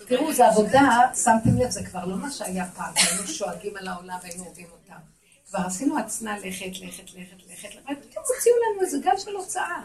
תראו, 0.07 0.32
זו 0.32 0.45
עבודה, 0.45 1.01
שמתם 1.24 1.59
לב, 1.59 1.70
זה 1.70 1.86
כבר 1.86 2.05
לא 2.05 2.16
מה 2.16 2.30
שהיה 2.30 2.70
פעם, 2.76 2.95
היינו 2.97 3.26
שואגים 3.26 3.76
על 3.76 3.88
העולם 3.88 4.18
והיינו 4.22 4.45
אוהבים 4.45 4.66
אותם. 4.72 5.01
כבר 5.49 5.59
עשינו 5.66 5.99
עצנה 5.99 6.38
לכת, 6.38 6.80
לכת, 6.80 7.14
לכת, 7.14 7.43
לכת, 7.53 7.68
ופתאום 7.68 8.24
הוציאו 8.34 8.55
לנו 8.55 8.82
איזה 8.82 8.99
גל 8.99 9.16
של 9.18 9.36
הוצאה. 9.36 9.84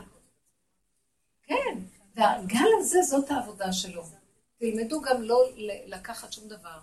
כן, 1.43 1.79
והגל 2.15 2.67
הזה, 2.79 3.01
זאת 3.01 3.31
העבודה 3.31 3.73
שלו. 3.73 4.03
תלמדו 4.59 5.01
גם 5.01 5.21
לא 5.21 5.43
לקחת 5.85 6.33
שום 6.33 6.47
דבר, 6.47 6.79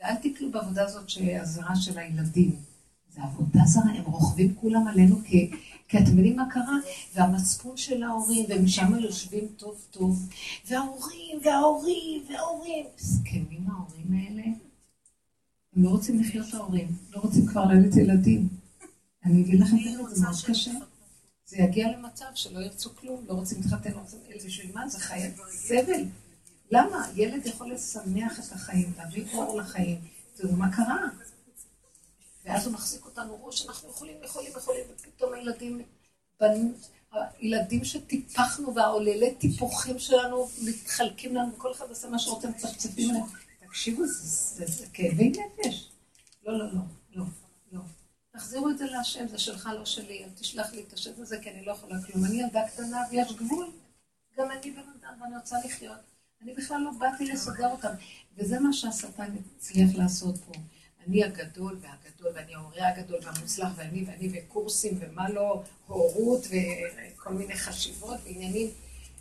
ואל 0.00 0.14
תקלו 0.14 0.50
בעבודה 0.50 0.84
הזאת 0.84 1.08
שהזרה 1.08 1.76
של 1.76 1.98
הילדים. 1.98 2.56
זה 3.08 3.22
עבודה 3.22 3.60
זרה, 3.66 3.92
הם 3.96 4.04
רוכבים 4.04 4.54
כולם 4.54 4.88
עלינו 4.88 5.16
כי... 5.88 5.98
אתם 5.98 6.10
יודעים 6.10 6.36
מה 6.36 6.50
קרה? 6.50 6.78
והמצפון 7.14 7.76
של 7.76 8.02
ההורים, 8.02 8.46
ומשם 8.48 8.98
יושבים 8.98 9.48
טוב 9.56 9.86
טוב, 9.90 10.28
וההורים, 10.66 11.40
וההורים, 11.44 12.24
וההורים. 12.28 12.86
מסכנים 12.96 13.64
ההורים 13.70 14.06
האלה. 14.12 14.42
הם 15.76 15.84
לא 15.84 15.88
רוצים 15.88 16.20
לחיות 16.20 16.54
ההורים, 16.54 16.88
לא 17.10 17.20
רוצים 17.20 17.46
כבר 17.46 17.64
ללדת 17.64 17.96
ילדים. 17.96 18.48
אני 19.24 19.42
אגיד 19.42 19.60
לכם 19.60 19.76
זה, 20.08 20.22
מאוד 20.22 20.36
קשה. 20.46 20.70
זה 21.46 21.56
יגיע 21.56 21.98
למצב 21.98 22.24
שלא 22.34 22.60
ירצו 22.60 22.90
כלום, 22.96 23.24
לא 23.28 23.34
רוצים 23.34 23.58
להתחתן, 23.60 23.90
לא 23.90 23.98
רוצים... 23.98 24.18
בשביל 24.46 24.72
מה? 24.74 24.88
זה 24.88 24.98
חיי 24.98 25.30
סבל. 25.50 26.04
למה? 26.70 27.06
ילד 27.14 27.46
יכול 27.46 27.72
לשמח 27.72 28.38
את 28.38 28.52
החיים, 28.52 28.92
להביא 28.98 29.24
אור 29.32 29.60
לחיים. 29.60 29.98
תראו 30.34 30.52
מה 30.52 30.76
קרה. 30.76 31.08
ואז 32.46 32.66
הוא 32.66 32.74
מחזיק 32.74 33.04
אותנו 33.04 33.46
ראש, 33.46 33.66
אנחנו 33.66 33.90
יכולים, 33.90 34.16
יכולים, 34.24 34.52
יכולים, 34.56 34.84
ופתאום 34.94 35.34
הילדים, 35.34 35.82
הילדים 37.12 37.84
שטיפחנו 37.84 38.74
והעוללי 38.74 39.34
טיפוחים 39.34 39.98
שלנו 39.98 40.48
מתחלקים 40.62 41.36
לנו, 41.36 41.54
וכל 41.54 41.72
אחד 41.72 41.88
עושה 41.88 42.08
מה 42.08 42.18
שרוצה, 42.18 42.48
מצפצפים 42.48 43.10
עליהם. 43.10 43.26
תקשיבו, 43.60 44.02
זה 44.06 44.86
כאבי 44.92 45.28
נפש. 45.30 45.90
לא, 46.44 46.58
לא, 46.58 46.64
לא, 46.72 46.80
לא, 47.14 47.24
לא. 47.72 47.80
תחזירו 48.30 48.68
את 48.68 48.78
זה 48.78 48.84
להשם, 48.84 49.28
זה 49.28 49.38
שלך, 49.38 49.68
לא 49.78 49.84
שלי, 49.84 50.24
אל 50.24 50.30
תשלח 50.30 50.72
לי 50.72 50.84
את 50.88 50.92
השם 50.92 51.10
הזה, 51.18 51.38
כי 51.42 51.50
אני 51.50 51.64
לא 51.64 51.72
יכולה 51.72 51.96
כלום. 52.02 52.24
אני 52.24 52.42
ילדה 52.42 52.68
קטנה 52.68 53.02
ויש 53.10 53.32
גבול. 53.32 53.70
גם 54.38 54.50
אני 54.50 54.70
בן 54.70 54.82
אדם 55.00 55.22
ואני 55.22 55.36
רוצה 55.36 55.56
לחיות. 55.64 55.98
אני 56.42 56.54
בכלל 56.54 56.80
לא 56.80 56.90
באתי 56.98 57.24
לסדר 57.24 57.70
אותם. 57.70 57.92
וזה 58.36 58.60
מה 58.60 58.72
שהשטן 58.72 59.34
הצליח 59.56 59.90
לעשות 59.94 60.38
פה. 60.38 60.52
אני 61.08 61.24
הגדול 61.24 61.78
והגדול, 61.80 62.32
ואני 62.34 62.54
ההורה 62.54 62.88
הגדול 62.88 63.18
והמוצלח, 63.22 63.68
ואני 63.76 64.04
ואני 64.06 64.30
וקורסים 64.32 64.98
ומה 65.00 65.30
לא, 65.30 65.62
הורות 65.86 66.46
וכל 66.46 67.32
מיני 67.34 67.56
חשיבות 67.56 68.18
ועניינים. 68.24 68.70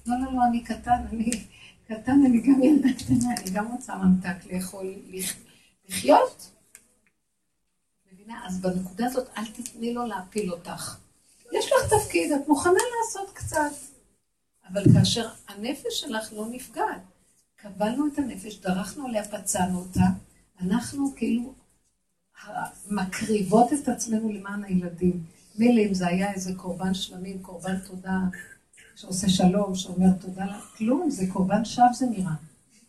לא, 0.06 0.16
לא, 0.26 0.34
לא, 0.34 0.40
אני 0.50 0.64
קטן, 0.64 1.06
אני 1.12 1.32
קטן, 1.88 2.20
אני 2.26 2.42
גם 2.42 2.64
ילדה 2.64 2.90
קטנה, 2.98 3.36
אני 3.38 3.50
גם 3.54 3.72
רוצה 3.72 3.96
ממתק 3.96 4.52
לאכול, 4.52 4.94
לחיות. 5.88 6.52
מבינה? 8.14 8.48
אז 8.48 8.62
בנקודה 8.62 9.06
הזאת 9.06 9.30
אל 9.38 9.46
תתני 9.46 9.94
לו 9.94 10.06
להפיל 10.06 10.52
אותך. 10.52 10.98
יש 11.52 11.66
לך 11.66 11.94
תפקיד, 11.94 12.32
את 12.32 12.48
מוכנה 12.48 12.74
לעשות 12.74 13.34
קצת. 13.34 13.72
אבל 14.70 14.84
כאשר 14.94 15.30
הנפש 15.48 16.02
שלך 16.02 16.34
לא 16.34 16.48
נפגעת, 16.52 17.02
קבלנו 17.56 18.08
את 18.08 18.20
הנפש, 18.20 18.60
דרכנו 18.60 19.08
עליה, 19.08 19.24
פצענו 19.24 19.80
אותה, 19.80 20.06
אנחנו 20.62 21.14
כאילו 21.16 21.54
מקריבות 22.90 23.74
את 23.74 23.88
עצמנו 23.88 24.32
למען 24.32 24.64
הילדים. 24.64 25.24
מילא 25.58 25.82
אם 25.82 25.94
זה 25.94 26.08
היה 26.08 26.34
איזה 26.34 26.54
קורבן 26.58 26.94
שלמים, 26.94 27.42
קורבן 27.42 27.80
תודה, 27.80 28.20
שעושה 28.96 29.30
שלום, 29.30 29.76
שאומר 29.76 30.14
תודה, 30.22 30.60
כלום, 30.78 31.10
זה 31.10 31.26
קורבן 31.34 31.66
שווא 31.66 31.94
זה 31.94 32.06
נראה. 32.06 32.34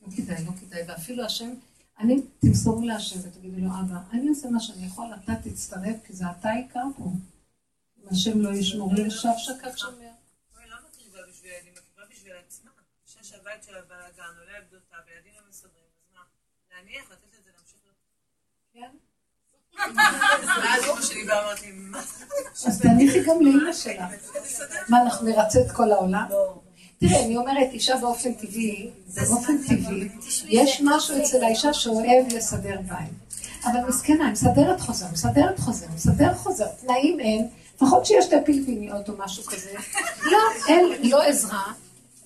לא 0.03 0.09
כדאי, 0.17 0.45
לא 0.45 0.53
כדאי, 0.61 0.83
ואפילו 0.89 1.25
השם, 1.25 1.51
אני, 1.99 2.23
תמסורו 2.41 2.87
להשם 2.87 3.19
ותגידו 3.23 3.61
לו, 3.61 3.71
אבא, 3.71 4.01
אני 4.13 4.29
עושה 4.29 4.51
מה 4.51 4.61
שאני 4.61 4.87
יכול, 4.87 5.07
אתה 5.25 5.33
תצטרף, 5.45 5.97
כי 6.07 6.13
זה 6.13 6.25
אתה 6.31 6.49
העיקר 6.49 6.85
פה. 6.97 7.05
אם 8.03 8.09
השם 8.11 8.41
לא 8.41 8.55
ישמור, 8.55 8.93
ישב 8.99 9.29
שקד 9.39 9.77
שומר. 9.77 10.11
לא 10.69 10.77
מקריבה 10.89 11.19
בשביל 11.29 11.51
ילדים, 11.53 11.73
מקריבה 11.73 12.03
בשביל 12.11 12.33
עצמה. 12.47 12.71
אישה 13.07 13.23
שהבית 13.23 13.63
שלה 13.63 13.81
בלאגן, 13.89 14.33
עולה 14.41 14.59
ילדותה, 14.59 14.97
וילדים 15.07 15.33
לא 15.37 15.43
מסודרים, 15.51 15.91
אז 15.99 16.15
מה? 16.15 16.21
להניח, 16.71 17.11
לתת 17.13 17.39
את 17.39 17.45
זה 17.45 17.51
להמשיך. 17.57 17.81
כן. 18.73 19.06
אז 22.67 22.81
תניחי 22.81 23.25
גם 23.25 23.41
לאמא 23.41 23.73
שלך. 23.73 24.03
מה, 24.89 25.03
אנחנו 25.03 25.27
נרצה 25.27 25.61
את 25.61 25.71
כל 25.71 25.93
העולם? 25.93 26.27
תראה, 27.01 27.25
אני 27.25 27.37
אומרת, 27.37 27.69
אישה 27.73 27.97
באופן 27.97 28.33
טבעי, 28.35 28.91
באופן 29.17 29.53
טבעי, 29.63 30.09
יש 30.49 30.83
משהו 30.85 31.23
אצל 31.23 31.45
האישה 31.45 31.73
שאוהב 31.73 32.33
לסדר 32.33 32.77
בית. 32.89 33.27
אבל 33.65 33.89
מסכנה, 33.89 34.25
היא 34.25 34.33
מסדרת 34.33 34.81
חוזר, 34.81 35.07
מסדרת 35.13 35.59
חוזר, 35.59 35.87
מסדרת 35.95 36.37
חוזר, 36.37 36.67
תנאים 36.67 37.21
אין, 37.21 37.49
לפחות 37.77 38.07
שיש 38.07 38.25
שתי 38.25 38.37
פלפיניות 38.47 39.09
או 39.09 39.15
משהו 39.19 39.45
כזה. 39.45 39.71
לא, 40.33 40.39
אין, 40.69 41.11
לא 41.11 41.23
עזרה, 41.23 41.73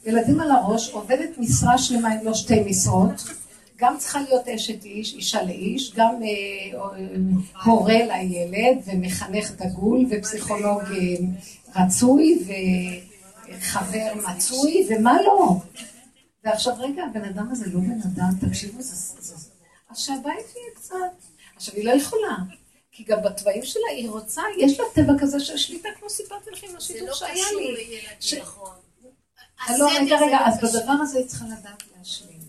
ילדים 0.04 0.40
על 0.40 0.50
הראש, 0.50 0.90
עובדת 0.90 1.38
משרה 1.38 1.78
שלמה 1.78 2.08
עם 2.08 2.18
לא 2.22 2.34
שתי 2.34 2.60
משרות. 2.60 3.24
גם 3.80 3.98
צריכה 3.98 4.20
להיות 4.20 4.48
אשת 4.48 4.84
איש, 4.84 5.14
אישה 5.14 5.42
לאיש, 5.42 5.94
גם 5.94 6.14
אה, 6.22 6.78
אה, 6.78 7.62
הורה 7.64 7.98
לילד 8.06 8.78
ומחנך 8.86 9.50
דגול 9.50 10.06
ופסיכולוג 10.10 10.82
אה, 10.82 11.82
רצוי 11.82 12.38
וחבר 13.48 14.12
מצוי 14.28 14.86
ומה 14.90 15.22
לא. 15.22 15.56
ועכשיו 16.44 16.74
רגע, 16.78 17.02
הבן 17.04 17.24
אדם 17.24 17.48
הזה 17.50 17.66
לא 17.66 17.80
בן 17.80 18.00
אדם, 18.02 18.48
תקשיבו, 18.48 18.82
זה... 18.82 19.34
אז 19.90 19.98
שהבית 19.98 20.26
יהיה 20.26 20.74
קצת. 20.74 20.94
עכשיו, 21.56 21.74
היא 21.74 21.84
לא 21.84 21.92
יכולה, 21.92 22.36
כי 22.92 23.04
גם 23.04 23.18
בתוואים 23.24 23.62
שלה 23.64 23.88
היא 23.96 24.10
רוצה, 24.10 24.42
יש 24.58 24.80
לה 24.80 24.84
טבע 24.94 25.12
כזה 25.20 25.40
של 25.40 25.56
שליטה, 25.56 25.88
כמו 25.98 26.10
סיפרתי 26.10 26.50
לכם, 26.50 26.66
השידור 26.76 27.14
שהיה 27.14 27.34
לי. 27.34 27.40
זה 27.40 27.56
לא 27.56 27.60
קשור 28.18 28.40
לילדים, 28.40 28.42
נכון. 28.42 28.70
לא, 29.78 29.88
רגע, 30.00 30.16
רגע, 30.26 30.38
אז 30.46 30.58
בדבר 30.58 30.92
הזה 30.92 31.18
היא 31.18 31.26
צריכה 31.26 31.44
לדעת 31.44 31.82
להשלים. 31.98 32.40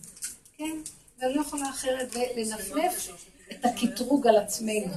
כן? 0.58 0.78
ואני 1.22 1.34
לא 1.34 1.42
יכולה 1.42 1.70
אחרת 1.70 2.16
לנפנף 2.38 3.08
את 3.52 3.66
הקטרוג 3.66 4.28
על 4.28 4.38
עצמנו. 4.38 4.94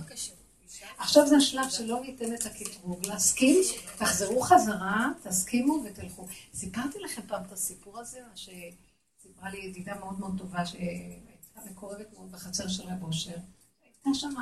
עכשיו 0.99 1.27
זה 1.27 1.37
השלב 1.37 1.69
שלא 1.71 2.01
ניתן 2.01 2.35
את 2.35 2.47
הקטרוג, 2.47 3.07
להסכים, 3.07 3.63
תחזרו 3.99 4.41
חזרה, 4.41 5.09
תסכימו 5.23 5.85
ותלכו. 5.85 6.27
סיפרתי 6.55 6.99
לכם 6.99 7.23
פעם 7.27 7.43
את 7.47 7.53
הסיפור 7.53 7.99
הזה, 7.99 8.19
שסיפרה 8.35 9.51
לי 9.51 9.59
ידידה 9.59 9.95
מאוד 9.99 10.21
מאוד 10.21 10.39
טובה, 10.39 10.67
שהייתה 10.67 11.61
מקורבת 11.71 12.13
מאוד 12.13 12.33
בחצר 12.33 12.69
של 12.69 12.83
רב 12.83 13.03
אושר. 13.03 13.37
הייתה 13.83 14.11
שם, 14.15 14.35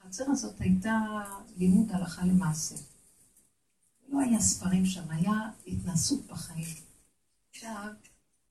החצר 0.00 0.24
הזאת 0.30 0.60
הייתה 0.60 1.00
לימוד 1.56 1.92
הלכה 1.92 2.22
למעשה. 2.24 2.74
לא 4.08 4.20
היה 4.20 4.40
ספרים 4.40 4.86
שם, 4.86 5.10
היה 5.10 5.50
התנסות 5.66 6.26
בחיים. 6.26 6.74
עכשיו, 7.50 7.88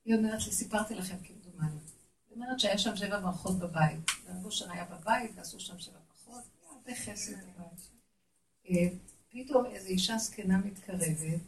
היא 0.04 0.14
אומרת 0.14 0.46
לי, 0.46 0.52
סיפרתי 0.52 0.94
לכם 0.94 1.16
כמדומני. 1.16 1.37
אומרת 2.38 2.60
שהיה 2.60 2.78
שם 2.78 2.96
שבע 2.96 3.20
ברכות 3.20 3.58
בבית. 3.58 3.98
רב 4.28 4.44
אושר 4.44 4.72
היה 4.72 4.84
בבית, 4.84 5.30
ועשו 5.34 5.60
שם 5.60 5.78
שבע 5.78 5.98
ברכות, 6.08 6.42
הרבה 6.70 6.94
חסד 6.94 7.32
בבית. 7.32 7.90
אה, 8.68 8.88
פתאום 9.28 9.66
איזו 9.66 9.88
אישה 9.88 10.18
זקנה 10.18 10.58
מתקרבת, 10.58 11.40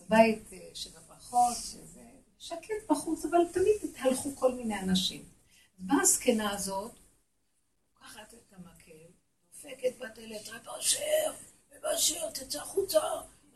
בבית 0.00 0.52
אה, 0.52 0.70
שבע 0.74 1.00
ברכות, 1.08 1.56
שזה 1.56 2.04
שקט 2.38 2.90
בחוץ, 2.90 3.24
אבל 3.24 3.38
תמיד 3.52 3.76
התהלכו 3.84 4.36
כל 4.36 4.54
מיני 4.54 4.80
אנשים. 4.80 5.24
באה 5.78 6.00
הזקנה 6.00 6.50
הזאת, 6.50 6.92
לוקחת 7.94 8.34
את 8.34 8.52
המקל, 8.52 9.12
דופקת 9.52 9.98
בדלת, 9.98 10.48
רב 10.48 10.68
אושר, 10.76 11.32
רב 11.72 11.84
אושר, 11.92 12.30
תצא 12.30 12.62
החוצה. 12.62 13.00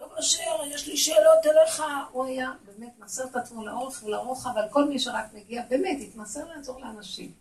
רב 0.02 0.12
אשר, 0.18 0.64
יש 0.66 0.88
לי 0.88 0.96
שאלות 0.96 1.46
אליך. 1.46 1.82
הוא 2.12 2.24
היה 2.24 2.52
באמת 2.66 2.98
מסר 2.98 3.24
את 3.24 3.36
עצמו 3.36 3.66
לאורך 3.66 4.02
ולרוחב 4.02 4.56
על 4.56 4.68
כל 4.70 4.88
מי 4.88 4.98
שרק 4.98 5.34
מגיע, 5.34 5.62
באמת, 5.68 5.98
התמסר 6.00 6.48
לעזור 6.48 6.80
לאנשים. 6.80 7.32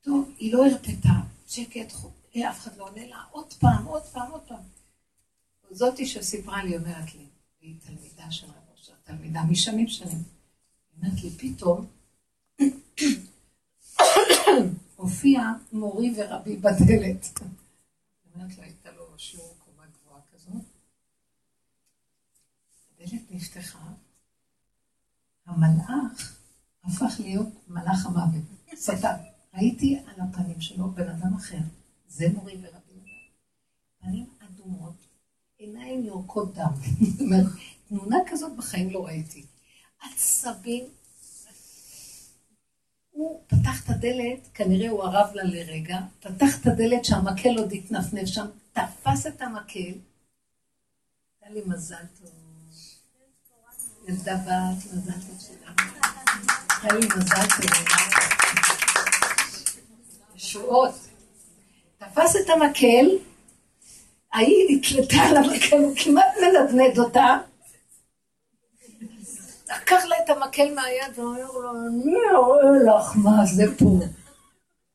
טוב, 0.00 0.30
היא 0.38 0.52
לא 0.52 0.66
הרפתה, 0.66 1.08
שקט, 1.46 1.92
אה, 2.36 2.50
אף 2.50 2.58
אחד 2.58 2.76
לא 2.76 2.84
עונה 2.84 3.06
לה, 3.06 3.22
עוד 3.30 3.52
פעם, 3.52 3.84
עוד 3.84 4.02
פעם, 4.02 4.30
עוד 4.30 4.40
פעם. 4.48 4.62
זאתי 5.70 6.06
שסיפרה 6.06 6.64
לי, 6.64 6.76
אומרת 6.76 7.14
לי, 7.14 7.26
היא 7.60 7.74
תלמידה 7.86 8.30
של 8.30 8.46
רב 8.46 8.74
אשר, 8.74 8.92
תלמידה 9.04 9.42
משנים 9.42 9.88
שנים. 9.88 10.22
היא 10.22 11.02
אומרת 11.02 11.22
לי, 11.22 11.30
פתאום 11.30 11.86
הופיע 14.96 15.42
מורי 15.72 16.14
ורבי 16.16 16.56
בדלת. 16.56 17.40
אומרת 18.34 18.58
לה, 18.58 18.64
הייתה 18.64 18.90
לו 18.90 19.04
שיעור 19.16 19.57
הדלת 23.08 23.30
נפתחה, 23.30 23.78
המלאך 25.46 26.38
הפך 26.84 27.20
להיות 27.20 27.48
מלאך 27.68 28.06
המוות, 28.06 28.44
שטן. 28.76 29.16
ראיתי 29.54 29.98
על 30.06 30.20
הפנים 30.20 30.60
שלו 30.60 30.90
בן 30.90 31.08
אדם 31.08 31.34
אחר, 31.34 31.58
זה 32.08 32.28
מורי 32.34 32.56
ורבי. 32.56 32.78
פנים 33.98 34.26
אדומות, 34.38 35.06
עיניים 35.58 36.04
יורקות 36.04 36.54
דם. 36.54 36.72
תמונה 37.88 38.16
כזאת 38.26 38.56
בחיים 38.56 38.90
לא 38.90 39.06
ראיתי. 39.06 39.46
עצבים. 40.02 40.84
הוא 43.10 43.42
פתח 43.46 43.84
את 43.84 43.90
הדלת, 43.90 44.48
כנראה 44.54 44.88
הוא 44.88 45.04
ערב 45.04 45.34
לה 45.34 45.44
לרגע, 45.44 45.98
פתח 46.20 46.60
את 46.60 46.66
הדלת 46.66 47.04
שהמקל 47.04 47.58
עוד 47.58 47.72
התנפנף 47.72 48.26
שם, 48.26 48.46
תפס 48.72 49.26
את 49.26 49.42
המקל, 49.42 49.92
היה 51.40 51.50
לי 51.50 51.60
מזל 51.66 52.06
טוב. 52.20 52.37
ילדה 54.08 54.34
בת, 54.34 54.92
מזל 54.92 55.12
טוב 55.12 55.40
שלנו. 55.40 57.00
לי 57.00 57.06
מזל 57.06 57.46
טוב. 57.46 57.70
ישועות. 60.36 60.94
תפס 61.98 62.36
את 62.36 62.50
המקל, 62.50 63.06
ההיא 64.32 64.76
נתלתה 64.76 65.16
על 65.16 65.36
המקל, 65.36 65.76
הוא 65.76 65.94
כמעט 65.96 66.36
מנדנד 66.40 66.98
אותה. 66.98 67.36
לקח 69.70 70.04
לה 70.04 70.16
את 70.24 70.30
המקל 70.30 70.74
מהיד 70.74 71.18
ואומר 71.18 71.52
לו, 71.52 71.70
אני 71.70 72.14
אראה 72.34 72.98
לך 72.98 73.12
מה 73.16 73.44
זה 73.44 73.64
פה. 73.78 73.84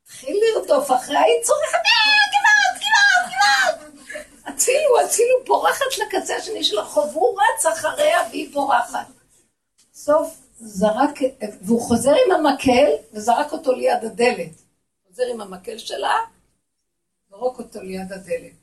התחיל 0.04 0.36
לרדוף 0.56 0.92
אחריה, 0.92 1.22
היא 1.22 1.44
צורכת, 1.44 1.74
אה, 1.76 2.24
כמעט, 2.32 2.84
כמעט, 2.84 3.34
כמעט. 3.34 3.94
הצילו, 5.00 5.10
הצילו, 5.10 5.46
בורחת 5.46 5.86
לקצה 5.98 6.36
השני 6.36 6.64
של 6.64 6.80
החוב, 6.80 7.14
הוא 7.14 7.40
רץ 7.40 7.66
אחריה 7.66 8.18
והיא 8.30 8.54
בורחת. 8.54 9.08
סוף 9.94 10.44
זרק, 10.60 11.20
והוא 11.62 11.82
חוזר 11.82 12.14
עם 12.26 12.32
המקל 12.32 12.90
וזרק 13.14 13.52
אותו 13.52 13.72
ליד 13.72 14.04
הדלת. 14.04 14.62
חוזר 15.08 15.24
עם 15.34 15.42
המקל 15.42 15.78
שלה, 15.78 16.16
זרוק 17.30 17.60
אותו 17.60 17.82
ליד 17.82 18.12
הדלת. 18.12 18.54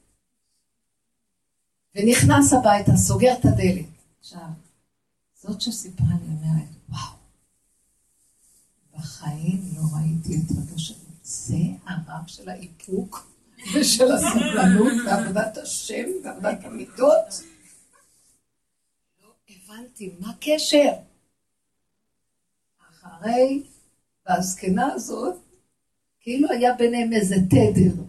ונכנס 1.95 2.53
הביתה, 2.53 2.97
סוגר 2.97 3.33
את 3.33 3.45
הדלת. 3.45 3.87
עכשיו, 4.20 4.49
זאת 5.35 5.61
שסיפרה 5.61 6.07
לי 6.07 6.26
אומרת, 6.26 6.68
וואו, 6.89 7.16
בחיים 8.99 9.61
לא 9.76 9.83
ראיתי 9.97 10.35
את 10.37 10.51
רבו 10.51 10.78
של 10.78 10.95
זה 11.22 11.57
הרב 11.87 12.26
של 12.26 12.49
האיפוק. 12.49 13.30
ושל 13.75 14.13
הסבלנות 14.13 14.93
ועבודת 15.07 15.57
השם 15.57 16.07
ועבודת 16.25 16.65
המידות. 16.65 17.43
לא 19.23 19.29
הבנתי, 19.51 20.15
מה 20.19 20.31
הקשר? 20.31 20.93
אחרי, 22.91 23.63
והזקנה 24.27 24.93
הזאת, 24.93 25.37
כאילו 26.21 26.49
היה 26.51 26.75
ביניהם 26.75 27.13
איזה 27.13 27.37
תדר. 27.51 28.03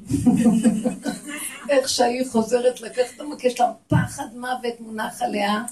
איך 1.70 1.90
שהיא 1.90 2.26
חוזרת 2.32 2.82
לקחת 2.82 3.16
את 3.16 3.20
המקל 3.20 3.50
שלה, 3.50 3.74
פחד 3.88 4.36
מוות 4.36 4.80
מונח 4.80 5.22
עליה, 5.22 5.64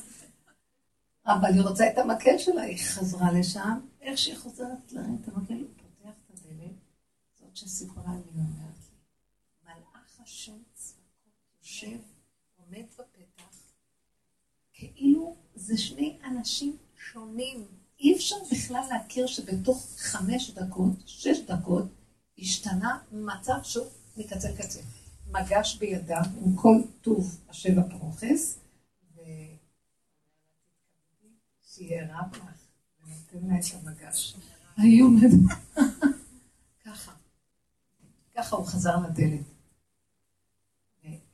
אבל 1.25 1.53
היא 1.53 1.61
רוצה 1.61 1.87
את 1.87 1.97
המקל 1.97 2.37
שלה, 2.37 2.61
היא 2.61 2.77
חזרה 2.77 3.31
לשם, 3.31 3.79
איך 4.01 4.17
שהיא 4.17 4.37
חוזרת 4.37 4.91
להרים 4.91 5.17
את 5.21 5.27
המקל, 5.27 5.53
הוא 5.53 5.67
פותח 5.77 6.17
את 6.25 6.31
הדלת, 6.31 6.71
זאת 7.39 7.57
שסיפרה 7.57 8.13
לי, 8.13 8.21
אומרת. 8.35 8.69
השם 10.29 10.57
צבקות 10.73 11.33
יושב, 11.83 11.97
עומד 12.55 12.85
בפתח, 12.99 13.57
כאילו 14.73 15.35
זה 15.55 15.77
שני 15.77 16.17
אנשים 16.23 16.77
שונים. 16.97 17.67
אי 17.99 18.15
אפשר 18.15 18.35
בכלל 18.51 18.83
להכיר 18.89 19.27
שבתוך 19.27 19.87
חמש 19.97 20.51
דקות, 20.51 20.93
שש 21.05 21.39
דקות, 21.39 21.85
השתנה 22.39 22.99
מצב 23.11 23.59
שהוא 23.63 23.87
מקצה 24.17 24.51
לקצה. 24.51 24.79
מגש 25.27 25.77
בידם 25.77 26.21
עם 26.45 26.55
כל 26.55 26.75
טוב 27.01 27.39
השבע 27.49 27.81
פרוכס, 27.89 28.59
שיהיה 31.65 32.17
רב 32.17 32.35
לך, 32.35 32.43
ונותן 33.03 33.47
לה 33.47 33.59
את 33.59 33.85
המגש. 33.85 34.35
עומדת 35.01 35.31
ככה. 36.85 37.11
ככה 38.35 38.55
הוא 38.55 38.65
חזר 38.65 38.97
לדלת. 38.97 39.48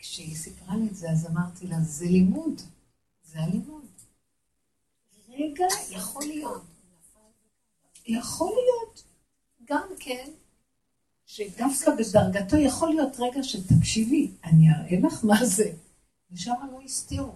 כשהיא 0.10 0.36
סיפרה 0.36 0.76
לי 0.76 0.88
את 0.88 0.96
זה, 0.96 1.12
אז 1.12 1.28
אמרתי 1.28 1.68
לה, 1.68 1.82
זה 1.82 2.06
לימוד. 2.06 2.62
זה 3.24 3.40
הלימוד. 3.40 3.86
רגע, 5.30 5.66
יכול 5.90 6.24
להיות. 6.24 6.64
יכול 8.08 8.52
להיות, 8.52 9.04
גם 9.66 9.88
כן, 10.00 10.32
שדווקא 11.26 11.92
בדרגתו 11.96 12.58
יכול 12.58 12.90
להיות 12.90 13.16
רגע 13.20 13.44
שתקשיבי, 13.44 14.32
אני 14.44 14.70
אראה 14.74 15.00
לך 15.08 15.26
מה 15.26 15.46
זה. 15.46 15.74
ושם 16.32 16.54
לא 16.72 16.82
הסתירו. 16.82 17.36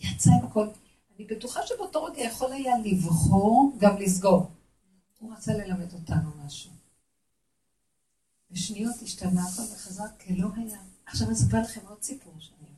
יצא 0.00 0.30
עם 0.30 0.46
הכל. 0.46 0.68
אני 1.16 1.24
בטוחה 1.24 1.66
שבאותו 1.66 2.04
רגע 2.04 2.22
יכול 2.22 2.52
היה 2.52 2.78
לבחור, 2.78 3.76
גם 3.78 3.96
לסגור. 3.96 4.50
הוא 5.18 5.34
רצה 5.34 5.52
ללמד 5.52 5.92
אותנו 5.92 6.30
משהו. 6.46 6.70
בשניות 8.50 9.02
השתנה 9.02 9.42
הכל 9.42 9.62
וחזר 9.62 10.04
כלא 10.20 10.48
היה. 10.56 10.80
עכשיו 11.10 11.26
אני 11.26 11.36
אספר 11.36 11.62
לכם 11.62 11.80
עוד 11.88 12.02
סיפור 12.02 12.34
שאני... 12.38 12.68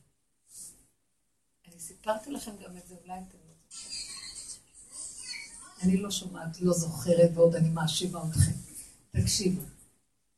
אני 1.68 1.80
סיפרתי 1.80 2.30
לכם 2.30 2.50
גם 2.64 2.76
את 2.76 2.86
זה, 2.86 2.94
אולי 3.02 3.18
אתם 3.18 3.38
לא 3.48 3.54
זוכרים. 3.70 4.02
אני 5.82 5.96
לא 5.96 6.10
שומעת, 6.10 6.60
לא 6.60 6.72
זוכרת, 6.72 7.30
ועוד 7.34 7.54
אני 7.54 7.68
מאשימה 7.68 8.20
אתכם. 8.30 8.52
תקשיבו. 9.10 9.62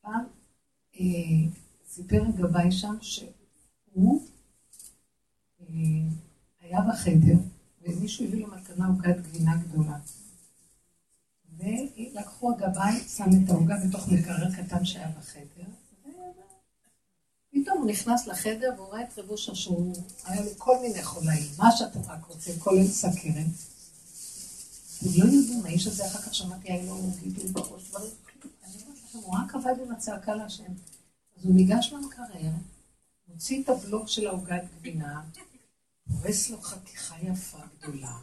פעם 0.01 0.25
אה, 1.01 1.01
סיפר 1.89 2.23
הגבאי 2.29 2.73
שם 2.73 2.97
שהוא 3.01 4.23
אה, 5.61 5.67
היה 6.61 6.81
בחדר, 6.91 7.37
ומישהו 7.83 8.27
הביא 8.27 8.41
לו 8.41 8.47
מתנה 8.47 8.87
עוגת 8.87 9.17
גבינה 9.17 9.57
גדולה. 9.57 9.99
ולקחו 11.57 12.53
הגבאי, 12.53 13.01
שם 13.09 13.31
את 13.45 13.51
העוגה 13.51 13.75
בתוך 13.89 14.09
מקרר 14.09 14.55
קטן 14.55 14.85
שהיה 14.85 15.09
בחדר, 15.09 15.65
פתאום 17.55 17.79
הוא 17.79 17.87
נכנס 17.91 18.27
לחדר 18.27 18.71
והוא 18.77 18.89
ראה 18.89 19.03
את 19.03 19.19
רב 19.19 19.31
אושר 19.31 19.55
שהוא, 19.55 19.95
היה 20.25 20.43
לו 20.43 20.51
כל 20.59 20.79
מיני 20.83 21.03
חולאים, 21.03 21.51
מה 21.59 21.77
שאתם 21.77 22.01
רק 22.01 22.25
רוצים, 22.27 22.61
כולל 22.61 22.87
סכרת. 22.87 23.47
הם 25.03 25.09
לא 25.17 25.25
יודעים, 25.25 25.65
האיש 25.65 25.87
הזה 25.87 26.07
אחר 26.07 26.19
כך 26.19 26.35
שמעתי, 26.35 26.73
היה 26.73 26.85
לו 26.87 26.97
גידול 27.23 27.47
בראש, 27.47 27.83
דברים, 27.89 28.11
אני 28.65 28.83
אומרת 28.83 28.99
לכם, 29.09 29.19
הוא 29.19 29.35
רק 29.35 29.55
עבד 29.55 29.75
עם 29.83 29.93
הצעקה 29.93 30.35
להשם. 30.35 30.73
אז 31.37 31.45
הוא 31.45 31.55
ניגש 31.55 31.93
למקרר, 31.93 32.51
מוציא 33.29 33.63
את 33.63 33.69
הבלוק 33.69 34.09
של 34.09 34.27
העוגת 34.27 34.63
גבינה, 34.79 35.23
פורס 36.09 36.51
לו 36.51 36.61
חתיכה 36.63 37.15
יפה 37.23 37.59
גדולה, 37.79 38.19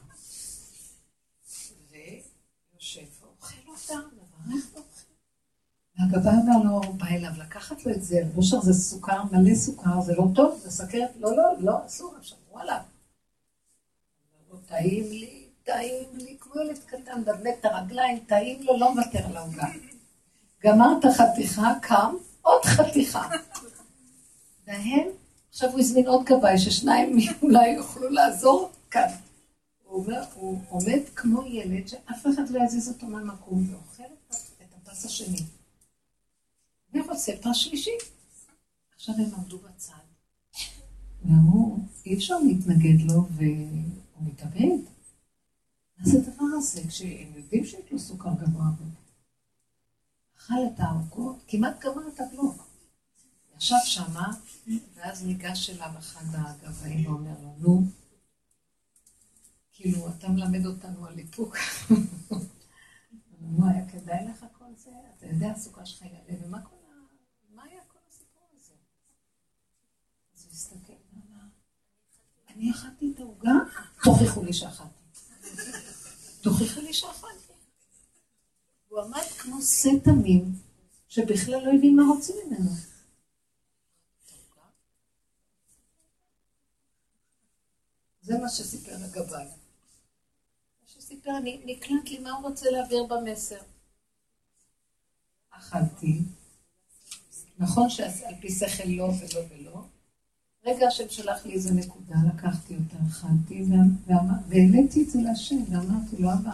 ויושב 1.91 3.05
ואוכל 3.21 3.55
אותה, 3.67 3.93
מברך 3.93 4.65
ואוכל. 4.73 4.90
והגבאי 6.01 6.33
אומר 6.33 6.63
לו, 6.63 6.81
בא 6.93 7.05
אליו 7.07 7.31
לקחת 7.37 7.85
לו 7.85 7.91
את 7.91 8.03
זה, 8.03 8.23
אושר 8.37 8.61
זה 8.61 8.73
סוכר, 8.73 9.23
מלא 9.31 9.55
סוכר, 9.55 10.01
זה 10.01 10.13
לא 10.15 10.25
טוב, 10.35 10.59
זה 10.63 10.71
סכרת, 10.71 11.09
לא, 11.19 11.37
לא, 11.37 11.43
לא, 11.59 11.85
אסור, 11.85 12.15
עכשיו, 12.19 12.37
וואלה. 12.51 12.81
טעים 14.67 15.03
לי, 15.09 15.45
טעים 15.63 16.07
לי, 16.13 16.37
כמו 16.39 16.61
ילד 16.61 16.77
קטן, 16.85 17.23
דבק 17.23 17.55
את 17.59 17.65
הרגליים, 17.65 18.19
טעים 18.19 18.63
לו, 18.63 18.77
לא 18.77 18.95
מוותר 18.95 19.25
על 19.25 19.37
העוגה. 19.37 19.67
גמר 20.63 20.97
את 20.99 21.05
החתיכה, 21.05 21.73
קם, 21.81 22.15
עוד 22.41 22.65
חתיכה. 22.65 23.29
והם, 24.67 25.07
עכשיו 25.49 25.69
הוא 25.71 25.79
הזמין 25.79 26.07
עוד 26.07 26.25
גבאי, 26.25 26.57
ששניים 26.57 27.17
אולי 27.43 27.69
יוכלו 27.69 28.09
לעזור 28.09 28.71
כאן. 28.91 29.07
הוא 29.83 30.03
אומר, 30.03 30.23
הוא 30.33 30.59
עומד 30.69 31.01
כמו 31.15 31.45
ילד 31.45 31.87
שאף 31.87 32.27
אחד 32.33 32.49
לא 32.49 32.63
יזיז 32.63 32.89
אותו 32.89 33.07
מהמקום 33.07 33.65
ואוכל 33.71 34.13
את 34.61 34.73
הפס 34.77 35.05
השני. 35.05 35.61
ורוצה 36.93 37.31
פס 37.41 37.55
שלישי. 37.55 37.91
עכשיו 38.95 39.15
הם 39.15 39.35
עמדו 39.35 39.57
בצד, 39.57 39.93
ואמרו, 41.25 41.77
אי 42.05 42.15
אפשר 42.15 42.39
להתנגד 42.39 43.01
לו 43.11 43.25
והוא 43.31 44.21
מתאבד. 44.21 44.77
מה 45.97 46.05
זה 46.05 46.17
הדבר 46.17 46.45
הזה? 46.57 46.87
כשהם 46.87 47.33
יודעים 47.35 47.65
שיש 47.65 47.91
לו 47.91 47.99
סוכר 47.99 48.33
גבוה 48.39 48.65
אכל 50.37 50.53
את 50.73 50.79
העוגות, 50.79 51.43
כמעט 51.47 51.79
גמר 51.79 52.07
את 52.07 52.19
הבלוק. 52.19 52.67
ישב 53.57 53.75
שמה, 53.85 54.27
ואז 54.93 55.25
ניגש 55.25 55.69
אליו 55.69 55.91
אחד 55.99 56.25
הגבאים 56.31 57.07
ואומר 57.07 57.39
לו, 57.41 57.55
נו, 57.57 57.83
כאילו, 59.71 60.09
אתה 60.09 60.29
מלמד 60.29 60.65
אותנו 60.65 61.05
על 61.05 61.19
איפוק. 61.19 61.57
נו, 63.41 63.69
היה 63.69 63.89
כדאי 63.89 64.27
לך 64.27 64.45
כל 64.57 64.75
זה? 64.75 64.91
אתה 65.17 65.25
יודע, 65.25 65.51
הסוכר 65.51 65.85
שלך 65.85 66.01
יעלה, 66.01 66.45
ומה 66.45 66.61
כל 66.61 66.75
ה... 66.75 66.95
מה 67.55 67.63
היה 67.63 67.81
כל 67.87 67.99
הסיפור 68.09 68.43
הזה? 68.55 68.73
אז 70.35 70.45
הוא 70.45 70.51
הסתכל 70.51 70.93
ואמר, 71.13 71.45
אני 72.62 72.72
אכלתי 72.72 73.12
את 73.16 73.20
העוגה, 73.20 73.51
תוכיחו 74.03 74.43
לי 74.43 74.53
שאכלתי. 74.53 74.93
תוכיחו 76.41 76.82
לי 76.82 76.93
שאכלתי. 76.93 77.53
הוא 78.88 79.01
עמד 79.01 79.24
כמו 79.38 79.62
שא 79.62 79.89
תמים, 80.03 80.55
שבכלל 81.09 81.66
לא 81.66 81.72
הבין 81.78 81.95
מה 81.95 82.03
רוצים 82.14 82.36
ממנו. 82.45 82.70
זה 88.22 88.38
מה 88.38 88.49
שסיפר 88.49 88.95
הגבאי. 89.03 89.45
מה 90.82 90.88
שסיפר, 90.88 91.32
נקלט 91.43 92.09
לי 92.09 92.20
מה 92.20 92.32
הוא 92.32 92.49
רוצה 92.49 92.70
להעביר 92.72 93.03
במסר. 93.03 93.62
אכלתי, 95.49 96.20
נכון 97.57 97.89
שעל 97.89 98.36
פי 98.41 98.49
שכל 98.49 98.84
לא 98.88 99.03
ולא 99.03 99.45
ולא, 99.49 99.86
רגע 100.66 100.88
השם 100.88 101.09
שלח 101.09 101.45
לי 101.45 101.53
איזה 101.53 101.74
נקודה, 101.74 102.16
לקחתי 102.34 102.76
אותה, 102.76 102.97
אכלתי, 103.09 103.66
והעליתי 104.47 105.03
את 105.03 105.09
זה 105.09 105.22
להשם, 105.22 105.64
ואמרתי 105.70 106.16
לו, 106.20 106.34
אבא, 106.34 106.51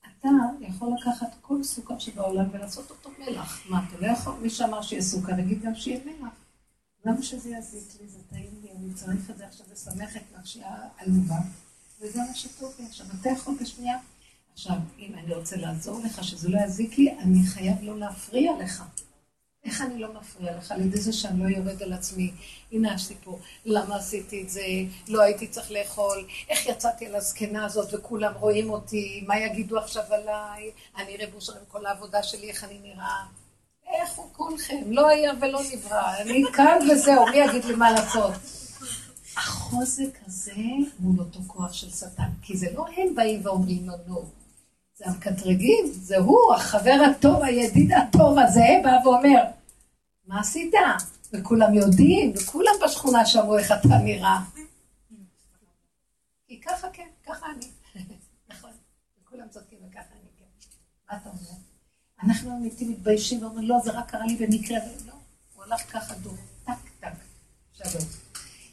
אתה 0.00 0.28
יכול 0.60 0.88
לקחת 1.00 1.34
כל 1.40 1.64
סוכר 1.64 1.98
שבעולם 1.98 2.44
ולעשות 2.52 2.90
אותו 2.90 3.10
מלח. 3.18 3.66
מה, 3.70 3.84
אתה 3.88 4.06
לא 4.06 4.06
יכול, 4.06 4.34
מי 4.42 4.50
שאמר 4.50 4.82
שיהיה 4.82 5.02
סוכר, 5.02 5.32
נגיד 5.32 5.62
גם 5.62 5.74
שיהיה 5.74 6.00
מלח. 6.04 6.32
למה 7.04 7.22
שזה 7.22 7.50
יזיק 7.50 8.00
לי, 8.00 8.08
זה 8.08 8.18
טעים 8.30 8.50
לי, 8.62 8.68
אני 8.78 8.94
צריך 8.94 9.30
את 9.30 9.38
זה 9.38 9.46
עכשיו 9.46 9.66
לשמח 9.72 10.16
את 10.16 10.22
נפשי 10.38 10.60
העלובה, 10.64 11.38
וזה 12.00 12.18
מה 12.28 12.34
שטוב 12.34 12.74
לי. 12.78 12.86
עכשיו, 12.86 13.06
אתה 13.20 13.28
יכול 13.30 13.54
בשנייה. 13.60 13.98
עכשיו, 14.52 14.76
אם 14.98 15.12
אני 15.14 15.34
רוצה 15.34 15.56
לעזור 15.56 16.00
לך 16.04 16.24
שזה 16.24 16.48
לא 16.48 16.60
יזיק 16.60 16.98
לי, 16.98 17.18
אני 17.18 17.46
חייב 17.46 17.76
לא 17.82 17.98
להפריע 17.98 18.52
לך. 18.62 18.84
איך 19.66 19.82
אני 19.82 19.98
לא 19.98 20.08
מפריע 20.20 20.56
לך? 20.56 20.72
על 20.72 20.80
ידי 20.80 21.00
זה 21.00 21.12
שאני 21.12 21.42
לא 21.42 21.48
יורד 21.48 21.82
על 21.82 21.92
עצמי. 21.92 22.30
הנה 22.72 22.94
הסיפור, 22.94 23.40
למה 23.64 23.96
עשיתי 23.96 24.42
את 24.42 24.50
זה? 24.50 24.62
לא 25.08 25.22
הייתי 25.22 25.46
צריך 25.46 25.70
לאכול. 25.70 26.26
איך 26.48 26.66
יצאתי 26.66 27.06
על 27.06 27.14
הזקנה 27.14 27.64
הזאת 27.64 27.94
וכולם 27.94 28.32
רואים 28.40 28.70
אותי? 28.70 29.24
מה 29.26 29.38
יגידו 29.38 29.78
עכשיו 29.78 30.04
עליי? 30.10 30.70
אני 30.96 31.16
רב 31.16 31.34
אושר 31.34 31.52
עם 31.52 31.64
כל 31.68 31.86
העבודה 31.86 32.22
שלי, 32.22 32.48
איך 32.48 32.64
אני 32.64 32.78
נראה? 32.82 33.24
איך 33.94 34.10
הוא 34.12 34.26
כולכם? 34.32 34.82
לא 34.86 35.08
היה 35.08 35.32
ולא 35.40 35.60
נברא. 35.72 36.16
אני 36.20 36.42
כאן 36.52 36.78
וזהו, 36.90 37.26
מי 37.26 37.36
יגיד 37.36 37.64
לי 37.64 37.74
מה 37.74 37.92
לעשות? 37.92 38.32
החוזק 39.36 40.18
הזה 40.26 40.52
מול 40.98 41.18
אותו 41.18 41.40
כוח 41.46 41.72
של 41.72 41.90
שטן. 41.90 42.28
כי 42.42 42.56
זה 42.56 42.66
לא 42.74 42.86
הם 42.96 43.14
באים 43.14 43.40
ואומרים 43.44 43.88
לנו, 43.88 44.24
זה 44.98 45.04
המקטרגים, 45.06 45.86
זה 45.92 46.18
הוא, 46.18 46.54
החבר 46.54 46.98
הטוב, 47.10 47.42
הידיד 47.42 47.92
הטוב 47.92 48.38
הזה, 48.38 48.66
בא 48.84 49.08
ואומר, 49.08 49.42
מה 50.26 50.40
עשית? 50.40 50.74
וכולם 51.32 51.74
יודעים, 51.74 52.32
וכולם 52.36 52.72
בשכונה 52.84 53.26
שמעו 53.26 53.58
איך 53.58 53.72
אתה 53.72 53.98
נראה. 54.04 54.38
כי 56.48 56.60
ככה 56.60 56.88
כן, 56.92 57.08
ככה 57.26 57.46
אני. 57.56 57.70
נכון, 58.50 58.70
וכולם 59.22 59.48
צודקים 59.50 59.78
וככה 59.88 60.00
אני 60.12 60.28
כן. 60.38 60.44
מה 61.10 61.16
אתה 61.16 61.28
אומר? 61.28 61.58
אנחנו 62.22 62.56
אמיתים 62.56 62.90
מתביישים 62.90 63.42
ואומרים, 63.42 63.68
לא, 63.68 63.76
זה 63.84 63.90
רק 63.90 64.10
קרה 64.10 64.26
לי 64.26 64.36
במקרה, 64.36 64.78
ולא, 64.78 65.12
הוא 65.54 65.64
הלך 65.64 65.92
ככה 65.92 66.14
דור, 66.14 66.36
טק, 66.64 66.72
טק, 67.00 67.08
שלום. 67.72 68.04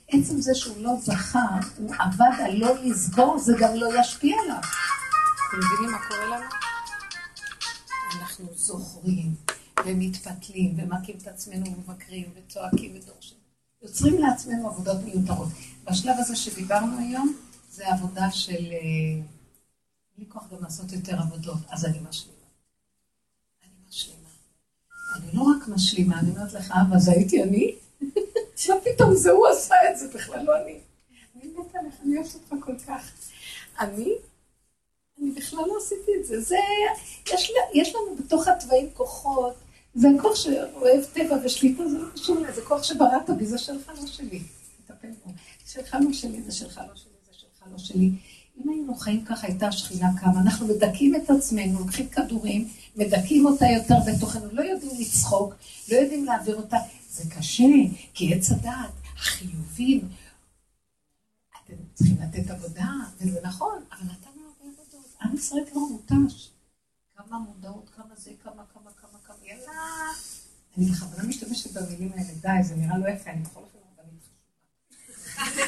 עצם 0.08 0.42
זה 0.42 0.56
שהוא 0.56 0.84
לא 0.84 0.96
זכר, 1.00 1.40
הוא 1.78 1.96
עבד 2.00 2.42
על 2.46 2.56
לא 2.56 2.84
לסגור, 2.84 3.40
זה 3.40 3.54
גם 3.60 3.76
לא 3.76 4.00
ישפיע 4.00 4.38
עליו. 4.44 4.58
אתם 4.58 5.58
מבינים 5.58 5.92
מה 5.92 6.08
קורה 6.10 6.26
לנו? 6.26 6.46
אנחנו 8.20 8.46
זוכרים 8.54 9.36
ומתפתלים 9.86 10.76
ומכים 10.78 11.18
את 11.22 11.28
עצמנו 11.28 11.66
ומבקרים 11.66 12.30
וצועקים 12.36 12.96
ודורשים. 12.96 13.38
יוצרים 13.82 14.22
לעצמנו 14.22 14.68
עבודות 14.68 14.98
מיותרות. 15.04 15.48
בשלב 15.84 16.16
הזה 16.20 16.36
שדיברנו 16.36 17.00
היום, 17.00 17.36
זה 17.72 17.88
עבודה 17.88 18.32
של... 18.32 18.72
אין 18.74 19.24
לי 20.18 20.26
כוח 20.30 20.44
גם 20.52 20.64
לעשות 20.64 20.92
יותר 20.92 21.20
עבודות, 21.20 21.58
אז 21.70 21.86
אני 21.86 22.00
משלימה. 22.10 22.38
אני 23.64 23.72
משלימה. 23.90 24.30
אני 25.16 25.32
לא 25.34 25.42
רק 25.42 25.68
משלימה, 25.68 26.20
אני 26.20 26.30
אומרת 26.30 26.54
לך, 26.54 26.72
אבא, 26.72 27.00
זה 27.00 27.12
הייתי 27.12 27.44
אני? 27.44 27.76
מה 28.70 28.76
פתאום 28.84 29.16
זה 29.16 29.32
הוא 29.32 29.48
עשה 29.48 29.76
את 29.92 30.00
זה, 30.00 30.08
בכלל 30.14 30.44
לא 30.44 30.62
אני. 30.62 30.80
אני 31.36 31.52
מתה 31.52 31.80
עליך, 31.80 31.96
אני 32.06 32.18
אוהבת 32.18 32.34
אותך 32.34 32.66
כל 32.66 32.76
כך. 32.88 33.12
אני 33.80 34.14
אני 35.22 35.32
בכלל 35.32 35.60
לא 35.68 35.78
עשיתי 35.78 36.12
את 36.22 36.26
זה. 36.26 36.42
זה, 36.42 36.58
יש, 37.34 37.52
יש 37.74 37.96
לנו 37.96 38.16
בתוך 38.16 38.48
התוואים 38.48 38.90
כוחות 38.94 39.56
זה 39.96 40.08
הכוח 40.20 40.36
שאוהב 40.36 41.06
טבע 41.14 41.38
ושליטה, 41.46 41.90
זה 41.90 41.98
לא 41.98 42.08
קשור 42.14 42.40
לי, 42.40 42.54
זה 42.54 42.62
כוח 42.62 42.84
שבראת 42.84 43.30
בי, 43.38 43.46
זה 43.46 43.58
שלך, 43.58 43.92
לא 44.02 44.08
שלי. 44.08 44.44
תטפל 44.86 45.12
בו. 45.26 45.32
שלך 45.66 45.98
לא 46.02 46.14
שלי, 46.14 46.42
זה 46.42 46.52
שלך 46.52 46.78
לא 46.78 46.96
שלי, 46.96 47.14
זה 47.26 47.34
שלך 47.34 47.64
לא 47.72 47.78
שלי. 47.78 48.12
אם 48.58 48.70
היינו 48.70 48.96
חיים 48.96 49.26
ככה, 49.26 49.48
הייתה 49.48 49.68
השכינה 49.68 50.08
קמה. 50.22 50.42
אנחנו 50.42 50.68
מדכאים 50.68 51.16
את 51.16 51.30
עצמנו, 51.30 51.80
לוקחים 51.80 52.10
כדורים, 52.10 52.68
מדכאים 52.96 53.46
אותה 53.46 53.66
יותר 53.66 53.96
בתוכנו, 54.08 54.46
לא 54.52 54.62
יודעים 54.62 54.92
לצחוק, 55.00 55.54
לא 55.92 55.96
יודעים 55.96 56.26
להעביר 56.26 56.56
אותה. 56.56 56.78
זה 57.10 57.30
קשה, 57.30 57.64
כי 58.14 58.34
עץ 58.34 58.52
הדעת, 58.52 58.92
החיובים, 59.18 60.10
אתם 61.66 61.74
צריכים 61.94 62.18
לתת 62.22 62.50
עבודה, 62.52 62.90
וזה 63.18 63.40
נכון, 63.44 63.84
אבל 63.92 64.04
נתנו 64.04 64.42
הרבה 64.42 64.82
עבודות. 64.82 65.16
עם 65.22 65.36
ישראל 65.36 65.64
כבר 65.72 65.82
מותש. 65.82 66.50
כמה 67.16 67.40
מודעות, 67.40 67.90
כמה 67.96 68.16
זה, 68.16 68.32
כמה, 68.44 68.64
כמה, 68.74 68.92
כמה, 69.02 69.03
יאללה. 69.54 70.12
אני 70.78 70.86
בכוונה 70.86 71.24
משתמשת 71.24 71.72
במילים 71.72 72.12
האלה, 72.12 72.34
די, 72.42 72.64
זה 72.64 72.76
נראה 72.76 72.98
לא 72.98 73.10
יפה, 73.10 73.30
אני 73.30 73.42
בכל 73.42 73.60
אופן 73.60 73.78
רבנית 73.94 74.22
חשובה. 75.26 75.64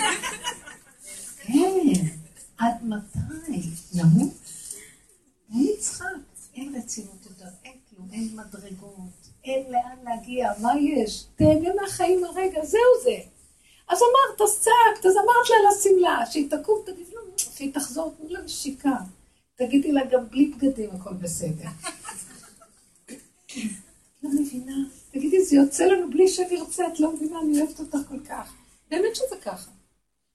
כן, 1.38 2.06
עד 2.58 2.84
מתי? 2.84 3.62
נמות? 3.94 4.34
אין 5.54 5.68
יצחק, 5.78 6.06
אין 6.56 6.76
רצינות 6.76 7.26
יותר, 7.26 7.46
אין 7.66 7.74
כלום, 7.90 8.10
אין 8.12 8.30
מדרגות, 8.36 9.30
אין 9.44 9.72
לאן 9.72 9.98
להגיע, 10.04 10.52
מה 10.62 10.72
יש? 10.80 11.26
תהנה 11.36 11.70
מהחיים 11.82 12.24
הרגע, 12.24 12.66
זהו 12.66 12.82
זה. 13.04 13.18
אז 13.88 13.98
אמרת, 13.98 14.42
אז 14.42 14.60
צעקת, 14.60 15.06
אז 15.06 15.14
אמרת 15.14 15.50
לה 15.50 15.56
לשמלה, 15.72 16.26
שהיא 16.32 16.50
תקום, 16.50 16.80
תגיד 16.86 17.08
לו, 17.14 17.22
שהיא 17.38 17.74
תחזור, 17.74 18.16
תנו 18.18 18.30
לה 18.30 18.42
נשיקה. 18.42 18.96
תגידי 19.56 19.92
לה 19.92 20.02
גם 20.12 20.30
בלי 20.30 20.46
בגדים 20.46 20.90
הכל 20.92 21.14
בסדר. 21.14 21.68
לא 24.24 24.30
מבינה, 24.30 24.76
תגידי, 25.12 25.46
זה 25.46 25.56
יוצא 25.56 25.86
לנו 25.86 26.10
בלי 26.10 26.28
שנרצה, 26.28 26.88
את 26.88 27.00
לא 27.00 27.14
מבינה, 27.14 27.40
אני 27.42 27.62
אוהבת 27.62 27.80
אותך 27.80 27.98
כל 28.10 28.20
כך. 28.30 28.54
באמת 28.92 29.16
שזה 29.16 29.36
ככה. 29.46 29.72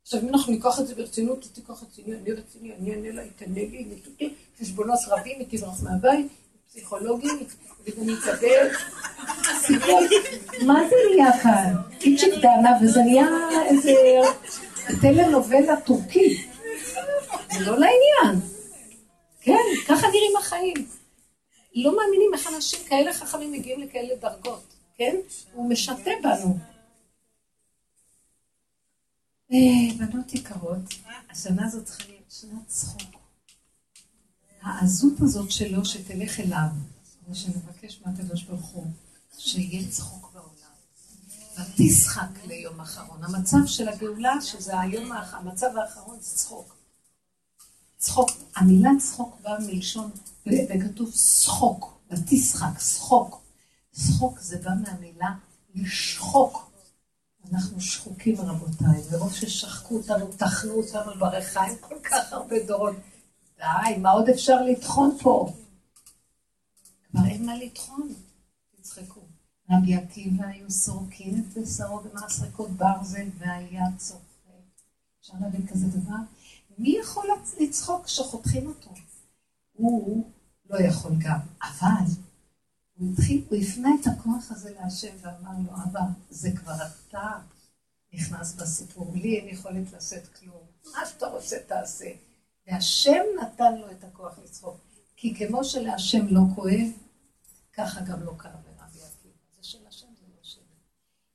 עכשיו, 0.03 0.21
אם 0.23 0.29
אנחנו 0.29 0.53
ניקח 0.53 0.81
את 0.81 0.87
זה 0.87 0.95
ברצינות, 0.95 1.49
תיקח 1.53 1.83
את 1.83 1.93
זה, 1.93 2.03
אני 2.07 2.33
רציני, 2.33 2.73
אני 2.75 2.95
אענה 2.95 3.11
לה, 3.11 3.23
תענה 3.37 3.55
לי, 3.55 3.85
נתותי, 3.91 4.35
חשבונות 4.61 4.99
רבים, 5.09 5.39
היא 5.39 5.59
תברח 5.59 5.83
מהבית, 5.83 6.27
אקבל 8.18 8.68
סיפור. 9.61 10.01
מה 10.66 10.81
זה 10.91 10.97
נהיה 11.11 11.43
כאן? 11.43 11.75
איצ'יק 12.01 12.35
דנה, 12.35 12.71
וזה 12.83 13.01
נהיה 13.01 13.27
איזה 13.66 13.93
טלנובלה 15.01 15.81
טורקית. 15.81 16.41
זה 17.53 17.61
לא 17.61 17.73
לעניין. 17.73 18.47
כן, 19.41 19.53
ככה 19.89 20.07
נראים 20.07 20.37
החיים. 20.39 20.99
לא 21.75 21.97
מאמינים 21.97 22.31
איך 22.35 22.47
אנשים 22.57 22.81
כאלה 22.89 23.14
חכמים 23.14 23.53
מגיעים 23.53 23.81
לכאלה 23.81 24.16
דרגות, 24.16 24.75
כן? 24.97 25.16
הוא 25.53 25.71
משתה 25.71 26.11
בנו. 26.23 26.59
אה, 29.53 29.59
בנות 29.99 30.35
יקרות, 30.35 30.95
השנה 31.31 31.66
הזאת 31.66 31.85
צריכה 31.85 32.05
להיות 32.09 32.31
שנת 32.31 32.66
צחוק. 32.66 33.21
העזות 34.62 35.21
הזאת 35.21 35.51
שלו 35.51 35.85
שתלך 35.85 36.41
אליו, 36.41 36.68
ושנבקש 37.29 38.01
מהקדוש 38.07 38.43
ברוך 38.43 38.66
הוא, 38.66 38.87
שיהיה 39.39 39.89
צחוק 39.89 40.33
בעולם. 40.35 40.51
ותשחק 41.59 42.47
ליום 42.47 42.81
אחרון. 42.81 43.25
המצב 43.25 43.66
של 43.66 43.89
הגאולה, 43.89 44.41
שזה 44.41 44.81
היום, 44.81 45.12
המצב 45.12 45.77
האחרון 45.77 46.21
זה 46.21 46.37
צחוק. 46.37 46.80
צחוק, 48.01 48.30
המילה 48.57 48.90
צחוק 48.98 49.40
באה 49.42 49.59
מלשון, 49.59 50.11
וכתוב 50.46 51.11
שחוק, 51.14 52.01
ותשחק, 52.11 52.80
שחוק. 52.80 53.42
שחוק 53.92 54.38
זה 54.40 54.59
בא 54.59 54.70
מהמילה 54.82 55.34
לשחוק. 55.74 56.70
אנחנו 57.53 57.80
שחוקים 57.80 58.36
רבותיי, 58.36 59.03
מרוב 59.12 59.34
ששחקו 59.34 59.96
אותנו, 59.96 60.32
טחנו 60.32 60.72
אותנו 60.72 61.14
ברחיים 61.18 61.78
כל 61.80 61.94
כך 62.03 62.32
הרבה 62.32 62.57
דורות. 62.66 62.96
די, 63.59 63.98
מה 63.98 64.11
עוד 64.11 64.28
אפשר 64.28 64.62
לטחון 64.62 65.16
פה? 65.22 65.53
כבר 67.11 67.26
אין 67.26 67.46
מה 67.46 67.57
לטחון, 67.57 68.14
תצחקו. 68.76 69.20
רבי 69.70 69.94
עקיבא 69.94 70.46
היו 70.46 70.70
סורקים 70.70 71.34
את 71.38 71.59
בשרו 71.59 72.01
במסרקות 72.01 72.70
ברזל 72.70 73.28
והיה 73.38 73.84
צוחק. 73.96 74.20
אפשר 75.20 75.34
להבין 75.40 75.66
כזה 75.66 75.86
דבר? 75.86 76.39
מי 76.81 76.97
יכול 77.01 77.26
לצחוק 77.61 78.05
כשחותכים 78.05 78.66
אותו? 78.66 78.91
הוא 79.72 80.31
לא 80.70 80.81
יכול 80.81 81.12
גם, 81.18 81.39
אבל 81.62 82.05
הוא 82.97 83.12
התחיל, 83.12 83.45
הוא 83.51 83.59
הפנה 83.59 83.89
את 84.01 84.07
הכוח 84.07 84.51
הזה 84.51 84.74
להשם 84.81 85.16
ואמר 85.20 85.51
לו, 85.66 85.72
אבא, 85.85 86.01
זה 86.31 86.51
כבר 86.57 86.72
אתה 87.09 87.39
נכנס 88.12 88.55
בסיפור, 88.55 89.12
לי 89.14 89.39
אין 89.39 89.49
יכולת 89.49 89.93
לשאת 89.93 90.28
כלום, 90.28 90.62
מה 90.93 91.07
שאתה 91.07 91.26
רוצה 91.26 91.57
תעשה. 91.66 92.11
והשם 92.66 93.22
נתן 93.43 93.74
לו 93.74 93.91
את 93.91 94.05
הכוח 94.05 94.39
לצחוק, 94.45 94.76
כי 95.16 95.35
כמו 95.35 95.64
שלהשם 95.64 96.26
לא 96.31 96.41
כואב, 96.55 96.89
ככה 97.72 98.01
גם 98.01 98.22
לא 98.22 98.33
כאב 98.39 98.53
לרבי 98.53 98.99
עקיבא. 99.03 99.35
זה 99.57 99.62
של 99.62 99.87
השם, 99.89 100.07
זה 100.20 100.26
לא 100.28 100.43
שלי. 100.43 100.62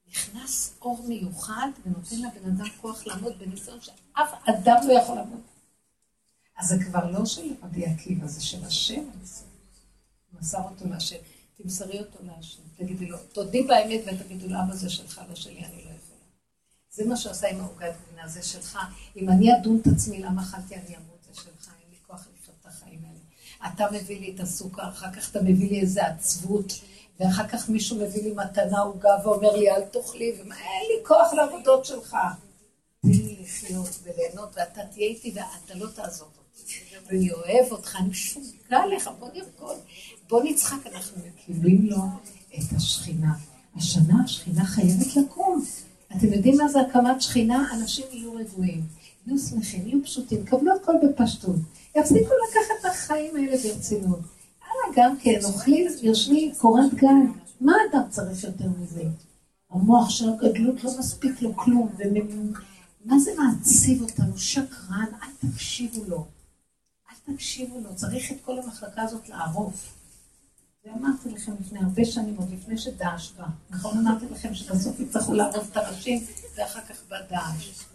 נכנס 0.08 0.78
אור 0.82 1.06
מיוחד 1.08 1.68
ונותן 1.86 2.16
לבן 2.16 2.50
אדם 2.50 2.70
כוח 2.82 3.08
לעמוד 3.08 3.40
בניסיון 3.40 3.80
שאף 4.16 4.34
אדם 4.50 4.78
לא 4.88 4.94
יכול 4.94 5.16
לעמוד. 5.16 5.42
אז 6.58 6.68
זה 6.68 6.76
כבר 6.86 7.12
לא 7.12 7.26
של 7.26 7.54
רבי 7.64 7.86
עקיבא, 7.86 8.28
זה 8.28 8.44
של 8.44 8.66
השם 8.66 9.04
מסר 10.40 10.62
אותו 10.62 10.88
להשם. 10.90 11.16
תמסרי 11.58 12.00
אותו 12.00 12.20
להשם. 12.24 12.62
תגידי 12.78 13.06
לו, 13.06 13.18
תודי 13.18 13.64
באמת 13.64 14.02
ותגידו 14.08 14.48
לו, 14.48 14.60
אבא 14.60 14.76
זה 14.76 14.90
שלך, 14.90 15.22
לא 15.30 15.36
שלי, 15.36 15.60
אני 15.60 15.76
לא 15.76 15.80
יכולה. 15.80 16.20
זה 16.92 17.06
מה 17.06 17.18
שעשה 17.18 17.48
עם 17.48 17.62
העוגת 17.62 17.94
גבינה, 18.08 18.28
זה 18.28 18.44
שלך. 18.44 18.80
אם 19.18 19.30
אני 19.30 19.58
אדון 19.58 19.80
את 19.82 19.88
עצמי 19.88 20.20
למה 20.20 20.42
אכלתי, 20.42 20.76
אני 20.76 20.96
אמות, 20.96 21.20
זה 21.28 21.42
שלך, 21.42 21.68
אין 21.82 21.90
לי 21.92 21.98
כוח 22.08 22.28
לחיות 22.40 22.56
את 22.62 22.66
החיים 22.66 23.02
האלה. 23.06 23.74
אתה 23.74 23.86
מביא 23.92 24.20
לי 24.20 24.36
את 24.36 24.40
הסוכר, 24.40 24.90
אחר 24.90 25.12
כך 25.12 25.32
אתה 25.32 25.42
מביא 25.42 25.70
לי 25.70 25.82
איזה 25.82 26.08
עצבות, 26.08 26.74
ואחר 27.20 27.48
כך 27.48 27.70
מישהו 27.70 27.98
מביא 27.98 28.24
לי 28.24 28.34
מתנה 28.34 28.80
עוגה 28.80 29.10
ואומר 29.24 29.56
לי, 29.56 29.72
אל 29.72 29.82
תאכלי, 29.82 30.32
ואין 30.32 30.84
לי 30.88 31.08
כוח 31.08 31.34
לעבודות 31.34 31.86
שלך. 31.86 32.18
תן 33.06 33.12
לי 33.12 33.38
לחיות 33.42 34.00
וליהנות, 34.04 34.50
ואתה 34.56 34.82
תהיה 34.92 35.08
איתי 35.08 35.34
ואתה 35.36 35.76
לא 35.76 35.88
תעזוב 35.96 36.28
אותי. 36.38 36.74
ואני 37.08 37.32
אוהב 37.32 37.72
אותך, 37.72 37.96
אני 38.00 38.10
משוגע 38.10 38.80
לך, 38.96 39.10
בוא 39.20 39.28
נרקוד. 39.34 39.78
בוא 40.30 40.44
נצחק, 40.44 40.88
אנחנו 40.88 41.22
מקבלים 41.28 41.86
לו 41.90 41.98
את 42.58 42.76
השכינה. 42.76 43.34
השנה 43.76 44.24
השכינה 44.24 44.66
חייבת 44.66 45.16
לקום. 45.16 45.66
אתם 46.18 46.34
יודעים 46.34 46.58
מה 46.58 46.68
זה 46.68 46.82
הקמת 46.82 47.22
שכינה? 47.22 47.68
אנשים 47.74 48.06
יהיו 48.12 48.34
רגועים, 48.34 48.82
יהיו 49.28 49.40
שמחים, 49.40 49.88
יהיו 49.88 50.04
פשוטים, 50.04 50.46
קבלו 50.46 50.72
הכל 50.76 50.94
בפשטות. 51.04 51.56
יפסיקו 51.96 52.34
לקחת 52.50 52.74
את 52.80 52.86
החיים 52.86 53.36
האלה 53.36 53.58
ברצינות. 53.64 54.20
הלאה, 54.62 54.96
גם 54.96 55.18
כן, 55.20 55.40
אוכלים, 55.44 55.88
יושבים, 56.02 56.52
קורת 56.58 56.94
גג. 56.94 57.08
מה 57.62 57.74
אדם 57.92 58.02
צריך 58.10 58.44
יותר 58.44 58.66
מזה? 58.80 59.04
המוח 59.72 60.10
של 60.10 60.30
הגדלות 60.30 60.84
לא 60.84 60.92
מספיק 61.00 61.42
לו 61.42 61.56
כלום, 61.56 61.90
ומה 63.06 63.20
זה 63.20 63.32
מעציב 63.38 64.02
אותנו? 64.02 64.38
שקרן, 64.38 65.06
אל 65.24 65.50
תקשיבו 65.50 66.04
לו. 66.08 66.28
אל 67.10 67.34
תקשיבו 67.34 67.80
לו, 67.80 67.96
צריך 67.96 68.32
את 68.32 68.38
כל 68.46 68.60
המחלקה 68.60 69.02
הזאת 69.02 69.30
לערוף. 69.30 69.94
ואמרתי 70.86 71.30
לכם 71.30 71.52
לפני 71.60 71.80
הרבה 71.80 72.06
שנים, 72.06 72.36
עוד 72.38 72.52
לפני 72.52 72.78
שדאעש 72.78 73.32
בא, 73.32 73.46
נכון 73.70 73.98
אמרתי 73.98 74.26
לכם 74.32 74.54
שבסוף 74.54 75.00
יצטרכו 75.00 75.34
לערוב 75.34 75.68
את 75.72 75.78
הראשים, 75.78 76.26
ואחר 76.56 76.82
כך 76.82 77.04
בא 77.08 77.22
דאעש. 77.30 77.86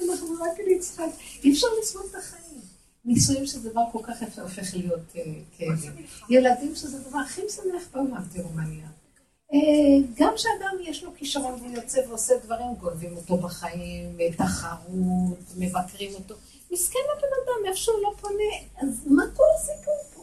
אנחנו 0.00 0.34
רק 0.34 0.58
נצחק, 0.66 1.02
אי 1.44 1.52
אפשר 1.52 1.66
לסבול 1.82 2.02
את 2.10 2.14
החיים. 2.14 2.60
נישואים 3.04 3.46
שזה 3.46 3.70
דבר 3.70 3.82
כל 3.92 3.98
כך 4.02 4.22
יפה 4.22 4.42
הופך 4.42 4.74
להיות 4.74 5.00
כאבים. 5.58 5.92
ילדים 6.30 6.74
שזה 6.74 6.98
דבר 6.98 7.18
הכי 7.18 7.42
משמח 7.46 7.88
בעולם, 7.92 8.22
תראו 8.32 8.48
מה 8.48 8.62
נהיה. 8.62 8.88
גם 10.14 10.32
שאדם 10.36 10.76
יש 10.82 11.04
לו 11.04 11.10
כישרון 11.16 11.54
והוא 11.54 11.70
יוצא 11.70 12.00
ועושה 12.08 12.34
דברים, 12.44 12.74
גונבים 12.74 13.16
אותו 13.16 13.36
בחיים, 13.36 14.18
תחרות, 14.36 15.38
מבקרים 15.56 16.14
אותו. 16.14 16.34
מסכן 16.70 16.98
הבן 17.16 17.28
אדם, 17.44 17.68
איפה 17.68 17.76
שהוא 17.76 18.02
לא 18.02 18.12
פונה, 18.20 18.82
אז 18.82 19.06
מה 19.06 19.22
כל 19.36 19.44
הסיפור 19.58 19.94
פה? 20.14 20.22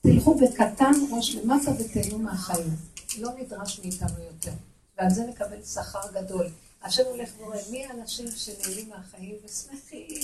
תלכו 0.00 0.34
בקטן 0.34 0.92
ראש 1.10 1.34
למטה 1.34 1.70
ותהנו 1.70 2.18
מהחיים. 2.18 2.76
לא 3.18 3.30
נדרש 3.38 3.80
מאיתנו 3.80 4.22
יותר. 4.32 4.52
ועל 4.98 5.10
זה 5.10 5.26
נקבל 5.26 5.62
שכר 5.64 6.12
גדול. 6.12 6.46
השם 6.82 7.02
הולך 7.04 7.30
ורואה 7.38 7.58
מי 7.70 7.84
האנשים 7.86 8.26
שנהנים 8.30 8.88
מהחיים 8.88 9.36
ושמחים, 9.44 10.20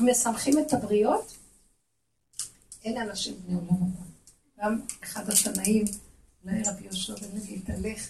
משמחים 0.00 0.58
את 0.58 0.72
הבריות, 0.72 1.36
אלה 2.86 3.02
אנשים 3.02 3.34
בני 3.44 3.54
עולם 3.54 3.82
הבא. 3.82 4.04
גם 4.58 4.80
אחד 5.02 5.24
התנאים 5.30 5.84
אולי 6.44 6.62
רבי 6.66 6.84
יהושע 6.84 7.14
בן 7.14 7.36
לוי 7.36 7.56
התהלך 7.56 8.08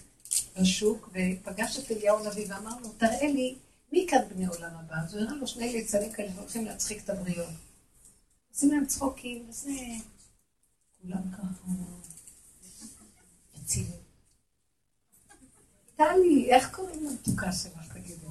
בשוק 0.61 1.09
ופגש 1.09 1.79
את 1.79 1.91
אליהו 1.91 2.19
הנביא 2.19 2.47
ואמר 2.49 2.79
לו, 2.83 2.89
תראה 2.89 3.27
לי 3.27 3.55
מי 3.93 4.07
כאן 4.11 4.19
בני 4.29 4.47
עולם 4.47 4.71
הבא? 4.77 4.95
אז 5.05 5.15
הוא 5.15 5.23
הראה 5.23 5.35
לו 5.35 5.47
שני 5.47 5.73
ליצנים 5.73 6.13
כאלה 6.13 6.33
שהולכים 6.35 6.65
להצחיק 6.65 7.05
את 7.05 7.11
הבריות. 7.11 7.49
עושים 8.53 8.71
להם 8.71 8.87
צחוקים, 8.87 9.47
וזה... 9.49 9.71
כולם 11.03 11.23
ככה... 11.33 11.43
יציבים. 13.57 14.04
טלי, 15.97 16.51
איך 16.51 16.71
קוראים 16.71 17.05
למתוקה 17.07 17.53
שלך, 17.53 17.93
תגידי? 17.93 18.27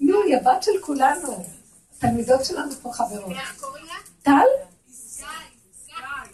נו, 0.00 0.22
היא 0.22 0.36
הבת 0.36 0.62
של 0.62 0.72
כולנו. 0.80 1.44
התלמידות 1.96 2.44
שלנו 2.44 2.72
פה 2.82 2.92
חברות. 2.92 3.32
איך 3.32 3.60
קוראים 3.60 3.84
לה? 3.86 3.94
טל? 4.22 4.74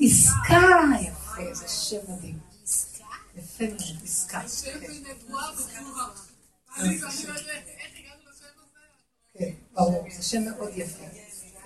עסקה, 0.00 0.60
יפה, 1.00 1.54
זה 1.54 1.68
שם 1.68 1.96
מדהים. 2.08 2.38
יפה 3.36 3.64
מאוד, 3.64 4.02
עסקה. 4.04 4.40
כן, 9.38 9.50
ברור, 9.72 10.04
זה 10.16 10.22
שם 10.22 10.44
מאוד 10.44 10.70
יפה. 10.74 11.04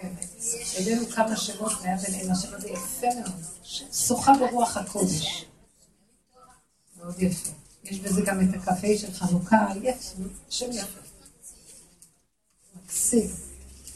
כן. 0.01 0.13
הבאנו 0.79 1.07
כמה 1.07 1.37
שמות 1.37 1.73
והיה 1.81 1.97
ביניהם 1.97 2.33
השם 2.33 2.55
הזה 2.55 2.69
יפה 2.69 3.07
מאוד. 3.21 3.43
שוחה 3.93 4.33
ברוח 4.41 4.77
הקודש. 4.77 5.45
מאוד 6.97 7.23
יפה. 7.23 7.64
יש 7.85 8.01
בזה 8.01 8.23
גם 8.23 8.41
את 8.41 8.55
הקפה 8.55 8.99
של 8.99 9.13
חנוכה, 9.13 9.67
יש, 9.83 10.15
שם 10.49 10.73
יפה. 10.73 11.01
מקסים. 12.85 13.31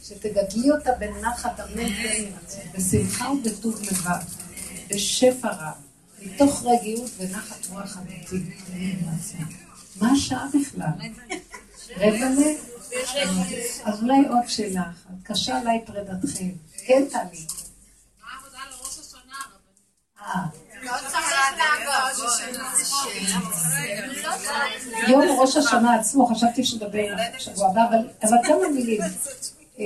שתגדלי 0.02 0.70
אותה 0.70 0.90
בנחת 0.98 1.60
אמן 1.60 1.92
בשמחה 2.74 3.30
ובטוב 3.30 3.82
לבב, 3.82 4.24
בשפע 4.90 5.48
רב, 5.48 5.74
מתוך 6.22 6.62
רגיעות 6.66 7.10
ונחת 7.18 7.66
רוח 7.70 7.98
אמיתית. 7.98 8.42
מה 10.00 10.12
השעה 10.12 10.46
בכלל? 10.60 10.90
רבע 11.96 12.30
ל... 12.30 12.38
אז 13.84 14.02
אולי 14.02 14.28
עוד 14.28 14.46
שאלה 14.46 14.82
אחת. 14.82 15.10
קשה 15.22 15.58
עליי 15.58 15.84
פרידתכם. 15.86 16.48
כן, 16.86 17.04
טלי. 17.10 17.46
מה 18.20 18.26
העבודה 18.34 18.58
לראש 18.70 18.98
השנה? 18.98 19.34
אה. 20.20 20.46
יום 25.08 25.22
ראש 25.40 25.56
השנה 25.56 25.94
עצמו, 25.94 26.26
חשבתי 26.26 26.64
שנדבר 26.64 27.06
בשבוע 27.36 27.70
הבא, 27.70 27.82
אבל 28.22 28.36
כמה 28.44 28.68
מילים. 28.74 29.00
אה, 29.78 29.84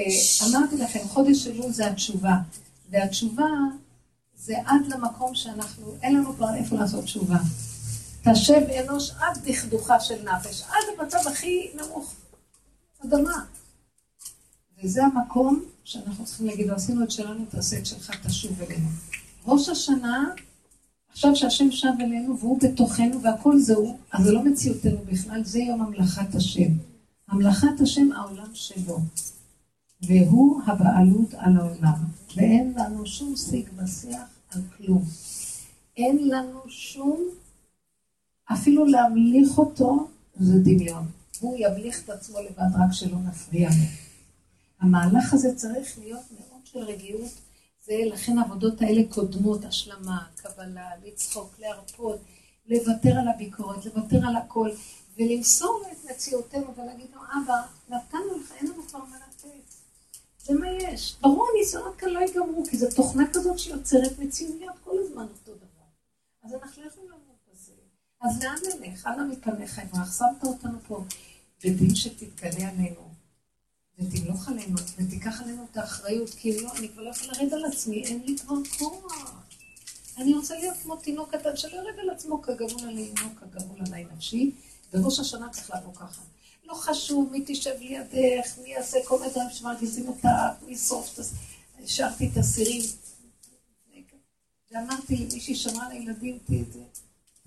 אמרתי 0.49 0.76
לכם, 0.76 0.99
חודש 1.09 1.47
אלול 1.47 1.72
זה 1.72 1.86
התשובה, 1.86 2.34
והתשובה 2.90 3.47
זה 4.36 4.55
עד 4.66 4.86
למקום 4.88 5.34
שאנחנו, 5.34 5.95
אין 6.03 6.16
לנו 6.16 6.34
כבר 6.34 6.55
איפה 6.55 6.76
לעשות 6.76 7.05
תשובה. 7.05 7.36
תשב 8.24 8.61
אנוש 8.80 9.11
עד 9.20 9.38
דכדוכה 9.45 10.01
של 10.01 10.22
נפש, 10.22 10.62
עד 10.62 10.99
המצב 10.99 11.28
הכי 11.28 11.70
נמוך, 11.74 12.14
אדמה. 13.05 13.45
וזה 14.82 15.05
המקום 15.05 15.64
שאנחנו 15.84 16.24
צריכים 16.24 16.47
להגיד, 16.47 16.70
עשינו 16.70 17.05
את 17.05 17.11
שלנו, 17.11 17.45
תעשה 17.51 17.78
את 17.78 17.86
שלך, 17.86 18.11
תשוב 18.26 18.62
אלינו. 18.62 18.88
ראש 19.47 19.68
השנה, 19.68 20.24
עכשיו 21.13 21.37
שהשם 21.37 21.71
שב 21.71 21.93
אלינו 22.01 22.39
והוא 22.39 22.59
בתוכנו 22.61 23.23
והכל 23.23 23.59
זהו, 23.59 23.99
אז 24.13 24.25
זה 24.25 24.33
לא 24.33 24.45
מציאותנו 24.45 24.99
בכלל, 25.13 25.45
זה 25.45 25.59
יום 25.59 25.83
המלאכת 25.83 26.35
השם. 26.35 26.73
המלאכת 27.29 27.81
השם, 27.81 28.13
העולם 28.13 28.49
שלו. 28.55 28.99
והוא 30.03 30.61
הבעלות 30.67 31.35
על 31.35 31.57
העולם. 31.57 32.05
ואין 32.37 32.73
לנו 32.77 33.07
שום 33.07 33.37
שיג 33.37 33.69
ושיח 33.77 34.21
על 34.51 34.61
כלום. 34.77 35.05
אין 35.97 36.29
לנו 36.29 36.61
שום, 36.69 37.21
אפילו 38.53 38.87
להמליך 38.87 39.59
אותו 39.59 40.09
זה 40.37 40.59
דמיון. 40.59 41.07
הוא 41.41 41.57
ימליך 41.59 42.03
את 42.05 42.11
עצמו 42.11 42.39
לבד 42.41 42.75
רק 42.75 42.93
שלא 42.93 43.19
נפריע 43.19 43.69
לו. 43.69 43.87
המהלך 44.81 45.35
הזה 45.35 45.55
צריך 45.55 45.99
להיות 45.99 46.25
מאוד 46.33 46.61
של 46.65 46.79
רגיעות. 46.79 47.41
זה 47.85 47.95
לכן 48.07 48.39
העבודות 48.39 48.80
האלה 48.83 49.03
קודמות, 49.09 49.64
השלמה, 49.64 50.26
קבלה, 50.37 50.91
לצחוק, 51.05 51.55
להרפות, 51.59 52.20
לוותר 52.66 53.18
על 53.18 53.28
הביקורת, 53.28 53.87
לוותר 53.87 54.26
על 54.26 54.37
הכל, 54.37 54.70
ולמסור 55.16 55.83
את 55.93 56.11
מציאותנו 56.11 56.74
ולהגיד 56.76 57.07
לו, 57.14 57.20
אבא, 57.20 57.62
נתנו 57.89 58.39
לך, 58.41 58.53
אין 58.53 58.66
לנו 58.66 58.83
כבר 58.89 58.99
מה 58.99 59.16
לתת. 59.16 59.74
זה 60.39 60.55
מה 60.55 60.66
יש. 60.70 61.16
ברור, 61.20 61.49
הניסיונות 61.55 61.97
כאן 61.97 62.09
לא 62.09 62.18
ייגמרו, 62.18 62.64
כי 62.70 62.76
זו 62.78 62.87
תוכנה 62.97 63.24
כזאת 63.33 63.59
שיוצרת 63.59 64.18
מציאויות 64.18 64.74
כל 64.85 64.97
הזמן 64.99 65.22
אותו 65.22 65.55
דבר. 65.55 65.87
אז 66.43 66.55
אנחנו 66.55 66.83
לא 66.83 66.89
יכולים 66.89 67.11
לעמוד 67.11 67.37
בזה. 67.53 67.72
אז 68.20 68.43
לאן 68.43 68.80
נלך? 68.80 69.07
אנא 69.07 69.24
מפניך 69.24 69.78
יברח, 69.78 70.18
שמת 70.18 70.45
אותנו 70.45 70.78
פה. 70.89 71.05
ודין 71.64 71.95
שתתגלה 71.95 72.68
עלינו, 72.68 73.12
ותמלוך 73.99 74.49
עלינו, 74.49 74.78
ותיקח 74.99 75.40
עלינו 75.40 75.66
את 75.70 75.76
האחריות, 75.76 76.30
כי 76.30 76.51
אם 76.51 76.64
לא, 76.64 76.72
אני 76.76 76.88
כבר 76.88 77.03
לא 77.03 77.11
יכולה 77.11 77.32
לרד 77.38 77.55
על 77.55 77.64
עצמי, 77.64 78.05
אין 78.05 78.22
לי 78.26 78.38
כבר 78.38 78.55
כוח. 78.78 79.43
אני 80.18 80.34
רוצה 80.34 80.59
להיות 80.59 80.76
כמו 80.82 80.97
תינוק 80.97 81.34
קטן 81.34 81.57
שלא 81.57 81.76
ירד 81.76 81.99
על 81.99 82.11
עצמו 82.11 82.43
כגמול 82.43 82.88
עלי 82.88 83.12
עמו, 83.18 83.30
כגמול 83.36 83.78
עלי 83.86 84.05
נפשי, 84.16 84.51
וראש 84.93 85.20
השנה 85.20 85.49
צריך 85.49 85.70
לבוא 85.70 85.95
ככה. 85.95 86.22
לא 86.64 86.74
חשוב 86.74 87.28
מי 87.32 87.43
תשב 87.47 87.74
לידך, 87.78 88.59
מי 88.62 88.68
יעשה 88.68 88.99
כל 89.05 89.18
מיני 89.18 89.30
דברים 89.30 89.51
שמרגיזים 89.51 90.09
אותך, 90.09 90.28
מי 90.66 90.72
ישרוף 90.72 91.14
את 91.14 91.18
ה... 91.18 91.22
השארתי 91.84 92.30
את 92.32 92.36
הסירים. 92.36 92.82
ואמרתי 94.72 95.16
למישהי 95.16 95.55
שאמרה 95.55 95.88
לילדים, 95.88 96.38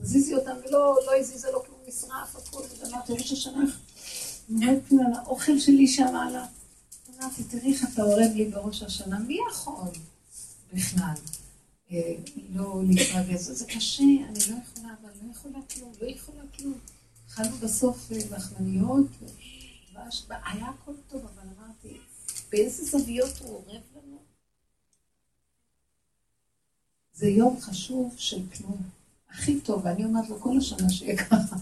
תזיזי 0.01 0.35
אותם, 0.35 0.55
ולא 0.65 0.97
לא 1.05 1.15
הזיזה 1.19 1.51
לו 1.51 1.63
כלום 1.63 1.79
נשרף, 1.87 2.35
הכול, 2.35 2.63
ואמרתי, 2.79 3.13
ראש 3.13 3.31
השנה, 3.31 3.63
האוכל 5.15 5.59
שלי 5.59 5.87
שם 5.87 6.15
עלה. 6.15 6.45
אמרתי, 7.19 7.43
תראי 7.43 7.73
איך 7.73 7.83
אתה 7.93 8.01
אורב 8.01 8.31
לי 8.35 8.45
בראש 8.45 8.83
השנה, 8.83 9.19
מי 9.19 9.37
יכול 9.51 9.89
בכלל 10.73 11.13
אה, 11.91 12.15
לא 12.53 12.81
להתרגז? 12.87 13.51
זה 13.53 13.65
קשה, 13.65 14.03
אני 14.03 14.39
לא 14.49 14.55
יכולה, 14.63 14.93
אבל 15.01 15.09
לא 15.23 15.31
יכולה 15.31 15.59
כלום, 15.73 15.93
לא 16.01 16.07
יכולה 16.07 16.41
כלום. 16.57 16.77
אכלנו 17.29 17.57
בסוף 17.57 18.11
אה, 18.11 18.17
לחמניות, 18.31 19.07
היה 20.29 20.65
הכל 20.65 20.93
טוב, 21.09 21.21
אבל 21.21 21.47
אמרתי, 21.57 21.97
באיזה 22.51 22.85
זוויות 22.85 23.37
הוא 23.37 23.49
עורב 23.49 23.81
לנו? 23.95 24.17
זה 27.13 27.27
יום 27.27 27.61
חשוב 27.61 28.13
של 28.17 28.41
כלום. 28.57 28.81
הכי 29.29 29.59
טוב, 29.59 29.81
ואני 29.85 30.05
אומרת 30.05 30.29
לו 30.29 30.39
כל 30.39 30.57
השנה 30.57 30.89
שיהיה 30.89 31.25
ככה. 31.25 31.55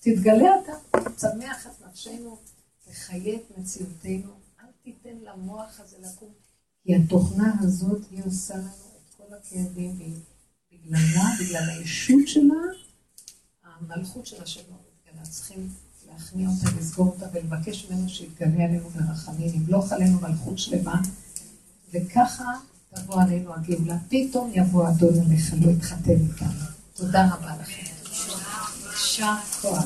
תתגלה 0.00 0.50
אתה, 0.62 1.00
תצמח 1.10 1.66
את 1.66 1.86
נפשנו, 1.86 2.38
תחיה 2.84 3.34
את 3.34 3.58
מציאותנו, 3.58 4.32
אל 4.60 4.66
תיתן 4.82 5.16
למוח 5.22 5.80
הזה 5.80 5.96
לקום, 5.98 6.28
כי 6.82 6.96
התוכנה 6.96 7.54
הזאת, 7.60 8.02
היא 8.10 8.22
עושה 8.26 8.56
לנו 8.56 8.66
את 8.66 9.14
כל 9.16 9.34
הכאבים, 9.34 9.98
בגללה, 10.72 11.24
בגלל 11.40 11.70
הישות 11.70 12.28
שלה, 12.28 12.54
המלכות 13.64 14.26
של 14.26 14.42
השם 14.42 14.60
אלא 15.06 15.24
צריכים 15.24 15.68
להכניע 16.08 16.48
אותה, 16.48 16.76
לסגור 16.78 17.06
אותה 17.06 17.26
ולבקש 17.32 17.90
ממנו 17.90 18.08
שיתגלה 18.08 18.64
עלינו 18.64 18.90
ברחמים, 18.90 19.54
ימלוך 19.54 19.92
עלינו 19.92 20.20
מלכות 20.20 20.58
שלמה, 20.58 21.02
וככה 21.94 22.44
תבוא 22.94 23.22
עלינו 23.22 23.54
הגאולה. 23.54 23.96
פתאום 24.08 24.50
יבוא 24.54 24.88
אדון 24.88 25.14
אליך, 25.26 25.54
לא 25.60 25.70
יתחתן 25.70 26.10
איתנו. 26.10 26.64
תודה 26.94 27.34
רבה 27.34 27.56
לכם. 27.62 27.89
יישר 29.10 29.34
כוח. 29.62 29.84